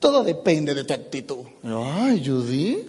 Todo 0.00 0.24
depende 0.24 0.74
de 0.74 0.82
tu 0.82 0.94
actitud. 0.94 1.46
Ay, 1.62 2.26
Judy. 2.26 2.88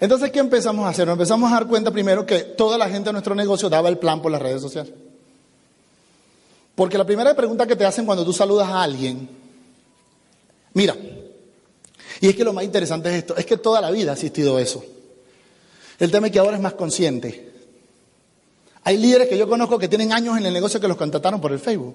Entonces, 0.00 0.30
¿qué 0.30 0.38
empezamos 0.38 0.86
a 0.86 0.88
hacer? 0.88 1.06
Nos 1.06 1.16
empezamos 1.16 1.52
a 1.52 1.56
dar 1.56 1.66
cuenta 1.66 1.90
primero 1.90 2.24
que 2.24 2.38
toda 2.38 2.78
la 2.78 2.88
gente 2.88 3.10
de 3.10 3.12
nuestro 3.12 3.34
negocio 3.34 3.68
daba 3.68 3.90
el 3.90 3.98
plan 3.98 4.22
por 4.22 4.32
las 4.32 4.40
redes 4.40 4.62
sociales. 4.62 4.94
Porque 6.74 6.96
la 6.96 7.04
primera 7.04 7.36
pregunta 7.36 7.66
que 7.66 7.76
te 7.76 7.84
hacen 7.84 8.06
cuando 8.06 8.24
tú 8.24 8.32
saludas 8.32 8.68
a 8.68 8.82
alguien, 8.82 9.28
mira, 10.72 10.96
y 12.22 12.28
es 12.28 12.34
que 12.34 12.42
lo 12.42 12.54
más 12.54 12.64
interesante 12.64 13.10
es 13.10 13.16
esto, 13.16 13.36
es 13.36 13.44
que 13.44 13.58
toda 13.58 13.82
la 13.82 13.90
vida 13.90 14.12
ha 14.12 14.14
existido 14.14 14.58
eso. 14.58 14.82
El 15.98 16.10
tema 16.10 16.26
es 16.26 16.32
que 16.32 16.38
ahora 16.38 16.56
es 16.56 16.62
más 16.62 16.74
consciente. 16.74 17.52
Hay 18.84 18.98
líderes 18.98 19.28
que 19.28 19.38
yo 19.38 19.48
conozco 19.48 19.78
que 19.78 19.88
tienen 19.88 20.12
años 20.12 20.36
en 20.36 20.44
el 20.44 20.52
negocio 20.52 20.80
que 20.80 20.88
los 20.88 20.96
contrataron 20.96 21.40
por 21.40 21.52
el 21.52 21.58
Facebook. 21.58 21.94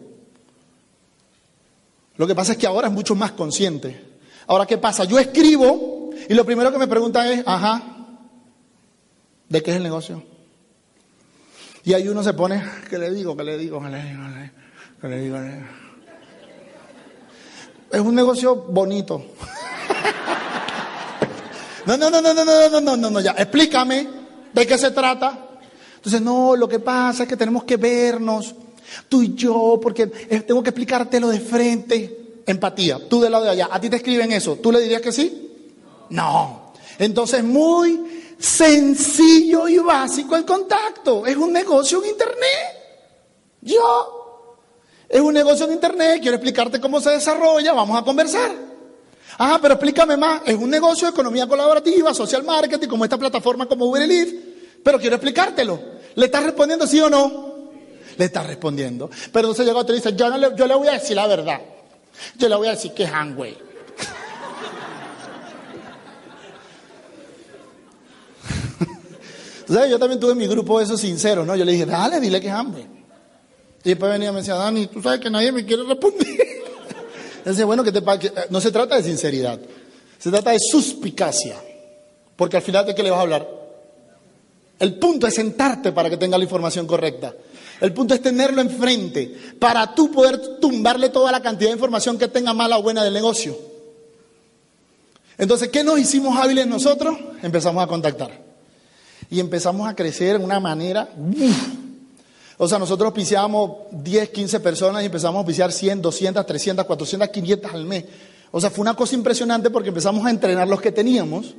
Lo 2.18 2.28
que 2.28 2.36
pasa 2.36 2.54
es 2.54 2.58
que 2.58 2.68
ahora 2.68 2.88
es 2.88 2.94
mucho 2.94 3.16
más 3.16 3.32
consciente. 3.32 4.10
Ahora, 4.48 4.66
¿qué 4.66 4.78
pasa? 4.78 5.04
Yo 5.06 5.20
escribo 5.20 6.10
y 6.28 6.34
lo 6.34 6.46
primero 6.46 6.72
que 6.72 6.78
me 6.78 6.88
preguntan 6.88 7.28
es, 7.28 7.44
ajá, 7.46 7.82
¿de 9.48 9.64
qué 9.64 9.72
es 9.72 9.78
el 9.78 9.84
negocio? 9.84 10.24
Y 11.84 11.94
ahí 11.94 12.08
uno 12.08 12.24
se 12.24 12.34
pone, 12.34 12.64
¿qué 12.90 12.98
le 12.98 13.12
digo? 13.12 13.38
¿Qué 13.38 13.44
le 13.44 13.58
digo? 13.58 13.82
¿Qué 13.82 13.90
le 13.90 14.04
digo? 14.04 14.24
¿Qué 15.02 15.08
le 15.08 15.20
digo? 15.22 15.38
Es 17.92 18.02
un 18.02 18.16
negocio 18.16 18.56
bonito. 18.56 19.24
No, 21.90 21.98
no, 21.98 22.22
no, 22.22 22.22
no, 22.22 22.34
no, 22.36 22.46
no, 22.46 22.70
no, 22.70 22.82
no, 22.82 22.98
no, 22.98 23.10
no, 23.10 23.20
ya. 23.20 23.32
Explícame 23.32 24.08
de 24.54 24.68
qué 24.68 24.78
se 24.78 24.92
trata. 24.92 25.48
Entonces, 25.96 26.22
no, 26.22 26.56
lo 26.56 26.70
que 26.70 26.78
pasa 26.78 27.24
es 27.24 27.30
que 27.30 27.36
tenemos 27.36 27.64
que 27.64 27.78
vernos, 27.78 28.54
tú 29.08 29.24
y 29.24 29.34
yo, 29.34 29.80
porque 29.82 30.06
tengo 30.06 30.62
que 30.62 30.70
explicártelo 30.70 31.30
de 31.30 31.40
frente. 31.40 32.16
Empatía, 32.46 33.00
tú 33.10 33.22
del 33.22 33.32
lado 33.32 33.46
de 33.46 33.52
allá. 33.52 33.70
¿A 33.72 33.82
ti 33.82 33.90
te 33.90 33.96
escriben 33.96 34.32
eso? 34.32 34.58
¿Tú 34.58 34.72
le 34.72 34.82
dirías 34.82 35.02
que 35.02 35.12
sí? 35.12 35.72
No. 36.10 36.74
Entonces, 37.00 37.44
muy 37.44 38.36
sencillo 38.38 39.68
y 39.68 39.80
básico 39.80 40.36
el 40.36 40.46
contacto. 40.46 41.26
Es 41.26 41.38
un 41.38 41.52
negocio 41.52 42.04
en 42.04 42.10
Internet. 42.12 42.80
Yo. 43.62 44.58
Es 45.10 45.22
un 45.22 45.34
negocio 45.34 45.66
en 45.66 45.74
Internet, 45.74 46.20
quiero 46.22 46.36
explicarte 46.36 46.80
cómo 46.80 47.02
se 47.02 47.10
desarrolla, 47.10 47.74
vamos 47.74 48.00
a 48.00 48.04
conversar. 48.04 48.69
Ah, 49.42 49.58
pero 49.62 49.76
explícame 49.76 50.18
más. 50.18 50.42
Es 50.46 50.56
un 50.56 50.70
negocio 50.70 51.08
de 51.08 51.14
economía 51.14 51.48
colaborativa, 51.48 52.14
social 52.14 52.44
marketing, 52.44 52.90
como 52.90 53.06
esta 53.06 53.18
plataforma 53.18 53.66
como 53.68 53.86
Uber 53.86 54.02
Eats. 54.02 54.34
Pero 54.84 55.00
quiero 55.00 55.16
explicártelo. 55.16 55.80
¿Le 56.16 56.26
estás 56.26 56.44
respondiendo 56.44 56.86
sí 56.86 57.00
o 57.00 57.10
no? 57.10 57.70
Le 58.18 58.26
estás 58.26 58.46
respondiendo. 58.46 59.10
Pero 59.32 59.48
entonces 59.48 59.66
llega 59.66 59.80
otro 59.80 59.96
y 59.96 60.00
dice, 60.00 60.14
yo, 60.14 60.30
le, 60.38 60.50
yo 60.58 60.68
le 60.68 60.76
voy 60.76 60.90
a 60.90 60.92
decir 60.92 61.16
la 61.16 61.26
verdad. 61.26 61.62
Yo 62.38 62.50
le 62.50 62.56
voy 62.58 62.68
a 62.68 62.72
decir 62.72 62.92
que 62.92 63.04
es. 63.04 63.12
Yo 69.90 70.00
también 70.00 70.20
tuve 70.20 70.36
mi 70.36 70.48
grupo 70.48 70.80
de 70.80 70.86
esos 70.86 71.00
sinceros, 71.00 71.48
¿no? 71.48 71.56
Yo 71.56 71.64
le 71.64 71.72
dije, 71.72 71.86
dale, 71.86 72.20
dile 72.20 72.42
que 72.42 72.50
es. 72.50 72.54
Y 73.86 73.90
después 73.90 74.12
venía 74.12 74.30
y 74.30 74.32
me 74.34 74.40
decía, 74.40 74.56
Dani, 74.56 74.88
tú 74.88 75.02
sabes 75.02 75.22
que 75.22 75.30
nadie 75.30 75.54
me 75.54 75.64
quiere 75.64 75.84
responder. 75.84 76.49
Entonces, 77.50 77.66
bueno, 77.66 77.84
que 77.84 77.92
te, 77.92 77.98
eh, 78.28 78.32
no 78.52 78.62
se 78.62 78.72
trata 78.72 78.96
de 78.96 79.02
sinceridad, 79.02 79.60
se 80.20 80.30
trata 80.30 80.52
de 80.52 80.60
suspicacia. 80.60 81.56
Porque 82.36 82.58
al 82.58 82.62
final 82.62 82.86
de 82.86 82.94
qué 82.94 83.02
le 83.02 83.10
vas 83.10 83.18
a 83.18 83.24
hablar. 83.24 83.50
El 84.78 85.00
punto 85.00 85.26
es 85.26 85.34
sentarte 85.34 85.92
para 85.92 86.12
que 86.12 86.18
tenga 86.18 86.38
la 86.38 86.44
información 86.44 86.86
correcta. 86.86 87.34
El 87.82 87.92
punto 87.92 88.14
es 88.14 88.22
tenerlo 88.22 88.62
enfrente 88.62 89.36
para 89.58 89.96
tú 89.96 90.12
poder 90.12 90.60
tumbarle 90.60 91.10
toda 91.10 91.32
la 91.32 91.42
cantidad 91.42 91.72
de 91.72 91.74
información 91.74 92.20
que 92.20 92.28
tenga 92.28 92.54
mala 92.54 92.78
o 92.78 92.84
buena 92.84 93.04
del 93.04 93.16
negocio. 93.16 93.58
Entonces, 95.36 95.70
¿qué 95.70 95.84
nos 95.84 95.98
hicimos 95.98 96.38
hábiles 96.38 96.68
nosotros? 96.68 97.18
Empezamos 97.42 97.84
a 97.84 97.88
contactar. 97.88 98.30
Y 99.32 99.40
empezamos 99.40 99.90
a 99.90 99.96
crecer 99.96 100.38
de 100.38 100.46
una 100.46 100.60
manera... 100.60 101.10
O 102.62 102.68
sea, 102.68 102.78
nosotros 102.78 103.14
piseábamos 103.14 103.72
10, 103.90 104.32
15 104.32 104.60
personas 104.60 105.02
y 105.02 105.06
empezamos 105.06 105.42
a 105.42 105.48
pisear 105.48 105.72
100, 105.72 106.02
200, 106.02 106.46
300, 106.46 106.86
400, 106.86 107.30
500 107.30 107.74
al 107.74 107.86
mes. 107.86 108.04
O 108.52 108.60
sea, 108.60 108.70
fue 108.70 108.82
una 108.82 108.96
cosa 108.96 109.16
impresionante 109.16 109.70
porque 109.70 109.88
empezamos 109.88 110.26
a 110.26 110.30
entrenar 110.30 110.68
los 110.68 110.82
que 110.82 110.92
teníamos 110.92 111.56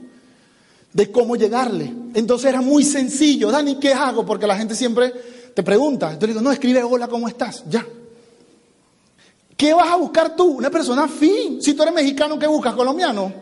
de 0.92 1.10
cómo 1.10 1.36
llegarle. 1.36 1.90
Entonces 2.12 2.50
era 2.50 2.60
muy 2.60 2.84
sencillo. 2.84 3.50
Dani, 3.50 3.76
¿qué 3.76 3.94
hago? 3.94 4.26
Porque 4.26 4.46
la 4.46 4.58
gente 4.58 4.74
siempre 4.74 5.10
te 5.54 5.62
pregunta. 5.62 6.08
Entonces 6.08 6.34
digo, 6.34 6.42
no, 6.42 6.52
escribe 6.52 6.82
hola, 6.82 7.08
¿cómo 7.08 7.28
estás? 7.28 7.64
Ya. 7.66 7.86
¿Qué 9.56 9.72
vas 9.72 9.90
a 9.90 9.96
buscar 9.96 10.36
tú? 10.36 10.58
Una 10.58 10.68
persona 10.68 11.08
fin. 11.08 11.62
Si 11.62 11.72
tú 11.72 11.82
eres 11.82 11.94
mexicano, 11.94 12.38
¿qué 12.38 12.46
buscas? 12.46 12.74
¿Colombiano? 12.74 13.32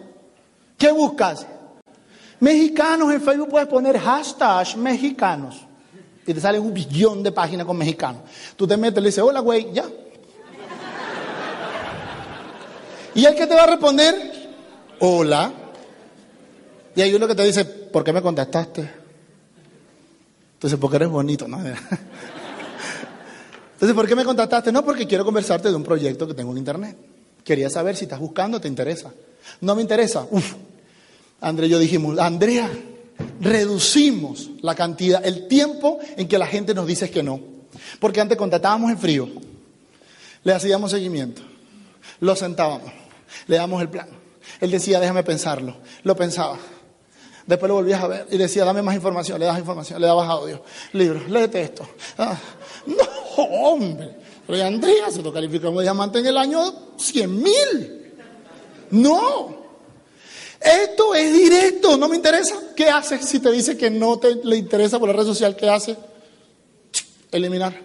¿Qué 0.76 0.92
buscas? 0.92 1.44
Mexicanos 2.38 3.12
en 3.12 3.20
Facebook 3.20 3.48
puedes 3.48 3.66
poner 3.66 3.98
hashtag 3.98 4.76
mexicanos 4.76 5.67
y 6.28 6.34
te 6.34 6.40
sale 6.40 6.58
un 6.58 6.74
billón 6.74 7.22
de 7.22 7.32
páginas 7.32 7.64
con 7.64 7.78
mexicanos. 7.78 8.20
Tú 8.54 8.66
te 8.66 8.76
metes 8.76 8.98
y 8.98 9.00
le 9.00 9.08
dices, 9.08 9.24
hola, 9.24 9.40
güey, 9.40 9.72
ya. 9.72 9.86
Y 13.14 13.24
el 13.24 13.34
que 13.34 13.46
te 13.46 13.54
va 13.54 13.62
a 13.64 13.66
responder, 13.68 14.14
hola. 15.00 15.50
Y 16.94 17.00
hay 17.00 17.14
uno 17.14 17.26
que 17.26 17.34
te 17.34 17.42
dice, 17.44 17.64
¿por 17.64 18.04
qué 18.04 18.12
me 18.12 18.20
contestaste? 18.20 18.90
Entonces, 20.52 20.78
porque 20.78 20.96
eres 20.96 21.08
bonito, 21.08 21.48
¿no? 21.48 21.58
Entonces, 23.72 23.94
¿por 23.94 24.06
qué 24.06 24.14
me 24.14 24.24
contactaste? 24.24 24.70
No, 24.70 24.84
porque 24.84 25.06
quiero 25.06 25.24
conversarte 25.24 25.70
de 25.70 25.76
un 25.76 25.84
proyecto 25.84 26.26
que 26.26 26.34
tengo 26.34 26.52
en 26.52 26.58
internet. 26.58 26.94
Quería 27.42 27.70
saber 27.70 27.96
si 27.96 28.04
estás 28.04 28.20
buscando, 28.20 28.60
te 28.60 28.68
interesa. 28.68 29.10
No 29.62 29.74
me 29.74 29.80
interesa. 29.80 30.26
Uf. 30.30 30.56
Andrea 31.40 31.68
y 31.68 31.70
yo 31.70 31.78
dijimos, 31.78 32.18
Andrea, 32.18 32.68
reducimos 33.40 34.50
la 34.62 34.74
cantidad, 34.74 35.24
el 35.24 35.48
tiempo 35.48 35.98
en 36.16 36.28
que 36.28 36.38
la 36.38 36.46
gente 36.46 36.74
nos 36.74 36.86
dice 36.86 37.10
que 37.10 37.22
no. 37.22 37.40
Porque 38.00 38.20
antes 38.20 38.36
contratábamos 38.36 38.90
en 38.90 38.98
frío, 38.98 39.28
le 40.44 40.52
hacíamos 40.52 40.90
seguimiento, 40.90 41.42
lo 42.20 42.34
sentábamos, 42.36 42.92
le 43.46 43.56
damos 43.56 43.80
el 43.82 43.88
plan. 43.88 44.08
Él 44.60 44.70
decía, 44.70 45.00
déjame 45.00 45.22
pensarlo. 45.22 45.76
Lo 46.02 46.16
pensaba. 46.16 46.58
Después 47.46 47.68
lo 47.68 47.76
volvías 47.76 48.02
a 48.02 48.08
ver 48.08 48.26
y 48.30 48.36
decía, 48.36 48.64
dame 48.64 48.82
más 48.82 48.94
información, 48.94 49.38
le 49.40 49.46
das 49.46 49.58
información, 49.58 50.00
le 50.00 50.06
dabas 50.06 50.28
audio, 50.28 50.62
libros, 50.92 51.30
léete 51.30 51.62
esto. 51.62 51.88
Ah, 52.18 52.36
no, 52.86 53.42
hombre. 53.42 54.16
Pero 54.46 54.64
Andrea 54.64 55.10
se 55.10 55.22
lo 55.22 55.32
calificó 55.32 55.68
como 55.68 55.80
diamante 55.80 56.18
en 56.18 56.26
el 56.26 56.36
año 56.36 56.60
100 56.98 57.42
mil. 57.42 58.14
No, 58.90 59.67
esto 60.60 61.14
es 61.14 61.32
directo, 61.32 61.96
no 61.96 62.08
me 62.08 62.16
interesa. 62.16 62.54
¿Qué 62.74 62.88
haces 62.88 63.24
si 63.24 63.40
te 63.40 63.50
dice 63.50 63.76
que 63.76 63.90
no 63.90 64.18
te 64.18 64.34
le 64.36 64.56
interesa 64.56 64.98
por 64.98 65.08
la 65.08 65.14
red 65.14 65.24
social? 65.24 65.56
¿Qué 65.56 65.68
hace? 65.68 65.96
Eliminar. 67.30 67.78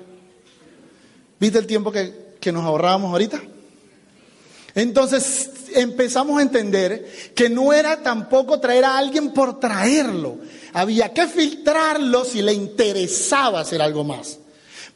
¿Viste 1.40 1.60
el 1.60 1.68
tiempo 1.68 1.92
que, 1.92 2.36
que 2.40 2.52
nos 2.52 2.64
ahorrábamos 2.64 3.12
ahorita? 3.12 3.42
Entonces 4.76 5.52
empezamos 5.76 6.40
a 6.40 6.42
entender 6.42 7.32
que 7.36 7.50
no 7.50 7.74
era 7.74 8.02
tampoco 8.02 8.60
traer 8.60 8.86
a 8.86 8.98
alguien 8.98 9.32
por 9.32 9.60
traerlo. 9.60 10.38
Había 10.74 11.14
que 11.14 11.28
filtrarlo 11.28 12.26
si 12.26 12.42
le 12.42 12.54
interesaba 12.54 13.62
hacer 13.62 13.82
algo 13.82 14.04
más. 14.04 14.40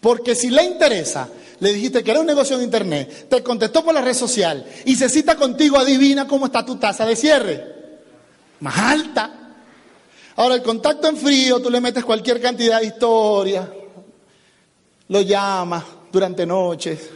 Porque 0.01 0.35
si 0.35 0.49
le 0.49 0.63
interesa, 0.63 1.29
le 1.59 1.73
dijiste 1.73 2.03
que 2.03 2.11
era 2.11 2.19
un 2.19 2.25
negocio 2.25 2.55
en 2.55 2.63
internet, 2.63 3.27
te 3.29 3.41
contestó 3.41 3.83
por 3.83 3.93
la 3.93 4.01
red 4.01 4.13
social 4.13 4.65
y 4.85 4.95
se 4.95 5.09
cita 5.09 5.35
contigo, 5.35 5.77
adivina 5.77 6.27
cómo 6.27 6.45
está 6.45 6.65
tu 6.65 6.75
tasa 6.75 7.05
de 7.05 7.15
cierre. 7.15 7.75
Más 8.59 8.77
alta. 8.77 9.55
Ahora, 10.35 10.55
el 10.55 10.61
contacto 10.61 11.07
en 11.07 11.17
frío, 11.17 11.59
tú 11.59 11.69
le 11.69 11.81
metes 11.81 12.05
cualquier 12.05 12.39
cantidad 12.39 12.79
de 12.79 12.87
historia, 12.87 13.71
lo 15.07 15.21
llamas 15.21 15.83
durante 16.11 16.45
noches, 16.45 17.09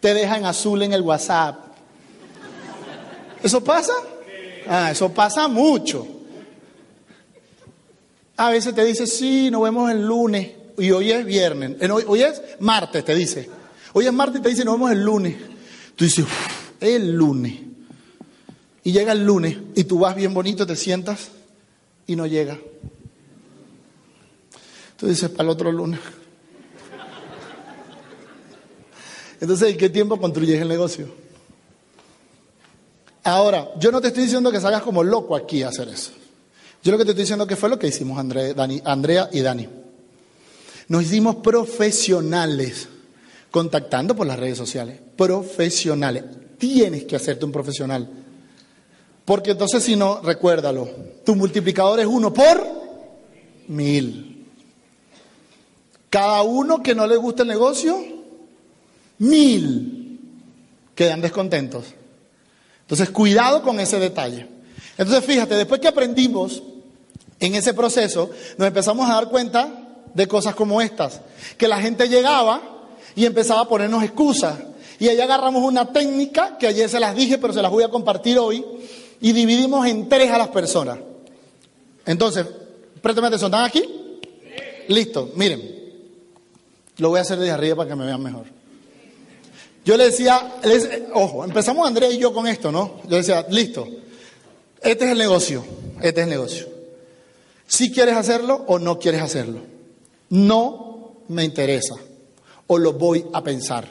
te 0.00 0.12
deja 0.12 0.36
en 0.36 0.44
azul 0.44 0.82
en 0.82 0.92
el 0.92 1.00
WhatsApp. 1.00 1.56
¿Eso 3.42 3.64
pasa? 3.64 3.94
Ah, 4.68 4.90
eso 4.90 5.10
pasa 5.10 5.48
mucho. 5.48 6.06
A 8.36 8.50
veces 8.50 8.74
te 8.74 8.84
dice, 8.84 9.06
sí, 9.06 9.50
nos 9.50 9.62
vemos 9.62 9.90
el 9.90 10.02
lunes 10.02 10.50
y 10.76 10.90
hoy 10.90 11.12
es 11.12 11.24
viernes, 11.24 11.76
eh, 11.80 11.90
hoy, 11.90 12.22
es 12.22 12.42
martes, 12.58 13.04
te 13.04 13.14
dice. 13.14 13.48
Hoy 13.96 14.06
es 14.06 14.12
martes 14.12 14.40
y 14.40 14.42
te 14.42 14.48
dice, 14.48 14.64
nos 14.64 14.74
vemos 14.74 14.90
el 14.90 15.04
lunes. 15.04 15.36
Tú 15.94 16.04
dices, 16.04 16.26
el 16.80 17.12
lunes. 17.12 17.54
Y 18.82 18.90
llega 18.90 19.12
el 19.12 19.24
lunes 19.24 19.56
y 19.76 19.84
tú 19.84 20.00
vas 20.00 20.16
bien 20.16 20.34
bonito, 20.34 20.66
te 20.66 20.74
sientas 20.74 21.28
y 22.04 22.16
no 22.16 22.26
llega. 22.26 22.58
Tú 24.96 25.06
dices, 25.06 25.30
para 25.30 25.44
el 25.44 25.50
otro 25.50 25.70
lunes. 25.70 26.00
Entonces, 29.40 29.70
¿en 29.70 29.78
qué 29.78 29.88
tiempo 29.88 30.18
construyes 30.18 30.60
el 30.60 30.68
negocio? 30.68 31.08
Ahora, 33.22 33.70
yo 33.78 33.92
no 33.92 34.00
te 34.00 34.08
estoy 34.08 34.24
diciendo 34.24 34.50
que 34.50 34.60
salgas 34.60 34.82
como 34.82 35.04
loco 35.04 35.36
aquí 35.36 35.62
a 35.62 35.68
hacer 35.68 35.88
eso. 35.88 36.10
Yo 36.82 36.90
lo 36.90 36.98
que 36.98 37.04
te 37.04 37.10
estoy 37.12 37.22
diciendo 37.22 37.46
que 37.46 37.54
fue 37.54 37.68
lo 37.68 37.78
que 37.78 37.86
hicimos 37.86 38.18
Andrea 38.18 39.28
y 39.32 39.40
Dani. 39.40 39.68
Nos 40.88 41.04
hicimos 41.04 41.36
profesionales 41.36 42.88
contactando 43.54 44.16
por 44.16 44.26
las 44.26 44.36
redes 44.36 44.58
sociales. 44.58 44.98
Profesionales. 45.16 46.24
Tienes 46.58 47.04
que 47.04 47.14
hacerte 47.14 47.44
un 47.44 47.52
profesional. 47.52 48.10
Porque 49.24 49.52
entonces 49.52 49.84
si 49.84 49.94
no, 49.94 50.20
recuérdalo, 50.20 50.88
tu 51.24 51.36
multiplicador 51.36 52.00
es 52.00 52.06
uno 52.06 52.34
por 52.34 52.66
mil. 53.68 54.48
Cada 56.10 56.42
uno 56.42 56.82
que 56.82 56.96
no 56.96 57.06
le 57.06 57.14
gusta 57.14 57.42
el 57.42 57.48
negocio, 57.48 57.96
mil 59.18 60.18
quedan 60.96 61.20
descontentos. 61.20 61.84
Entonces, 62.80 63.10
cuidado 63.10 63.62
con 63.62 63.78
ese 63.78 64.00
detalle. 64.00 64.48
Entonces, 64.98 65.24
fíjate, 65.24 65.54
después 65.54 65.80
que 65.80 65.86
aprendimos 65.86 66.60
en 67.38 67.54
ese 67.54 67.72
proceso, 67.72 68.30
nos 68.58 68.66
empezamos 68.66 69.08
a 69.08 69.14
dar 69.14 69.28
cuenta 69.28 70.02
de 70.12 70.26
cosas 70.26 70.56
como 70.56 70.80
estas, 70.80 71.20
que 71.56 71.68
la 71.68 71.80
gente 71.80 72.08
llegaba 72.08 72.73
y 73.16 73.24
empezaba 73.24 73.60
a 73.60 73.68
ponernos 73.68 74.02
excusas. 74.02 74.58
Y 74.98 75.08
ahí 75.08 75.20
agarramos 75.20 75.62
una 75.62 75.92
técnica 75.92 76.56
que 76.58 76.66
ayer 76.66 76.88
se 76.88 77.00
las 77.00 77.14
dije, 77.14 77.38
pero 77.38 77.52
se 77.52 77.62
las 77.62 77.70
voy 77.70 77.84
a 77.84 77.88
compartir 77.88 78.38
hoy, 78.38 78.64
y 79.20 79.32
dividimos 79.32 79.86
en 79.86 80.08
tres 80.08 80.30
a 80.30 80.38
las 80.38 80.48
personas. 80.48 80.98
Entonces, 82.06 82.46
préstame 83.00 83.28
atención, 83.28 83.52
¿están 83.52 83.64
aquí? 83.64 83.84
Listo, 84.88 85.32
miren. 85.36 85.82
Lo 86.98 87.08
voy 87.08 87.18
a 87.18 87.22
hacer 87.22 87.38
desde 87.38 87.52
arriba 87.52 87.76
para 87.76 87.90
que 87.90 87.96
me 87.96 88.06
vean 88.06 88.22
mejor. 88.22 88.44
Yo 89.84 89.96
le 89.96 90.04
decía, 90.04 90.54
ojo, 91.12 91.44
empezamos 91.44 91.86
Andrea 91.86 92.10
y 92.10 92.18
yo 92.18 92.32
con 92.32 92.46
esto, 92.46 92.70
¿no? 92.70 93.00
Yo 93.08 93.16
decía, 93.16 93.44
listo, 93.50 93.86
este 94.80 95.04
es 95.04 95.10
el 95.10 95.18
negocio, 95.18 95.64
este 96.00 96.20
es 96.20 96.24
el 96.24 96.30
negocio. 96.30 96.68
Si 97.66 97.90
quieres 97.90 98.16
hacerlo 98.16 98.64
o 98.68 98.78
no 98.78 98.98
quieres 98.98 99.22
hacerlo. 99.22 99.60
No 100.30 101.16
me 101.28 101.44
interesa 101.44 101.96
o 102.66 102.78
lo 102.78 102.92
voy 102.94 103.24
a 103.32 103.42
pensar. 103.42 103.86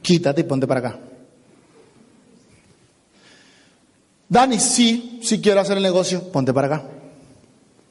Quítate 0.00 0.40
y 0.40 0.44
ponte 0.44 0.66
para 0.66 0.80
acá. 0.80 0.98
Dani, 4.28 4.58
sí, 4.58 5.20
sí 5.22 5.40
quiero 5.40 5.60
hacer 5.60 5.76
el 5.76 5.82
negocio, 5.82 6.32
ponte 6.32 6.52
para 6.54 6.66
acá. 6.66 6.84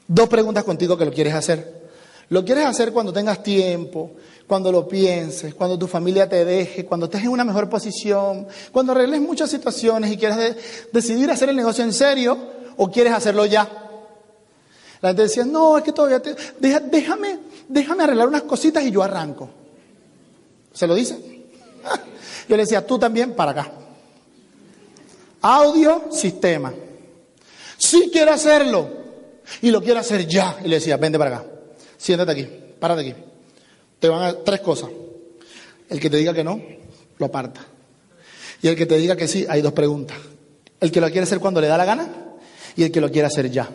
Dos 0.08 0.28
preguntas 0.28 0.64
contigo 0.64 0.96
que 0.96 1.04
lo 1.04 1.12
quieres 1.12 1.34
hacer. 1.34 1.82
Lo 2.30 2.44
quieres 2.44 2.64
hacer 2.64 2.92
cuando 2.92 3.12
tengas 3.12 3.42
tiempo, 3.42 4.12
cuando 4.46 4.72
lo 4.72 4.88
pienses, 4.88 5.54
cuando 5.54 5.78
tu 5.78 5.86
familia 5.86 6.28
te 6.28 6.44
deje, 6.44 6.84
cuando 6.84 7.06
estés 7.06 7.22
en 7.22 7.28
una 7.28 7.44
mejor 7.44 7.68
posición, 7.68 8.48
cuando 8.72 8.92
arregles 8.92 9.20
muchas 9.20 9.50
situaciones 9.50 10.10
y 10.10 10.16
quieras 10.16 10.56
decidir 10.92 11.30
hacer 11.30 11.50
el 11.50 11.56
negocio 11.56 11.84
en 11.84 11.92
serio 11.92 12.36
o 12.76 12.90
quieres 12.90 13.12
hacerlo 13.12 13.46
ya. 13.46 13.68
La 15.00 15.10
gente 15.10 15.22
decía, 15.22 15.44
no, 15.44 15.78
es 15.78 15.84
que 15.84 15.92
todavía 15.92 16.20
te, 16.20 16.34
déjame, 16.58 17.38
déjame 17.68 18.04
arreglar 18.04 18.28
unas 18.28 18.42
cositas 18.42 18.82
y 18.84 18.90
yo 18.90 19.02
arranco. 19.02 19.61
¿Se 20.72 20.86
lo 20.86 20.94
dice? 20.94 21.14
Yo 22.48 22.56
le 22.56 22.62
decía, 22.62 22.86
tú 22.86 22.98
también 22.98 23.34
para 23.34 23.52
acá. 23.52 23.72
Audio, 25.40 26.08
sistema. 26.12 26.72
Sí 27.76 28.10
quiero 28.12 28.32
hacerlo. 28.32 28.88
Y 29.60 29.70
lo 29.70 29.82
quiero 29.82 30.00
hacer 30.00 30.26
ya. 30.26 30.56
Y 30.64 30.68
le 30.68 30.76
decía, 30.76 30.96
vente 30.96 31.18
para 31.18 31.36
acá. 31.36 31.46
Siéntate 31.98 32.32
aquí. 32.32 32.48
Párate 32.78 33.00
aquí. 33.02 33.14
Te 33.98 34.08
van 34.08 34.22
a 34.22 34.34
tres 34.34 34.60
cosas. 34.60 34.90
El 35.88 36.00
que 36.00 36.08
te 36.08 36.16
diga 36.16 36.32
que 36.32 36.44
no, 36.44 36.60
lo 37.18 37.26
aparta. 37.26 37.60
Y 38.62 38.68
el 38.68 38.76
que 38.76 38.86
te 38.86 38.96
diga 38.96 39.16
que 39.16 39.28
sí, 39.28 39.44
hay 39.48 39.60
dos 39.60 39.72
preguntas. 39.72 40.16
El 40.80 40.90
que 40.90 41.00
lo 41.00 41.06
quiere 41.08 41.24
hacer 41.24 41.38
cuando 41.38 41.60
le 41.60 41.66
da 41.66 41.76
la 41.76 41.84
gana 41.84 42.08
y 42.76 42.84
el 42.84 42.92
que 42.92 43.00
lo 43.00 43.10
quiere 43.10 43.26
hacer 43.26 43.50
ya. 43.50 43.68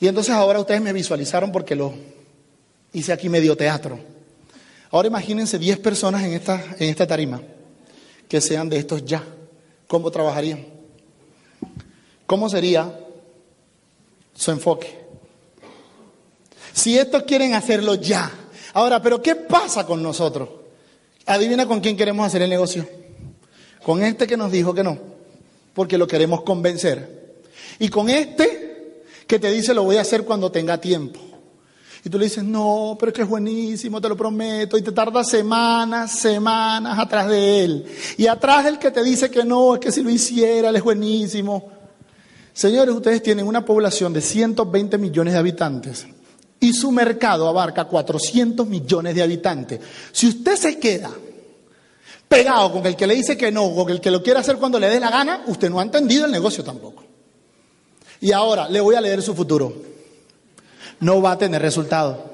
Y 0.00 0.08
entonces 0.08 0.34
ahora 0.34 0.60
ustedes 0.60 0.80
me 0.80 0.92
visualizaron 0.92 1.50
porque 1.52 1.74
lo 1.74 1.94
hice 2.92 3.12
aquí 3.12 3.28
medio 3.28 3.56
teatro. 3.56 3.98
Ahora 4.92 5.08
imagínense 5.08 5.58
10 5.58 5.78
personas 5.78 6.22
en 6.22 6.34
esta, 6.34 6.62
en 6.78 6.90
esta 6.90 7.06
tarima 7.06 7.40
que 8.28 8.40
sean 8.40 8.68
de 8.68 8.76
estos 8.76 9.04
ya. 9.04 9.24
¿Cómo 9.88 10.10
trabajarían? 10.10 10.66
¿Cómo 12.26 12.48
sería 12.48 12.94
su 14.34 14.50
enfoque? 14.50 15.00
Si 16.74 16.96
estos 16.98 17.22
quieren 17.22 17.54
hacerlo 17.54 17.94
ya. 17.94 18.30
Ahora, 18.74 19.00
pero 19.02 19.20
¿qué 19.22 19.34
pasa 19.34 19.86
con 19.86 20.02
nosotros? 20.02 20.48
Adivina 21.24 21.66
con 21.66 21.80
quién 21.80 21.96
queremos 21.96 22.26
hacer 22.26 22.42
el 22.42 22.50
negocio. 22.50 22.86
Con 23.82 24.02
este 24.02 24.26
que 24.26 24.36
nos 24.36 24.52
dijo 24.52 24.74
que 24.74 24.82
no, 24.82 24.98
porque 25.74 25.98
lo 25.98 26.06
queremos 26.06 26.42
convencer. 26.42 27.44
Y 27.78 27.88
con 27.88 28.10
este 28.10 29.02
que 29.26 29.38
te 29.38 29.50
dice 29.50 29.72
lo 29.72 29.84
voy 29.84 29.96
a 29.96 30.02
hacer 30.02 30.24
cuando 30.24 30.52
tenga 30.52 30.78
tiempo. 30.78 31.31
Y 32.04 32.10
tú 32.10 32.18
le 32.18 32.24
dices, 32.24 32.42
no, 32.42 32.96
pero 32.98 33.10
es 33.10 33.16
que 33.16 33.22
es 33.22 33.28
buenísimo, 33.28 34.00
te 34.00 34.08
lo 34.08 34.16
prometo. 34.16 34.76
Y 34.76 34.82
te 34.82 34.90
tarda 34.90 35.22
semanas, 35.22 36.18
semanas 36.18 36.98
atrás 36.98 37.28
de 37.28 37.64
él. 37.64 37.86
Y 38.16 38.26
atrás 38.26 38.64
del 38.64 38.78
que 38.78 38.90
te 38.90 39.04
dice 39.04 39.30
que 39.30 39.44
no, 39.44 39.74
es 39.74 39.80
que 39.80 39.92
si 39.92 40.02
lo 40.02 40.10
hiciera, 40.10 40.70
él 40.70 40.76
es 40.76 40.82
buenísimo. 40.82 41.70
Señores, 42.52 42.94
ustedes 42.94 43.22
tienen 43.22 43.46
una 43.46 43.64
población 43.64 44.12
de 44.12 44.20
120 44.20 44.98
millones 44.98 45.32
de 45.32 45.38
habitantes 45.38 46.06
y 46.58 46.72
su 46.72 46.90
mercado 46.92 47.48
abarca 47.48 47.84
400 47.84 48.66
millones 48.66 49.14
de 49.14 49.22
habitantes. 49.22 49.80
Si 50.10 50.28
usted 50.28 50.56
se 50.56 50.78
queda 50.78 51.10
pegado 52.28 52.72
con 52.72 52.86
el 52.86 52.96
que 52.96 53.06
le 53.06 53.14
dice 53.14 53.36
que 53.36 53.52
no, 53.52 53.74
con 53.74 53.90
el 53.90 54.00
que 54.00 54.10
lo 54.10 54.22
quiere 54.22 54.40
hacer 54.40 54.56
cuando 54.56 54.78
le 54.78 54.88
dé 54.88 54.98
la 54.98 55.10
gana, 55.10 55.44
usted 55.46 55.70
no 55.70 55.78
ha 55.78 55.82
entendido 55.82 56.24
el 56.24 56.32
negocio 56.32 56.64
tampoco. 56.64 57.04
Y 58.20 58.32
ahora 58.32 58.68
le 58.68 58.80
voy 58.80 58.96
a 58.96 59.00
leer 59.00 59.22
su 59.22 59.34
futuro 59.34 59.91
no 61.02 61.20
va 61.20 61.32
a 61.32 61.38
tener 61.38 61.60
resultado. 61.60 62.30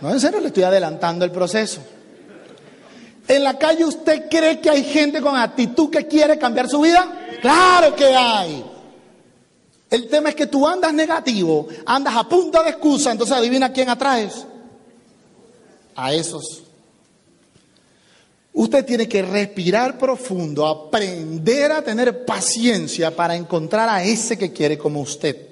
No, 0.00 0.12
en 0.12 0.18
serio, 0.18 0.40
le 0.40 0.48
estoy 0.48 0.64
adelantando 0.64 1.24
el 1.24 1.30
proceso. 1.30 1.80
¿En 3.28 3.44
la 3.44 3.56
calle 3.56 3.84
usted 3.84 4.28
cree 4.28 4.60
que 4.60 4.70
hay 4.70 4.82
gente 4.82 5.20
con 5.20 5.36
actitud 5.36 5.88
que 5.88 6.06
quiere 6.08 6.36
cambiar 6.36 6.68
su 6.68 6.80
vida? 6.80 7.06
Claro 7.40 7.94
que 7.94 8.06
hay. 8.06 8.64
El 9.88 10.08
tema 10.08 10.30
es 10.30 10.34
que 10.34 10.48
tú 10.48 10.66
andas 10.66 10.92
negativo, 10.92 11.68
andas 11.86 12.16
a 12.16 12.28
punta 12.28 12.62
de 12.64 12.70
excusa, 12.70 13.12
entonces 13.12 13.36
adivina 13.36 13.72
quién 13.72 13.88
atraes. 13.88 14.46
A 15.94 16.12
esos. 16.12 16.64
Usted 18.52 18.84
tiene 18.84 19.08
que 19.08 19.22
respirar 19.22 19.96
profundo, 19.96 20.66
aprender 20.66 21.70
a 21.70 21.82
tener 21.82 22.24
paciencia 22.24 23.14
para 23.14 23.36
encontrar 23.36 23.88
a 23.88 24.02
ese 24.02 24.36
que 24.36 24.52
quiere 24.52 24.76
como 24.76 25.00
usted. 25.00 25.49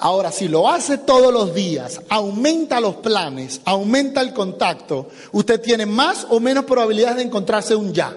Ahora, 0.00 0.30
si 0.30 0.46
lo 0.46 0.68
hace 0.68 0.96
todos 0.98 1.32
los 1.32 1.52
días, 1.52 2.00
aumenta 2.08 2.78
los 2.78 2.96
planes, 2.96 3.60
aumenta 3.64 4.20
el 4.20 4.32
contacto, 4.32 5.08
usted 5.32 5.60
tiene 5.60 5.86
más 5.86 6.24
o 6.30 6.38
menos 6.38 6.64
probabilidades 6.64 7.16
de 7.16 7.22
encontrarse 7.24 7.74
un 7.74 7.92
ya. 7.92 8.16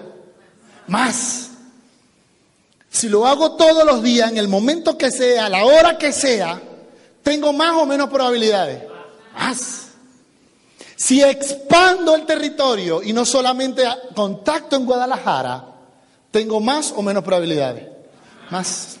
Más. 0.86 1.50
Si 2.88 3.08
lo 3.08 3.26
hago 3.26 3.56
todos 3.56 3.84
los 3.84 4.00
días, 4.00 4.30
en 4.30 4.38
el 4.38 4.46
momento 4.46 4.96
que 4.96 5.10
sea, 5.10 5.46
a 5.46 5.48
la 5.48 5.64
hora 5.64 5.98
que 5.98 6.12
sea, 6.12 6.62
tengo 7.24 7.52
más 7.52 7.74
o 7.74 7.84
menos 7.84 8.08
probabilidades. 8.10 8.84
Más. 9.34 9.88
Si 10.94 11.20
expando 11.20 12.14
el 12.14 12.24
territorio 12.26 13.02
y 13.02 13.12
no 13.12 13.24
solamente 13.24 13.82
contacto 14.14 14.76
en 14.76 14.86
Guadalajara, 14.86 15.64
tengo 16.30 16.60
más 16.60 16.92
o 16.94 17.02
menos 17.02 17.24
probabilidades. 17.24 17.88
Más. 18.50 18.98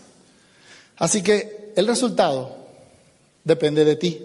Así 0.96 1.22
que 1.22 1.72
el 1.76 1.86
resultado 1.86 2.61
depende 3.44 3.84
de 3.84 3.96
ti. 3.96 4.20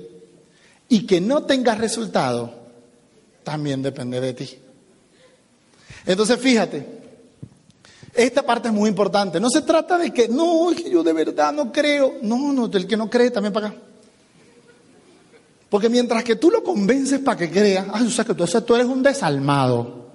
Y 0.90 1.06
que 1.06 1.20
no 1.20 1.44
tengas 1.44 1.78
resultado 1.78 2.54
también 3.44 3.82
depende 3.82 4.20
de 4.22 4.34
ti. 4.34 4.58
Entonces 6.06 6.40
fíjate, 6.40 6.86
esta 8.14 8.44
parte 8.44 8.70
es 8.70 8.74
muy 8.74 8.90
importante. 8.90 9.40
No 9.40 9.50
se 9.50 9.62
trata 9.62 9.98
de 9.98 10.12
que, 10.12 10.28
no, 10.28 10.72
es 10.72 10.82
que 10.82 10.90
yo 10.90 11.04
de 11.04 11.14
verdad 11.14 11.54
no 11.54 11.72
creo. 11.72 12.16
No, 12.22 12.52
no, 12.54 12.66
el 12.66 12.88
que 12.88 12.98
no 12.98 13.10
cree 13.10 13.32
también 13.32 13.54
para 13.54 13.68
acá. 13.68 13.78
Porque 15.70 15.90
mientras 15.90 16.24
que 16.24 16.38
tú 16.38 16.50
lo 16.50 16.64
convences 16.64 17.20
para 17.20 17.38
que 17.38 17.52
crea, 17.52 17.88
o 17.94 18.10
sea, 18.10 18.24
que 18.24 18.34
tú, 18.34 18.46
tú 18.46 18.76
eres 18.76 18.88
un 18.88 19.04
desalmado. 19.04 20.08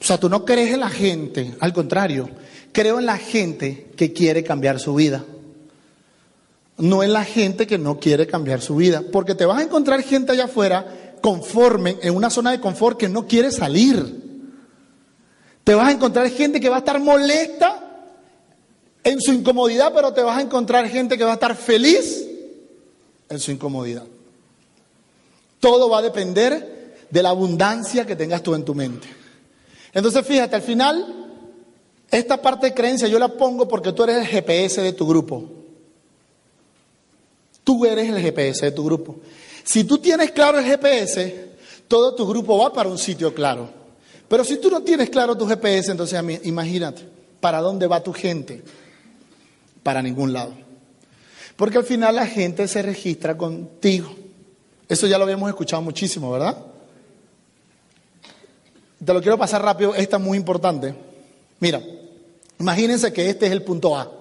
O 0.00 0.04
sea, 0.04 0.18
tú 0.18 0.28
no 0.28 0.44
crees 0.44 0.72
en 0.72 0.80
la 0.80 0.90
gente, 0.90 1.54
al 1.60 1.72
contrario, 1.72 2.28
creo 2.72 2.98
en 2.98 3.06
la 3.06 3.16
gente 3.16 3.90
que 3.96 4.12
quiere 4.12 4.44
cambiar 4.44 4.78
su 4.78 4.94
vida 4.94 5.24
no 6.78 7.02
es 7.02 7.10
la 7.10 7.24
gente 7.24 7.66
que 7.66 7.76
no 7.76 7.98
quiere 7.98 8.26
cambiar 8.26 8.60
su 8.60 8.76
vida, 8.76 9.02
porque 9.12 9.34
te 9.34 9.44
vas 9.44 9.58
a 9.58 9.62
encontrar 9.62 10.02
gente 10.02 10.32
allá 10.32 10.44
afuera 10.44 11.16
conforme, 11.20 11.98
en 12.02 12.14
una 12.14 12.30
zona 12.30 12.52
de 12.52 12.60
confort 12.60 12.98
que 12.98 13.08
no 13.08 13.26
quiere 13.26 13.50
salir. 13.50 14.28
Te 15.64 15.74
vas 15.74 15.88
a 15.88 15.92
encontrar 15.92 16.30
gente 16.30 16.60
que 16.60 16.68
va 16.68 16.76
a 16.76 16.78
estar 16.78 17.00
molesta 17.00 17.84
en 19.02 19.20
su 19.20 19.32
incomodidad, 19.32 19.92
pero 19.92 20.12
te 20.12 20.22
vas 20.22 20.38
a 20.38 20.42
encontrar 20.42 20.88
gente 20.88 21.18
que 21.18 21.24
va 21.24 21.32
a 21.32 21.34
estar 21.34 21.56
feliz 21.56 22.24
en 23.28 23.38
su 23.40 23.50
incomodidad. 23.50 24.04
Todo 25.60 25.90
va 25.90 25.98
a 25.98 26.02
depender 26.02 26.96
de 27.10 27.22
la 27.22 27.30
abundancia 27.30 28.06
que 28.06 28.14
tengas 28.14 28.42
tú 28.42 28.54
en 28.54 28.64
tu 28.64 28.74
mente. 28.74 29.08
Entonces, 29.92 30.24
fíjate, 30.24 30.54
al 30.54 30.62
final, 30.62 31.26
esta 32.10 32.40
parte 32.40 32.68
de 32.68 32.74
creencia 32.74 33.08
yo 33.08 33.18
la 33.18 33.28
pongo 33.28 33.66
porque 33.66 33.92
tú 33.92 34.04
eres 34.04 34.18
el 34.18 34.26
GPS 34.26 34.80
de 34.80 34.92
tu 34.92 35.06
grupo. 35.08 35.57
Tú 37.68 37.84
eres 37.84 38.08
el 38.08 38.18
GPS 38.18 38.64
de 38.64 38.72
tu 38.72 38.82
grupo. 38.82 39.16
Si 39.62 39.84
tú 39.84 39.98
tienes 39.98 40.30
claro 40.30 40.58
el 40.58 40.64
GPS, 40.64 41.50
todo 41.86 42.14
tu 42.14 42.26
grupo 42.26 42.56
va 42.56 42.72
para 42.72 42.88
un 42.88 42.96
sitio 42.96 43.34
claro. 43.34 43.68
Pero 44.26 44.42
si 44.42 44.56
tú 44.56 44.70
no 44.70 44.82
tienes 44.82 45.10
claro 45.10 45.36
tu 45.36 45.46
GPS, 45.46 45.90
entonces 45.90 46.18
imagínate, 46.44 47.06
¿para 47.40 47.60
dónde 47.60 47.86
va 47.86 48.02
tu 48.02 48.14
gente? 48.14 48.62
Para 49.82 50.00
ningún 50.00 50.32
lado. 50.32 50.54
Porque 51.56 51.76
al 51.76 51.84
final 51.84 52.16
la 52.16 52.26
gente 52.26 52.66
se 52.68 52.80
registra 52.80 53.36
contigo. 53.36 54.16
Eso 54.88 55.06
ya 55.06 55.18
lo 55.18 55.24
habíamos 55.24 55.50
escuchado 55.50 55.82
muchísimo, 55.82 56.32
¿verdad? 56.32 56.56
Te 59.04 59.12
lo 59.12 59.20
quiero 59.20 59.36
pasar 59.36 59.60
rápido, 59.60 59.94
esta 59.94 60.16
es 60.16 60.22
muy 60.22 60.38
importante. 60.38 60.94
Mira, 61.60 61.82
imagínense 62.58 63.12
que 63.12 63.28
este 63.28 63.44
es 63.44 63.52
el 63.52 63.62
punto 63.62 63.94
A. 63.94 64.17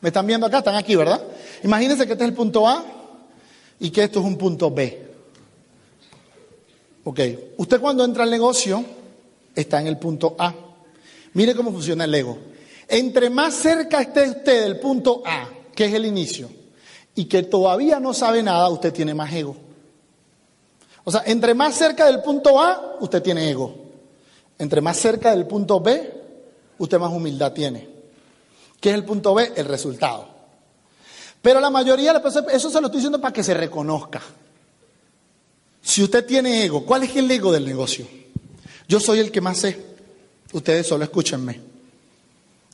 ¿Me 0.00 0.08
están 0.08 0.26
viendo 0.26 0.46
acá? 0.46 0.58
Están 0.58 0.76
aquí, 0.76 0.96
¿verdad? 0.96 1.22
Imagínense 1.62 2.06
que 2.06 2.12
este 2.12 2.24
es 2.24 2.30
el 2.30 2.36
punto 2.36 2.66
A 2.66 2.84
y 3.78 3.90
que 3.90 4.04
esto 4.04 4.20
es 4.20 4.26
un 4.26 4.36
punto 4.36 4.70
B. 4.70 5.10
Ok, 7.04 7.20
usted 7.56 7.80
cuando 7.80 8.04
entra 8.04 8.24
al 8.24 8.30
negocio 8.30 8.84
está 9.54 9.80
en 9.80 9.86
el 9.86 9.98
punto 9.98 10.36
A. 10.38 10.54
Mire 11.34 11.54
cómo 11.54 11.70
funciona 11.70 12.04
el 12.04 12.14
ego. 12.14 12.38
Entre 12.88 13.30
más 13.30 13.54
cerca 13.54 14.00
esté 14.00 14.28
usted 14.28 14.64
del 14.64 14.80
punto 14.80 15.22
A, 15.24 15.48
que 15.74 15.84
es 15.84 15.94
el 15.94 16.06
inicio, 16.06 16.50
y 17.14 17.26
que 17.26 17.42
todavía 17.44 18.00
no 18.00 18.12
sabe 18.12 18.42
nada, 18.42 18.68
usted 18.68 18.92
tiene 18.92 19.14
más 19.14 19.32
ego. 19.32 19.56
O 21.04 21.10
sea, 21.10 21.22
entre 21.26 21.54
más 21.54 21.74
cerca 21.74 22.06
del 22.06 22.20
punto 22.20 22.60
A, 22.60 22.96
usted 23.00 23.22
tiene 23.22 23.48
ego. 23.50 23.74
Entre 24.58 24.80
más 24.80 24.96
cerca 24.96 25.30
del 25.30 25.46
punto 25.46 25.80
B, 25.80 26.12
usted 26.78 26.98
más 26.98 27.12
humildad 27.12 27.52
tiene. 27.52 27.89
¿Qué 28.80 28.88
es 28.88 28.94
el 28.94 29.04
punto 29.04 29.34
B? 29.34 29.52
El 29.56 29.66
resultado. 29.66 30.26
Pero 31.42 31.60
la 31.60 31.70
mayoría 31.70 32.08
de 32.08 32.14
las 32.14 32.22
personas, 32.22 32.52
eso 32.54 32.70
se 32.70 32.80
lo 32.80 32.86
estoy 32.86 32.98
diciendo 32.98 33.20
para 33.20 33.32
que 33.32 33.42
se 33.42 33.54
reconozca. 33.54 34.20
Si 35.82 36.02
usted 36.02 36.24
tiene 36.26 36.64
ego, 36.64 36.84
¿cuál 36.84 37.04
es 37.04 37.16
el 37.16 37.30
ego 37.30 37.52
del 37.52 37.64
negocio? 37.64 38.06
Yo 38.88 39.00
soy 39.00 39.20
el 39.20 39.30
que 39.30 39.40
más 39.40 39.58
sé. 39.58 39.80
Ustedes 40.52 40.86
solo 40.86 41.04
escúchenme. 41.04 41.60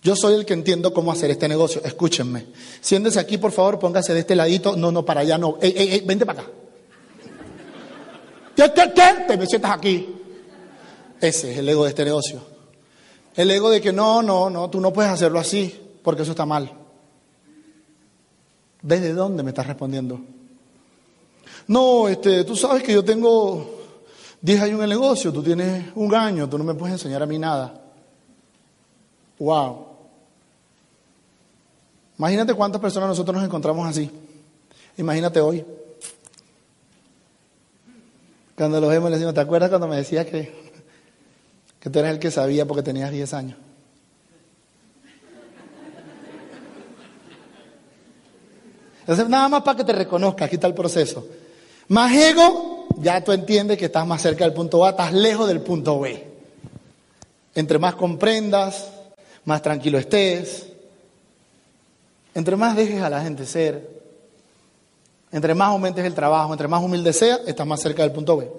Yo 0.03 0.17
soy 0.17 0.35
el 0.35 0.47
que 0.47 0.55
entiendo 0.55 0.93
cómo 0.93 1.13
hacer 1.13 1.31
este 1.31 1.49
negocio. 1.49 1.83
Escúchenme. 1.85 2.47
Siéndese 2.81 3.21
aquí, 3.21 3.39
por 3.39 3.53
favor, 3.53 3.79
póngase 3.79 4.15
de 4.15 4.21
este 4.21 4.35
ladito. 4.35 4.77
No, 4.77 4.91
no, 4.93 5.05
para 5.05 5.21
allá 5.21 5.39
no. 5.39 5.59
Ey, 5.61 5.75
ey, 5.77 5.89
ey, 5.93 6.01
vente 6.01 6.25
para 6.25 6.43
acá. 6.43 6.51
¿Qué, 8.55 8.73
qué, 8.75 8.93
qué? 8.95 9.37
Me 9.37 9.47
sientas 9.47 9.73
aquí. 9.73 10.09
Ese 11.21 11.53
es 11.53 11.59
el 11.59 11.69
ego 11.69 11.85
de 11.85 11.91
este 11.91 12.05
negocio. 12.05 12.41
El 13.35 13.51
ego 13.51 13.71
de 13.71 13.81
que 13.81 13.93
no, 13.93 14.23
no, 14.23 14.49
no, 14.49 14.71
tú 14.71 14.81
no 14.81 14.93
puedes 14.93 15.13
hacerlo 15.13 15.39
así, 15.39 15.86
porque 16.07 16.23
eso 16.23 16.31
está 16.31 16.47
mal. 16.47 16.71
¿Desde 18.81 19.13
dónde 19.13 19.43
me 19.43 19.51
estás 19.51 19.67
respondiendo? 19.67 20.21
No, 21.67 22.07
este, 22.07 22.45
tú 22.45 22.55
sabes 22.55 22.85
que 22.85 22.93
yo 22.93 23.05
tengo 23.05 23.69
10 24.41 24.63
años 24.63 24.77
en 24.77 24.85
el 24.85 24.91
negocio, 24.91 25.33
tú 25.33 25.43
tienes 25.43 25.87
un 25.97 26.15
año, 26.15 26.49
tú 26.49 26.59
no 26.59 26.63
me 26.63 26.75
puedes 26.75 26.93
enseñar 26.93 27.25
a 27.25 27.27
mí 27.27 27.41
nada. 27.41 27.83
Wow. 29.41 29.87
Imagínate 32.19 32.55
cuántas 32.55 32.81
personas 32.81 33.09
nosotros 33.09 33.35
nos 33.35 33.45
encontramos 33.45 33.85
así. 33.89 34.09
Imagínate 34.99 35.41
hoy. 35.41 35.67
Cuando 38.55 38.81
los 38.81 38.91
vemos 38.91 39.11
le 39.11 39.17
decimos, 39.17 39.35
¿te 39.35 39.41
acuerdas 39.41 39.71
cuando 39.71 39.89
me 39.89 39.97
decías 39.97 40.25
que, 40.25 40.71
que 41.81 41.91
tú 41.91 41.99
eres 41.99 42.13
el 42.13 42.21
que 42.21 42.31
sabía 42.31 42.65
porque 42.65 42.85
tenías 42.85 43.11
10 43.11 43.35
años? 43.35 43.66
Entonces, 49.07 49.29
nada 49.29 49.49
más 49.49 49.63
para 49.63 49.79
que 49.79 49.85
te 49.85 49.93
reconozca, 49.93 50.47
aquí 50.47 50.57
está 50.57 50.67
el 50.67 50.75
proceso. 50.75 51.25
Más 51.87 52.13
ego, 52.13 52.89
ya 52.99 53.23
tú 53.23 53.31
entiendes 53.31 53.79
que 53.79 53.85
estás 53.85 54.05
más 54.05 54.21
cerca 54.21 54.43
del 54.43 54.53
punto 54.53 54.85
A, 54.85 54.91
estás 54.91 55.13
lejos 55.13 55.47
del 55.47 55.61
punto 55.61 56.01
B. 56.01 56.27
Entre 57.55 57.79
más 57.79 57.95
comprendas, 57.95 58.89
más 59.45 59.63
tranquilo 59.63 59.97
estés, 59.97 60.67
entre 62.35 62.57
más 62.57 62.75
dejes 62.75 63.01
a 63.01 63.09
la 63.09 63.23
gente 63.23 63.47
ser, 63.47 63.89
entre 65.31 65.55
más 65.55 65.69
aumentes 65.69 66.05
el 66.05 66.15
trabajo, 66.15 66.53
entre 66.53 66.67
más 66.67 66.83
humilde 66.83 67.13
sea, 67.13 67.39
estás 67.47 67.67
más 67.67 67.81
cerca 67.81 68.03
del 68.03 68.11
punto 68.11 68.37
B. 68.37 68.51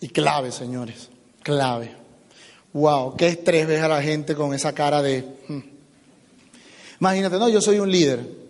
Y 0.00 0.08
clave, 0.08 0.50
señores, 0.50 1.10
clave. 1.44 1.94
Wow, 2.72 3.16
qué 3.16 3.28
estrés 3.28 3.68
ves 3.68 3.82
a 3.82 3.88
la 3.88 4.02
gente 4.02 4.34
con 4.34 4.52
esa 4.52 4.72
cara 4.72 5.00
de... 5.00 5.24
Hmm. 5.46 5.60
Imagínate, 7.00 7.38
no, 7.38 7.48
yo 7.48 7.60
soy 7.60 7.78
un 7.78 7.90
líder. 7.90 8.45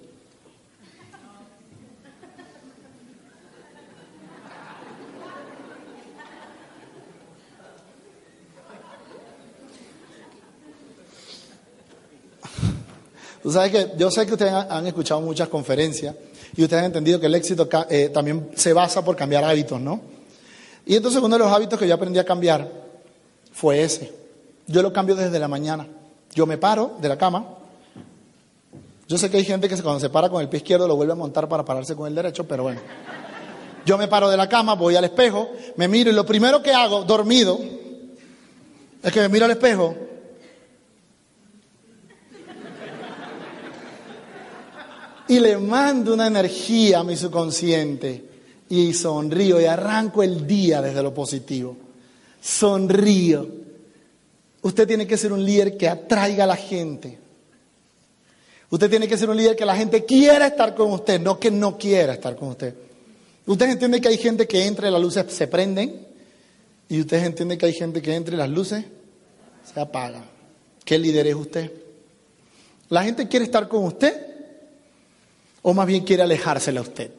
Tú 13.46 13.52
sabes 13.52 13.70
que 13.70 13.92
yo 13.96 14.10
sé 14.10 14.26
que 14.26 14.32
ustedes 14.32 14.52
han 14.52 14.88
escuchado 14.88 15.20
muchas 15.20 15.48
conferencias 15.48 16.16
y 16.56 16.64
ustedes 16.64 16.80
han 16.80 16.86
entendido 16.86 17.20
que 17.20 17.26
el 17.26 17.34
éxito 17.36 17.68
eh, 17.88 18.08
también 18.08 18.50
se 18.56 18.72
basa 18.72 19.04
por 19.04 19.14
cambiar 19.14 19.44
hábitos, 19.44 19.80
¿no? 19.80 20.00
Y 20.84 20.96
entonces 20.96 21.22
uno 21.22 21.36
de 21.36 21.44
los 21.44 21.52
hábitos 21.52 21.78
que 21.78 21.86
yo 21.86 21.94
aprendí 21.94 22.18
a 22.18 22.24
cambiar 22.24 22.68
fue 23.52 23.84
ese. 23.84 24.12
Yo 24.66 24.82
lo 24.82 24.92
cambio 24.92 25.14
desde 25.14 25.38
la 25.38 25.46
mañana. 25.46 25.86
Yo 26.34 26.44
me 26.44 26.58
paro 26.58 26.96
de 27.00 27.08
la 27.08 27.16
cama. 27.16 27.46
Yo 29.06 29.16
sé 29.16 29.30
que 29.30 29.36
hay 29.36 29.44
gente 29.44 29.68
que 29.68 29.80
cuando 29.80 30.00
se 30.00 30.10
para 30.10 30.28
con 30.28 30.42
el 30.42 30.48
pie 30.48 30.56
izquierdo 30.56 30.88
lo 30.88 30.96
vuelve 30.96 31.12
a 31.12 31.14
montar 31.14 31.48
para 31.48 31.64
pararse 31.64 31.94
con 31.94 32.08
el 32.08 32.16
derecho, 32.16 32.48
pero 32.48 32.64
bueno. 32.64 32.80
Yo 33.84 33.96
me 33.96 34.08
paro 34.08 34.28
de 34.28 34.36
la 34.36 34.48
cama, 34.48 34.74
voy 34.74 34.96
al 34.96 35.04
espejo, 35.04 35.52
me 35.76 35.86
miro 35.86 36.10
y 36.10 36.14
lo 36.14 36.26
primero 36.26 36.64
que 36.64 36.72
hago, 36.72 37.04
dormido, 37.04 37.60
es 39.04 39.12
que 39.12 39.20
me 39.20 39.28
miro 39.28 39.44
al 39.44 39.52
espejo 39.52 39.94
y 45.28 45.40
le 45.40 45.58
mando 45.58 46.14
una 46.14 46.26
energía 46.26 47.00
a 47.00 47.04
mi 47.04 47.16
subconsciente 47.16 48.24
y 48.68 48.92
sonrío 48.92 49.60
y 49.60 49.64
arranco 49.64 50.22
el 50.22 50.46
día 50.46 50.80
desde 50.80 51.02
lo 51.02 51.12
positivo. 51.12 51.76
Sonrío. 52.40 53.46
Usted 54.62 54.86
tiene 54.86 55.06
que 55.06 55.16
ser 55.16 55.32
un 55.32 55.44
líder 55.44 55.76
que 55.76 55.88
atraiga 55.88 56.44
a 56.44 56.48
la 56.48 56.56
gente. 56.56 57.18
Usted 58.70 58.90
tiene 58.90 59.06
que 59.06 59.16
ser 59.16 59.30
un 59.30 59.36
líder 59.36 59.56
que 59.56 59.64
la 59.64 59.76
gente 59.76 60.04
quiera 60.04 60.48
estar 60.48 60.74
con 60.74 60.92
usted, 60.92 61.20
no 61.20 61.38
que 61.38 61.50
no 61.50 61.78
quiera 61.78 62.14
estar 62.14 62.34
con 62.36 62.48
usted. 62.48 62.74
Usted 63.46 63.70
entiende 63.70 64.00
que 64.00 64.08
hay 64.08 64.18
gente 64.18 64.46
que 64.46 64.66
entre, 64.66 64.90
las 64.90 65.00
luces 65.00 65.24
se 65.32 65.46
prenden, 65.46 66.04
y 66.88 67.00
usted 67.00 67.24
entiende 67.24 67.58
que 67.58 67.66
hay 67.66 67.72
gente 67.72 68.02
que 68.02 68.14
entre, 68.14 68.36
las 68.36 68.50
luces 68.50 68.84
se 69.72 69.80
apagan. 69.80 70.24
¿Qué 70.84 70.98
líder 70.98 71.28
es 71.28 71.34
usted? 71.36 71.70
La 72.88 73.04
gente 73.04 73.28
quiere 73.28 73.44
estar 73.44 73.68
con 73.68 73.84
usted 73.84 74.35
o 75.68 75.74
más 75.74 75.84
bien 75.84 76.04
quiere 76.04 76.22
alejársela 76.22 76.78
a 76.78 76.82
usted. 76.84 77.10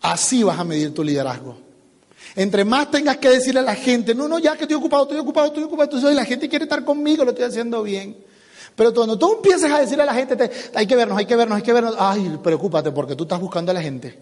Así 0.00 0.44
vas 0.44 0.60
a 0.60 0.62
medir 0.62 0.94
tu 0.94 1.02
liderazgo. 1.02 1.56
Entre 2.36 2.64
más 2.64 2.88
tengas 2.88 3.16
que 3.16 3.30
decirle 3.30 3.58
a 3.58 3.64
la 3.64 3.74
gente, 3.74 4.14
no, 4.14 4.28
no, 4.28 4.38
ya 4.38 4.56
que 4.56 4.62
estoy 4.62 4.76
ocupado, 4.76 5.02
estoy 5.02 5.18
ocupado, 5.18 5.48
estoy 5.48 5.64
ocupado, 5.64 5.90
entonces 5.90 6.14
la 6.14 6.24
gente 6.24 6.48
quiere 6.48 6.66
estar 6.66 6.84
conmigo, 6.84 7.24
lo 7.24 7.32
estoy 7.32 7.46
haciendo 7.46 7.82
bien. 7.82 8.16
Pero 8.76 8.94
cuando 8.94 9.18
tú 9.18 9.32
empieces 9.32 9.72
a 9.72 9.80
decirle 9.80 10.04
a 10.04 10.06
la 10.06 10.14
gente, 10.14 10.48
hay 10.72 10.86
que 10.86 10.94
vernos, 10.94 11.18
hay 11.18 11.26
que 11.26 11.34
vernos, 11.34 11.56
hay 11.56 11.62
que 11.64 11.72
vernos, 11.72 11.96
ay, 11.98 12.38
preocúpate 12.40 12.92
porque 12.92 13.16
tú 13.16 13.24
estás 13.24 13.40
buscando 13.40 13.72
a 13.72 13.74
la 13.74 13.82
gente. 13.82 14.16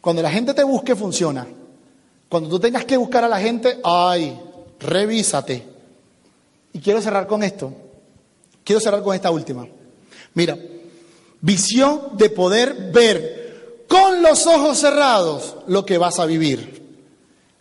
Cuando 0.00 0.22
la 0.22 0.30
gente 0.30 0.54
te 0.54 0.62
busque, 0.62 0.94
funciona. 0.94 1.48
Cuando 2.28 2.48
tú 2.48 2.60
tengas 2.60 2.84
que 2.84 2.96
buscar 2.96 3.24
a 3.24 3.28
la 3.28 3.40
gente, 3.40 3.80
ay, 3.82 4.40
revísate. 4.78 5.66
Y 6.74 6.78
quiero 6.78 7.02
cerrar 7.02 7.26
con 7.26 7.42
esto. 7.42 7.72
Quiero 8.62 8.78
cerrar 8.78 9.02
con 9.02 9.16
esta 9.16 9.32
última. 9.32 9.66
Mira, 10.34 10.56
Visión 11.40 12.16
de 12.16 12.30
poder 12.30 12.90
ver 12.92 13.84
con 13.88 14.22
los 14.22 14.46
ojos 14.46 14.78
cerrados 14.78 15.56
lo 15.66 15.84
que 15.84 15.98
vas 15.98 16.18
a 16.18 16.26
vivir. 16.26 16.82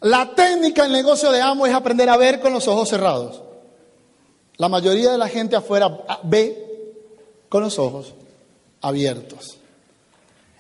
La 0.02 0.36
técnica 0.36 0.84
del 0.84 0.92
negocio 0.92 1.32
de 1.32 1.42
amo 1.42 1.66
es 1.66 1.74
aprender 1.74 2.10
a 2.10 2.18
ver 2.18 2.40
con 2.40 2.54
los 2.54 2.68
ojos 2.68 2.90
cerrados. 2.90 3.42
La 4.58 4.70
mayoría 4.70 5.12
de 5.12 5.18
la 5.18 5.28
gente 5.28 5.56
afuera 5.56 6.06
ve 6.24 6.66
con 7.50 7.64
los 7.64 7.78
ojos 7.80 8.14
abiertos. 8.82 9.58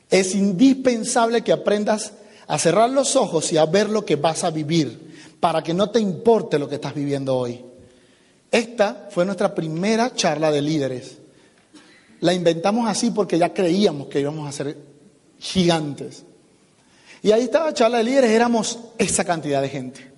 Es 0.09 0.35
indispensable 0.35 1.43
que 1.43 1.51
aprendas 1.51 2.13
a 2.47 2.59
cerrar 2.59 2.89
los 2.89 3.15
ojos 3.15 3.51
y 3.51 3.57
a 3.57 3.65
ver 3.65 3.89
lo 3.89 4.05
que 4.05 4.15
vas 4.15 4.43
a 4.43 4.51
vivir 4.51 5.37
para 5.39 5.63
que 5.63 5.73
no 5.73 5.89
te 5.89 5.99
importe 5.99 6.59
lo 6.59 6.67
que 6.67 6.75
estás 6.75 6.93
viviendo 6.93 7.35
hoy. 7.35 7.63
Esta 8.51 9.07
fue 9.09 9.25
nuestra 9.25 9.53
primera 9.53 10.13
charla 10.13 10.51
de 10.51 10.61
líderes. 10.61 11.17
La 12.25 12.33
inventamos 12.33 12.89
así 12.89 13.11
porque 13.11 13.37
ya 13.37 13.53
creíamos 13.53 14.07
que 14.07 14.19
íbamos 14.19 14.49
a 14.49 14.51
ser 14.51 14.75
gigantes. 15.37 16.25
Y 17.21 17.31
ahí 17.31 17.43
estaba 17.43 17.71
charla 17.71 17.99
de 17.99 18.03
líderes, 18.03 18.31
éramos 18.31 18.79
esa 18.97 19.23
cantidad 19.23 19.61
de 19.61 19.69
gente. 19.69 20.11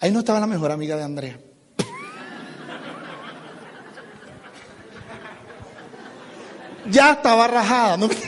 Ahí 0.00 0.10
no 0.10 0.18
estaba 0.18 0.40
la 0.40 0.48
mejor 0.48 0.72
amiga 0.72 0.96
de 0.96 1.04
Andrea. 1.04 1.38
ya 6.90 7.12
estaba 7.12 7.46
rajada. 7.46 7.98
¿no? 7.98 8.08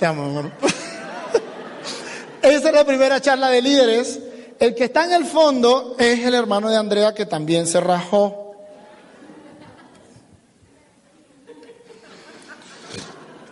Te 0.00 0.04
amo, 0.04 0.24
amor. 0.24 0.50
Esa 2.46 2.68
es 2.68 2.74
la 2.76 2.84
primera 2.84 3.20
charla 3.20 3.48
de 3.48 3.60
líderes 3.60 4.20
El 4.60 4.76
que 4.76 4.84
está 4.84 5.04
en 5.04 5.12
el 5.12 5.24
fondo 5.24 5.96
es 5.98 6.20
el 6.20 6.32
hermano 6.32 6.70
de 6.70 6.76
Andrea 6.76 7.12
que 7.12 7.26
también 7.26 7.66
se 7.66 7.80
rajó. 7.80 8.54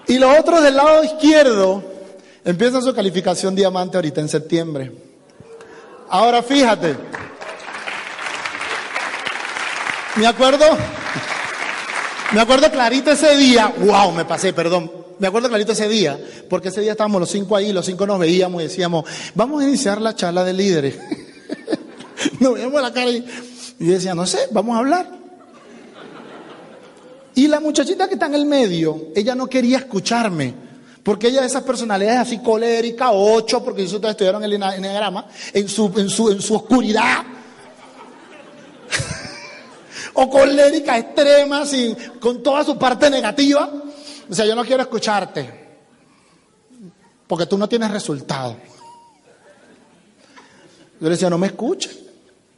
Y 0.06 0.18
los 0.18 0.38
otros 0.38 0.62
del 0.62 0.76
lado 0.76 1.02
izquierdo 1.02 1.82
empiezan 2.44 2.82
su 2.82 2.94
calificación 2.94 3.56
diamante 3.56 3.96
ahorita 3.96 4.20
en 4.20 4.28
septiembre. 4.28 4.92
Ahora 6.08 6.40
fíjate. 6.42 6.96
Me 10.14 10.26
acuerdo, 10.28 10.64
me 12.30 12.40
acuerdo 12.40 12.70
clarito 12.70 13.10
ese 13.10 13.36
día, 13.36 13.74
wow, 13.76 14.12
me 14.12 14.24
pasé, 14.24 14.52
perdón, 14.52 15.03
me 15.24 15.28
acuerdo 15.28 15.48
clarito 15.48 15.72
ese 15.72 15.88
día, 15.88 16.20
porque 16.50 16.68
ese 16.68 16.82
día 16.82 16.92
estábamos 16.92 17.18
los 17.18 17.30
cinco 17.30 17.56
ahí, 17.56 17.72
los 17.72 17.86
cinco 17.86 18.06
nos 18.06 18.18
veíamos 18.18 18.60
y 18.60 18.64
decíamos, 18.64 19.06
vamos 19.34 19.62
a 19.62 19.66
iniciar 19.66 19.98
la 19.98 20.14
charla 20.14 20.44
de 20.44 20.52
líderes. 20.52 20.98
nos 22.40 22.52
veíamos 22.52 22.82
la 22.82 22.92
cara 22.92 23.10
y, 23.10 23.24
y 23.78 23.86
decía, 23.86 24.14
no 24.14 24.26
sé, 24.26 24.40
vamos 24.50 24.76
a 24.76 24.80
hablar. 24.80 25.08
Y 27.36 27.48
la 27.48 27.58
muchachita 27.58 28.06
que 28.06 28.14
está 28.14 28.26
en 28.26 28.34
el 28.34 28.44
medio, 28.44 29.12
ella 29.16 29.34
no 29.34 29.46
quería 29.46 29.78
escucharme, 29.78 30.52
porque 31.02 31.28
ella 31.28 31.40
de 31.40 31.46
esas 31.46 31.62
personalidades 31.62 32.20
así 32.20 32.38
colérica, 32.40 33.12
ocho, 33.12 33.64
porque 33.64 33.84
ustedes 33.84 34.10
estudiaron 34.10 34.44
el 34.44 34.52
enneagrama, 34.52 35.26
en 35.54 35.66
su, 35.70 35.90
en 35.96 36.10
su, 36.10 36.32
en 36.32 36.42
su 36.42 36.54
oscuridad, 36.54 37.24
o 40.12 40.28
colérica 40.28 40.98
extrema, 40.98 41.64
sin, 41.64 41.94
con 42.20 42.42
toda 42.42 42.62
su 42.62 42.76
parte 42.76 43.08
negativa. 43.08 43.72
O 44.28 44.34
sea, 44.34 44.46
yo 44.46 44.54
no 44.54 44.64
quiero 44.64 44.82
escucharte, 44.82 45.50
porque 47.26 47.46
tú 47.46 47.58
no 47.58 47.68
tienes 47.68 47.90
resultado. 47.90 48.56
Yo 51.00 51.08
le 51.08 51.10
decía, 51.10 51.28
no 51.28 51.38
me 51.38 51.48
escuches, 51.48 51.98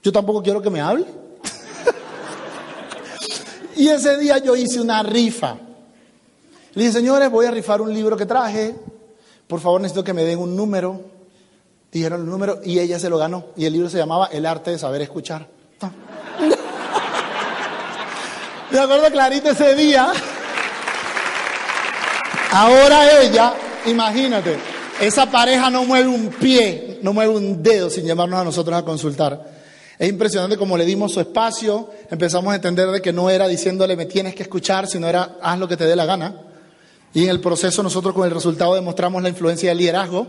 yo 0.02 0.12
tampoco 0.12 0.42
quiero 0.42 0.62
que 0.62 0.70
me 0.70 0.80
hable. 0.80 1.04
y 3.76 3.88
ese 3.88 4.16
día 4.18 4.38
yo 4.38 4.54
hice 4.54 4.80
una 4.80 5.02
rifa. 5.02 5.56
Le 6.74 6.82
dije, 6.82 6.92
señores, 6.92 7.30
voy 7.30 7.46
a 7.46 7.50
rifar 7.50 7.80
un 7.80 7.92
libro 7.92 8.16
que 8.16 8.26
traje, 8.26 8.76
por 9.46 9.60
favor 9.60 9.80
necesito 9.80 10.04
que 10.04 10.12
me 10.12 10.24
den 10.24 10.38
un 10.38 10.54
número. 10.54 11.16
Dijeron 11.90 12.20
el 12.20 12.26
número 12.26 12.60
y 12.64 12.78
ella 12.78 12.98
se 12.98 13.08
lo 13.08 13.16
ganó. 13.16 13.46
Y 13.56 13.64
el 13.64 13.72
libro 13.72 13.88
se 13.88 13.96
llamaba 13.96 14.26
El 14.26 14.44
arte 14.44 14.72
de 14.72 14.78
saber 14.78 15.00
escuchar. 15.02 15.48
Me 18.70 18.78
acuerdo 18.78 19.10
clarito 19.10 19.50
ese 19.50 19.74
día. 19.74 20.12
Ahora 22.58 23.20
ella, 23.20 23.52
imagínate, 23.84 24.56
esa 24.98 25.30
pareja 25.30 25.68
no 25.68 25.84
mueve 25.84 26.08
un 26.08 26.28
pie, 26.28 27.00
no 27.02 27.12
mueve 27.12 27.34
un 27.34 27.62
dedo 27.62 27.90
sin 27.90 28.06
llamarnos 28.06 28.40
a 28.40 28.44
nosotros 28.44 28.74
a 28.74 28.82
consultar. 28.82 29.46
Es 29.98 30.08
impresionante 30.08 30.56
como 30.56 30.78
le 30.78 30.86
dimos 30.86 31.12
su 31.12 31.20
espacio, 31.20 31.90
empezamos 32.10 32.50
a 32.50 32.56
entender 32.56 32.88
de 32.88 33.02
que 33.02 33.12
no 33.12 33.28
era 33.28 33.46
diciéndole 33.46 33.94
me 33.94 34.06
tienes 34.06 34.34
que 34.34 34.42
escuchar, 34.44 34.86
sino 34.86 35.06
era 35.06 35.36
haz 35.42 35.58
lo 35.58 35.68
que 35.68 35.76
te 35.76 35.84
dé 35.84 35.94
la 35.94 36.06
gana. 36.06 36.34
Y 37.12 37.24
en 37.24 37.28
el 37.28 37.40
proceso 37.40 37.82
nosotros 37.82 38.14
con 38.14 38.24
el 38.24 38.30
resultado 38.30 38.74
demostramos 38.74 39.22
la 39.22 39.28
influencia 39.28 39.68
del 39.68 39.76
liderazgo 39.76 40.26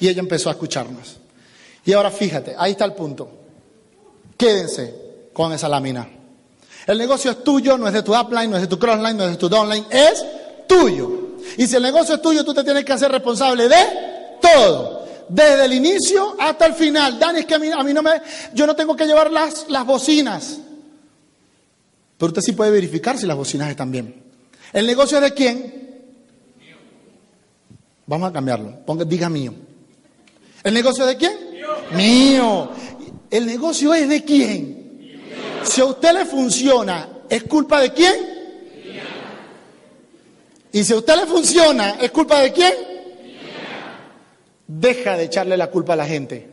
y 0.00 0.08
ella 0.08 0.18
empezó 0.18 0.48
a 0.48 0.54
escucharnos. 0.54 1.18
Y 1.84 1.92
ahora 1.92 2.10
fíjate, 2.10 2.56
ahí 2.58 2.72
está 2.72 2.86
el 2.86 2.94
punto. 2.94 3.30
Quédense 4.36 4.96
con 5.32 5.52
esa 5.52 5.68
lámina. 5.68 6.08
El 6.88 6.98
negocio 6.98 7.30
es 7.30 7.44
tuyo, 7.44 7.78
no 7.78 7.86
es 7.86 7.94
de 7.94 8.02
tu 8.02 8.18
upline, 8.18 8.50
no 8.50 8.56
es 8.56 8.62
de 8.62 8.68
tu 8.68 8.80
crossline, 8.80 9.16
no 9.16 9.22
es 9.22 9.30
de 9.30 9.36
tu 9.36 9.48
downline, 9.48 9.86
es 9.92 10.26
tuyo. 10.66 11.27
Y 11.56 11.66
si 11.66 11.76
el 11.76 11.82
negocio 11.82 12.16
es 12.16 12.22
tuyo, 12.22 12.44
tú 12.44 12.54
te 12.54 12.64
tienes 12.64 12.84
que 12.84 12.92
hacer 12.92 13.10
responsable 13.10 13.68
de 13.68 13.76
todo. 14.40 15.06
Desde 15.28 15.64
el 15.64 15.72
inicio 15.74 16.36
hasta 16.38 16.66
el 16.66 16.74
final. 16.74 17.18
Dani, 17.18 17.40
es 17.40 17.46
que 17.46 17.54
a 17.54 17.58
mí, 17.58 17.68
a 17.70 17.82
mí 17.82 17.92
no 17.92 18.02
me, 18.02 18.10
yo 18.54 18.66
no 18.66 18.74
tengo 18.74 18.96
que 18.96 19.06
llevar 19.06 19.30
las, 19.30 19.66
las 19.68 19.84
bocinas. 19.84 20.58
Pero 22.16 22.28
usted 22.28 22.42
sí 22.42 22.52
puede 22.52 22.70
verificar 22.70 23.18
si 23.18 23.26
las 23.26 23.36
bocinas 23.36 23.70
están 23.70 23.90
bien. 23.90 24.22
¿El 24.72 24.86
negocio 24.86 25.18
es 25.18 25.24
de 25.24 25.34
quién? 25.34 25.78
Vamos 28.06 28.30
a 28.30 28.32
cambiarlo. 28.32 28.84
Ponga, 28.86 29.04
diga 29.04 29.28
mío. 29.28 29.54
¿El 30.64 30.74
negocio 30.74 31.04
es 31.04 31.10
de 31.10 31.16
quién? 31.16 31.32
Mío. 31.52 31.68
mío. 31.96 32.70
¿El 33.30 33.46
negocio 33.46 33.92
es 33.92 34.08
de 34.08 34.24
quién? 34.24 34.78
Si 35.62 35.80
a 35.80 35.84
usted 35.84 36.12
le 36.14 36.24
funciona, 36.24 37.08
¿es 37.28 37.44
culpa 37.44 37.80
de 37.80 37.92
quién? 37.92 38.37
Y 40.72 40.84
si 40.84 40.92
a 40.92 40.96
usted 40.96 41.16
le 41.16 41.26
funciona, 41.26 41.96
¿es 42.00 42.10
culpa 42.10 42.40
de 42.40 42.52
quién? 42.52 42.74
Deja 44.66 45.16
de 45.16 45.24
echarle 45.24 45.56
la 45.56 45.68
culpa 45.68 45.94
a 45.94 45.96
la 45.96 46.06
gente. 46.06 46.46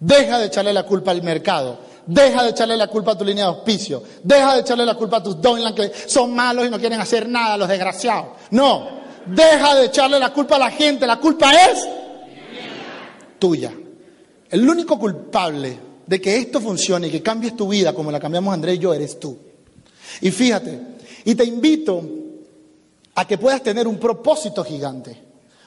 Deja 0.00 0.38
de 0.38 0.46
echarle 0.46 0.72
la 0.72 0.84
culpa 0.84 1.10
al 1.10 1.22
mercado. 1.22 1.78
Deja 2.06 2.42
de 2.44 2.50
echarle 2.50 2.76
la 2.76 2.86
culpa 2.86 3.12
a 3.12 3.18
tu 3.18 3.24
línea 3.24 3.44
de 3.44 3.50
auspicio. 3.50 4.02
Deja 4.22 4.54
de 4.54 4.60
echarle 4.60 4.86
la 4.86 4.94
culpa 4.94 5.18
a 5.18 5.22
tus 5.22 5.40
downline 5.40 5.74
que 5.74 5.92
son 6.06 6.34
malos 6.34 6.66
y 6.66 6.70
no 6.70 6.78
quieren 6.78 7.00
hacer 7.00 7.28
nada, 7.28 7.56
los 7.56 7.68
desgraciados. 7.68 8.28
No. 8.50 9.04
Deja 9.26 9.74
de 9.74 9.86
echarle 9.86 10.18
la 10.18 10.32
culpa 10.32 10.56
a 10.56 10.60
la 10.60 10.70
gente. 10.70 11.06
La 11.06 11.18
culpa 11.18 11.52
es 11.52 11.86
tuya. 13.38 13.72
El 14.48 14.68
único 14.68 14.98
culpable 14.98 15.78
de 16.06 16.20
que 16.20 16.36
esto 16.36 16.60
funcione 16.60 17.08
y 17.08 17.10
que 17.10 17.22
cambies 17.22 17.56
tu 17.56 17.68
vida 17.68 17.92
como 17.92 18.10
la 18.10 18.20
cambiamos 18.20 18.54
André 18.54 18.74
y 18.74 18.78
yo, 18.78 18.94
eres 18.94 19.18
tú. 19.18 19.36
Y 20.20 20.30
fíjate, 20.30 20.80
y 21.24 21.34
te 21.34 21.44
invito 21.44 22.02
a 23.16 23.26
que 23.26 23.38
puedas 23.38 23.62
tener 23.62 23.88
un 23.88 23.98
propósito 23.98 24.62
gigante. 24.62 25.24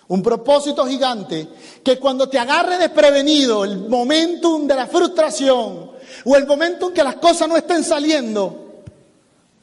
Un 0.07 0.23
propósito 0.23 0.85
gigante 0.85 1.47
que 1.83 1.99
cuando 1.99 2.29
te 2.29 2.39
agarre 2.39 2.77
desprevenido 2.77 3.63
el 3.63 3.89
momentum 3.89 4.65
de 4.65 4.75
la 4.75 4.87
frustración 4.87 5.91
o 6.25 6.35
el 6.35 6.47
momento 6.47 6.87
en 6.87 6.93
que 6.93 7.03
las 7.03 7.15
cosas 7.15 7.47
no 7.47 7.57
estén 7.57 7.83
saliendo, 7.83 8.81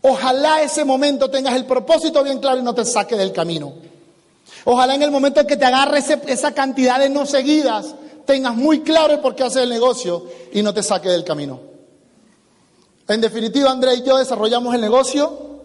ojalá 0.03 0.62
ese 0.62 0.84
momento 0.84 1.30
tengas 1.30 1.55
el 1.55 1.64
propósito 1.64 2.22
bien 2.22 2.39
claro 2.39 2.59
y 2.59 2.62
no 2.62 2.74
te 2.74 2.84
saque 2.84 3.16
del 3.16 3.32
camino. 3.32 3.72
Ojalá 4.64 4.95
en 4.95 5.03
el 5.03 5.11
momento 5.11 5.41
en 5.41 5.47
que 5.47 5.57
te 5.57 5.64
agarre 5.64 5.99
esa 5.99 6.55
cantidad 6.55 6.99
de 6.99 7.09
no 7.09 7.24
seguidas, 7.24 7.95
tengas 8.24 8.57
muy 8.57 8.80
claro 8.80 9.14
el 9.14 9.20
por 9.20 9.34
qué 9.37 9.45
haces 9.45 9.62
el 9.62 9.68
negocio 9.68 10.26
y 10.53 10.62
no 10.62 10.74
te 10.74 10.82
saque 10.82 11.09
del 11.09 11.24
camino. 11.24 11.61
En 13.09 13.20
definitiva, 13.20 13.70
André 13.70 13.95
y 13.95 14.03
yo 14.03 14.16
desarrollamos 14.16 14.74
el 14.74 14.80
negocio 14.80 15.55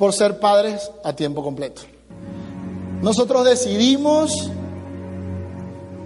por 0.00 0.14
ser 0.14 0.40
padres 0.40 0.90
a 1.04 1.12
tiempo 1.12 1.42
completo. 1.42 1.82
Nosotros 3.02 3.44
decidimos 3.44 4.50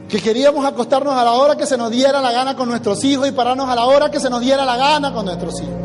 que 0.08 0.20
queríamos 0.20 0.66
acostarnos 0.66 1.14
a 1.14 1.22
la 1.22 1.34
hora 1.34 1.54
que 1.54 1.64
se 1.64 1.76
nos 1.76 1.92
diera 1.92 2.20
la 2.20 2.32
gana 2.32 2.56
con 2.56 2.68
nuestros 2.68 3.04
hijos 3.04 3.28
y 3.28 3.30
pararnos 3.30 3.68
a 3.68 3.74
la 3.76 3.84
hora 3.84 4.10
que 4.10 4.18
se 4.18 4.28
nos 4.28 4.40
diera 4.40 4.64
la 4.64 4.76
gana 4.76 5.14
con 5.14 5.26
nuestros 5.26 5.60
hijos. 5.60 5.76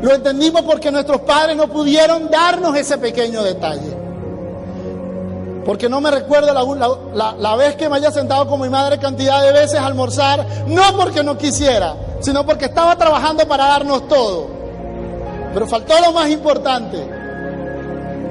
Lo 0.00 0.14
entendimos 0.14 0.62
porque 0.62 0.90
nuestros 0.90 1.20
padres 1.20 1.58
no 1.58 1.68
pudieron 1.68 2.30
darnos 2.30 2.74
ese 2.74 2.96
pequeño 2.96 3.42
detalle. 3.42 3.94
Porque 5.66 5.90
no 5.90 6.00
me 6.00 6.10
recuerdo 6.10 6.54
la, 6.54 7.56
vez 7.56 7.76
que 7.76 7.90
me 7.90 7.96
haya 7.96 8.10
sentado 8.10 8.48
con 8.48 8.62
mi 8.62 8.70
madre 8.70 8.98
cantidad 8.98 9.42
de 9.42 9.52
veces 9.52 9.78
a 9.78 9.84
almorzar, 9.84 10.46
no 10.68 10.96
porque 10.96 11.22
no 11.22 11.36
quisiera, 11.36 11.96
sino 12.20 12.46
porque 12.46 12.64
estaba 12.64 12.96
trabajando 12.96 13.46
para 13.46 13.66
darnos 13.66 14.08
todo. 14.08 14.59
Pero 15.52 15.66
faltó 15.66 15.94
lo 16.00 16.12
más 16.12 16.30
importante, 16.30 16.98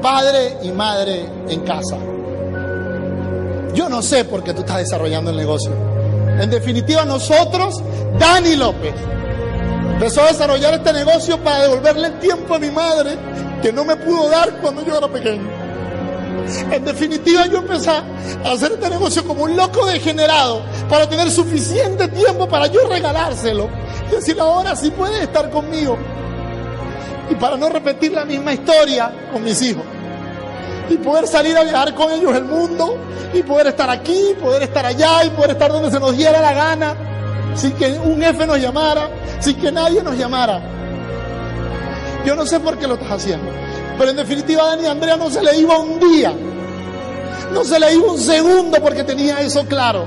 padre 0.02 0.58
y 0.64 0.72
madre 0.72 1.26
en 1.50 1.62
casa. 1.62 1.98
Yo 3.74 3.90
no 3.90 4.02
sé 4.02 4.26
por 4.26 4.44
qué 4.44 4.54
tú 4.54 4.62
estás 4.62 4.78
desarrollando 4.78 5.32
el 5.32 5.38
negocio. 5.38 5.72
En 6.40 6.50
definitiva, 6.50 7.04
nosotros, 7.06 7.84
Dani 8.18 8.56
López, 8.56 8.94
empezó 9.94 10.22
a 10.22 10.28
desarrollar 10.28 10.76
este 10.76 10.94
negocio 10.94 11.38
para 11.44 11.64
devolverle 11.64 12.08
el 12.08 12.20
tiempo 12.20 12.56
a 12.56 12.60
mi 12.60 12.72
madre 12.72 13.18
que 13.62 13.74
no 13.74 13.84
me 13.84 13.98
pudo 13.98 14.30
dar 14.30 14.60
cuando 14.62 14.86
yo 14.86 14.98
era 14.98 15.08
pequeño. 15.08 15.50
En 16.72 16.84
definitiva, 16.84 17.46
yo 17.48 17.58
empecé 17.58 17.92
a 17.92 18.04
hacer 18.46 18.72
este 18.72 18.90
negocio 18.90 19.24
como 19.26 19.44
un 19.44 19.56
loco 19.56 19.86
degenerado 19.86 20.62
para 20.90 21.08
tener 21.08 21.30
suficiente 21.30 22.08
tiempo 22.08 22.48
para 22.48 22.68
yo 22.68 22.88
regalárselo 22.88 23.70
y 24.10 24.16
decir, 24.16 24.40
ahora 24.40 24.76
sí 24.76 24.90
puedes 24.92 25.22
estar 25.22 25.50
conmigo. 25.52 25.98
Y 27.30 27.36
para 27.36 27.58
no 27.58 27.70
repetir 27.70 28.12
la 28.12 28.26
misma 28.26 28.54
historia 28.54 29.30
con 29.32 29.44
mis 29.44 29.62
hijos. 29.62 29.84
Y 30.90 30.98
poder 30.98 31.28
salir 31.28 31.56
a 31.58 31.64
viajar 31.64 31.94
con 31.94 32.12
ellos 32.12 32.36
el 32.36 32.46
mundo. 32.46 32.98
Y 33.34 33.44
poder 33.44 33.68
estar 33.68 33.90
aquí, 33.90 34.36
poder 34.42 34.64
estar 34.64 34.86
allá 34.86 35.24
y 35.24 35.30
poder 35.30 35.52
estar 35.52 35.72
donde 35.72 35.92
se 35.92 36.00
nos 36.00 36.18
diera 36.18 36.42
la 36.42 36.54
gana. 36.54 36.96
Sin 37.56 37.72
que 37.74 37.92
un 37.92 38.22
F 38.24 38.46
nos 38.46 38.60
llamara, 38.60 39.10
sin 39.40 39.60
que 39.60 39.72
nadie 39.72 40.02
nos 40.02 40.18
llamara. 40.18 40.62
Yo 42.26 42.36
no 42.36 42.46
sé 42.46 42.60
por 42.60 42.78
qué 42.78 42.88
lo 42.88 42.96
estás 42.96 43.12
haciendo. 43.12 43.52
Pero 43.98 44.12
en 44.12 44.18
definitiva 44.18 44.64
Dani 44.66 44.88
Andrea 44.88 45.18
no 45.18 45.30
se 45.30 45.42
le 45.42 45.58
iba 45.58 45.78
un 45.78 46.00
día. 46.00 46.34
No 47.54 47.64
se 47.64 47.80
le 47.80 47.94
iba 47.94 48.12
un 48.12 48.20
segundo 48.20 48.78
porque 48.82 49.04
tenía 49.04 49.42
eso 49.42 49.66
claro. 49.66 50.06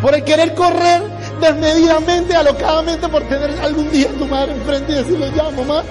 Por 0.00 0.14
el 0.14 0.24
querer 0.24 0.54
correr 0.54 1.15
desmedidamente, 1.40 2.34
alocadamente, 2.34 3.08
por 3.08 3.22
tener 3.24 3.50
algún 3.60 3.90
día 3.90 4.08
a 4.08 4.18
tu 4.18 4.26
madre 4.26 4.52
enfrente 4.52 4.92
y 4.92 4.94
decirle, 4.96 5.32
ya 5.34 5.50
mamá, 5.50 5.82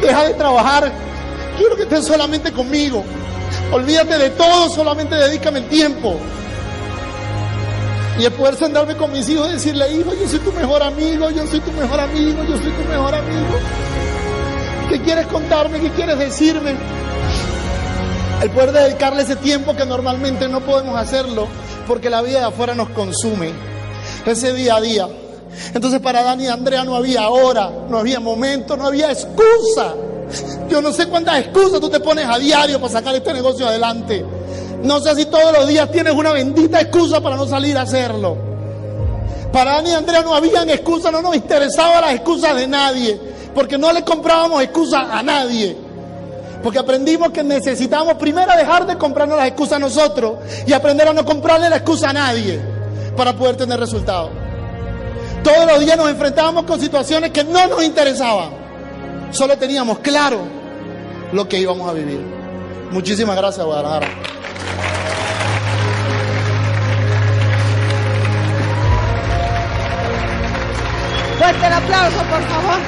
deja 0.00 0.24
de 0.24 0.34
trabajar. 0.34 0.92
Quiero 1.58 1.76
que 1.76 1.82
estés 1.82 2.04
solamente 2.04 2.52
conmigo. 2.52 3.04
Olvídate 3.72 4.18
de 4.18 4.30
todo, 4.30 4.68
solamente 4.68 5.14
dedícame 5.14 5.60
el 5.60 5.68
tiempo. 5.68 6.18
Y 8.18 8.24
el 8.24 8.32
poder 8.32 8.56
sentarme 8.56 8.96
con 8.96 9.10
mis 9.10 9.28
hijos 9.28 9.48
y 9.48 9.52
decirle, 9.52 9.90
hijo, 9.92 10.12
yo 10.14 10.28
soy 10.28 10.38
tu 10.40 10.52
mejor 10.52 10.82
amigo, 10.82 11.30
yo 11.30 11.46
soy 11.46 11.60
tu 11.60 11.72
mejor 11.72 12.00
amigo, 12.00 12.44
yo 12.44 12.56
soy 12.58 12.70
tu 12.72 12.88
mejor 12.88 13.14
amigo. 13.14 13.58
¿Qué 14.88 15.00
quieres 15.00 15.26
contarme? 15.26 15.80
¿Qué 15.80 15.90
quieres 15.90 16.18
decirme? 16.18 16.74
El 18.42 18.50
poder 18.50 18.72
dedicarle 18.72 19.22
ese 19.22 19.36
tiempo 19.36 19.74
que 19.74 19.86
normalmente 19.86 20.48
no 20.48 20.60
podemos 20.60 20.96
hacerlo 20.96 21.48
porque 21.86 22.10
la 22.10 22.22
vida 22.22 22.40
de 22.40 22.44
afuera 22.46 22.74
nos 22.74 22.90
consume. 22.90 23.71
Ese 24.26 24.52
día 24.54 24.76
a 24.76 24.80
día. 24.80 25.08
Entonces 25.74 26.00
para 26.00 26.22
Dani 26.22 26.44
y 26.44 26.48
Andrea 26.48 26.84
no 26.84 26.94
había 26.94 27.28
hora, 27.28 27.70
no 27.88 27.98
había 27.98 28.20
momento, 28.20 28.76
no 28.76 28.86
había 28.86 29.10
excusa. 29.10 29.94
Yo 30.68 30.80
no 30.80 30.92
sé 30.92 31.06
cuántas 31.08 31.40
excusas 31.40 31.80
tú 31.80 31.90
te 31.90 32.00
pones 32.00 32.26
a 32.26 32.38
diario 32.38 32.80
para 32.80 32.92
sacar 32.92 33.14
este 33.14 33.32
negocio 33.32 33.66
adelante. 33.66 34.24
No 34.82 35.00
sé 35.00 35.14
si 35.16 35.26
todos 35.26 35.52
los 35.52 35.68
días 35.68 35.90
tienes 35.90 36.14
una 36.14 36.32
bendita 36.32 36.80
excusa 36.80 37.20
para 37.20 37.36
no 37.36 37.46
salir 37.46 37.76
a 37.76 37.82
hacerlo. 37.82 38.36
Para 39.52 39.74
Dani 39.74 39.90
y 39.90 39.94
Andrea 39.94 40.22
no 40.22 40.34
habían 40.34 40.70
excusas, 40.70 41.12
no 41.12 41.20
nos 41.20 41.36
interesaban 41.36 42.00
las 42.00 42.14
excusas 42.14 42.56
de 42.56 42.66
nadie, 42.66 43.20
porque 43.54 43.76
no 43.76 43.92
le 43.92 44.02
comprábamos 44.02 44.62
excusas 44.62 45.04
a 45.10 45.22
nadie. 45.22 45.76
Porque 46.62 46.78
aprendimos 46.78 47.30
que 47.30 47.42
necesitamos 47.42 48.14
primero 48.14 48.56
dejar 48.56 48.86
de 48.86 48.96
comprarnos 48.96 49.36
las 49.36 49.48
excusas 49.48 49.74
a 49.74 49.80
nosotros 49.80 50.36
y 50.66 50.72
aprender 50.72 51.08
a 51.08 51.12
no 51.12 51.24
comprarle 51.24 51.68
la 51.68 51.76
excusa 51.76 52.10
a 52.10 52.12
nadie 52.12 52.71
para 53.16 53.32
poder 53.34 53.56
tener 53.56 53.78
resultados. 53.78 54.30
Todos 55.42 55.66
los 55.66 55.80
días 55.80 55.96
nos 55.96 56.08
enfrentábamos 56.08 56.64
con 56.64 56.80
situaciones 56.80 57.30
que 57.30 57.42
no 57.44 57.66
nos 57.66 57.82
interesaban. 57.84 58.50
Solo 59.30 59.56
teníamos 59.56 59.98
claro 59.98 60.40
lo 61.32 61.48
que 61.48 61.58
íbamos 61.58 61.88
a 61.88 61.92
vivir. 61.92 62.20
Muchísimas 62.90 63.36
gracias, 63.36 63.64
Guadalajara. 63.64 64.08
Fuerte 71.38 71.66
el 71.66 71.72
aplauso, 71.72 72.18
por 72.18 72.42
favor. 72.42 72.78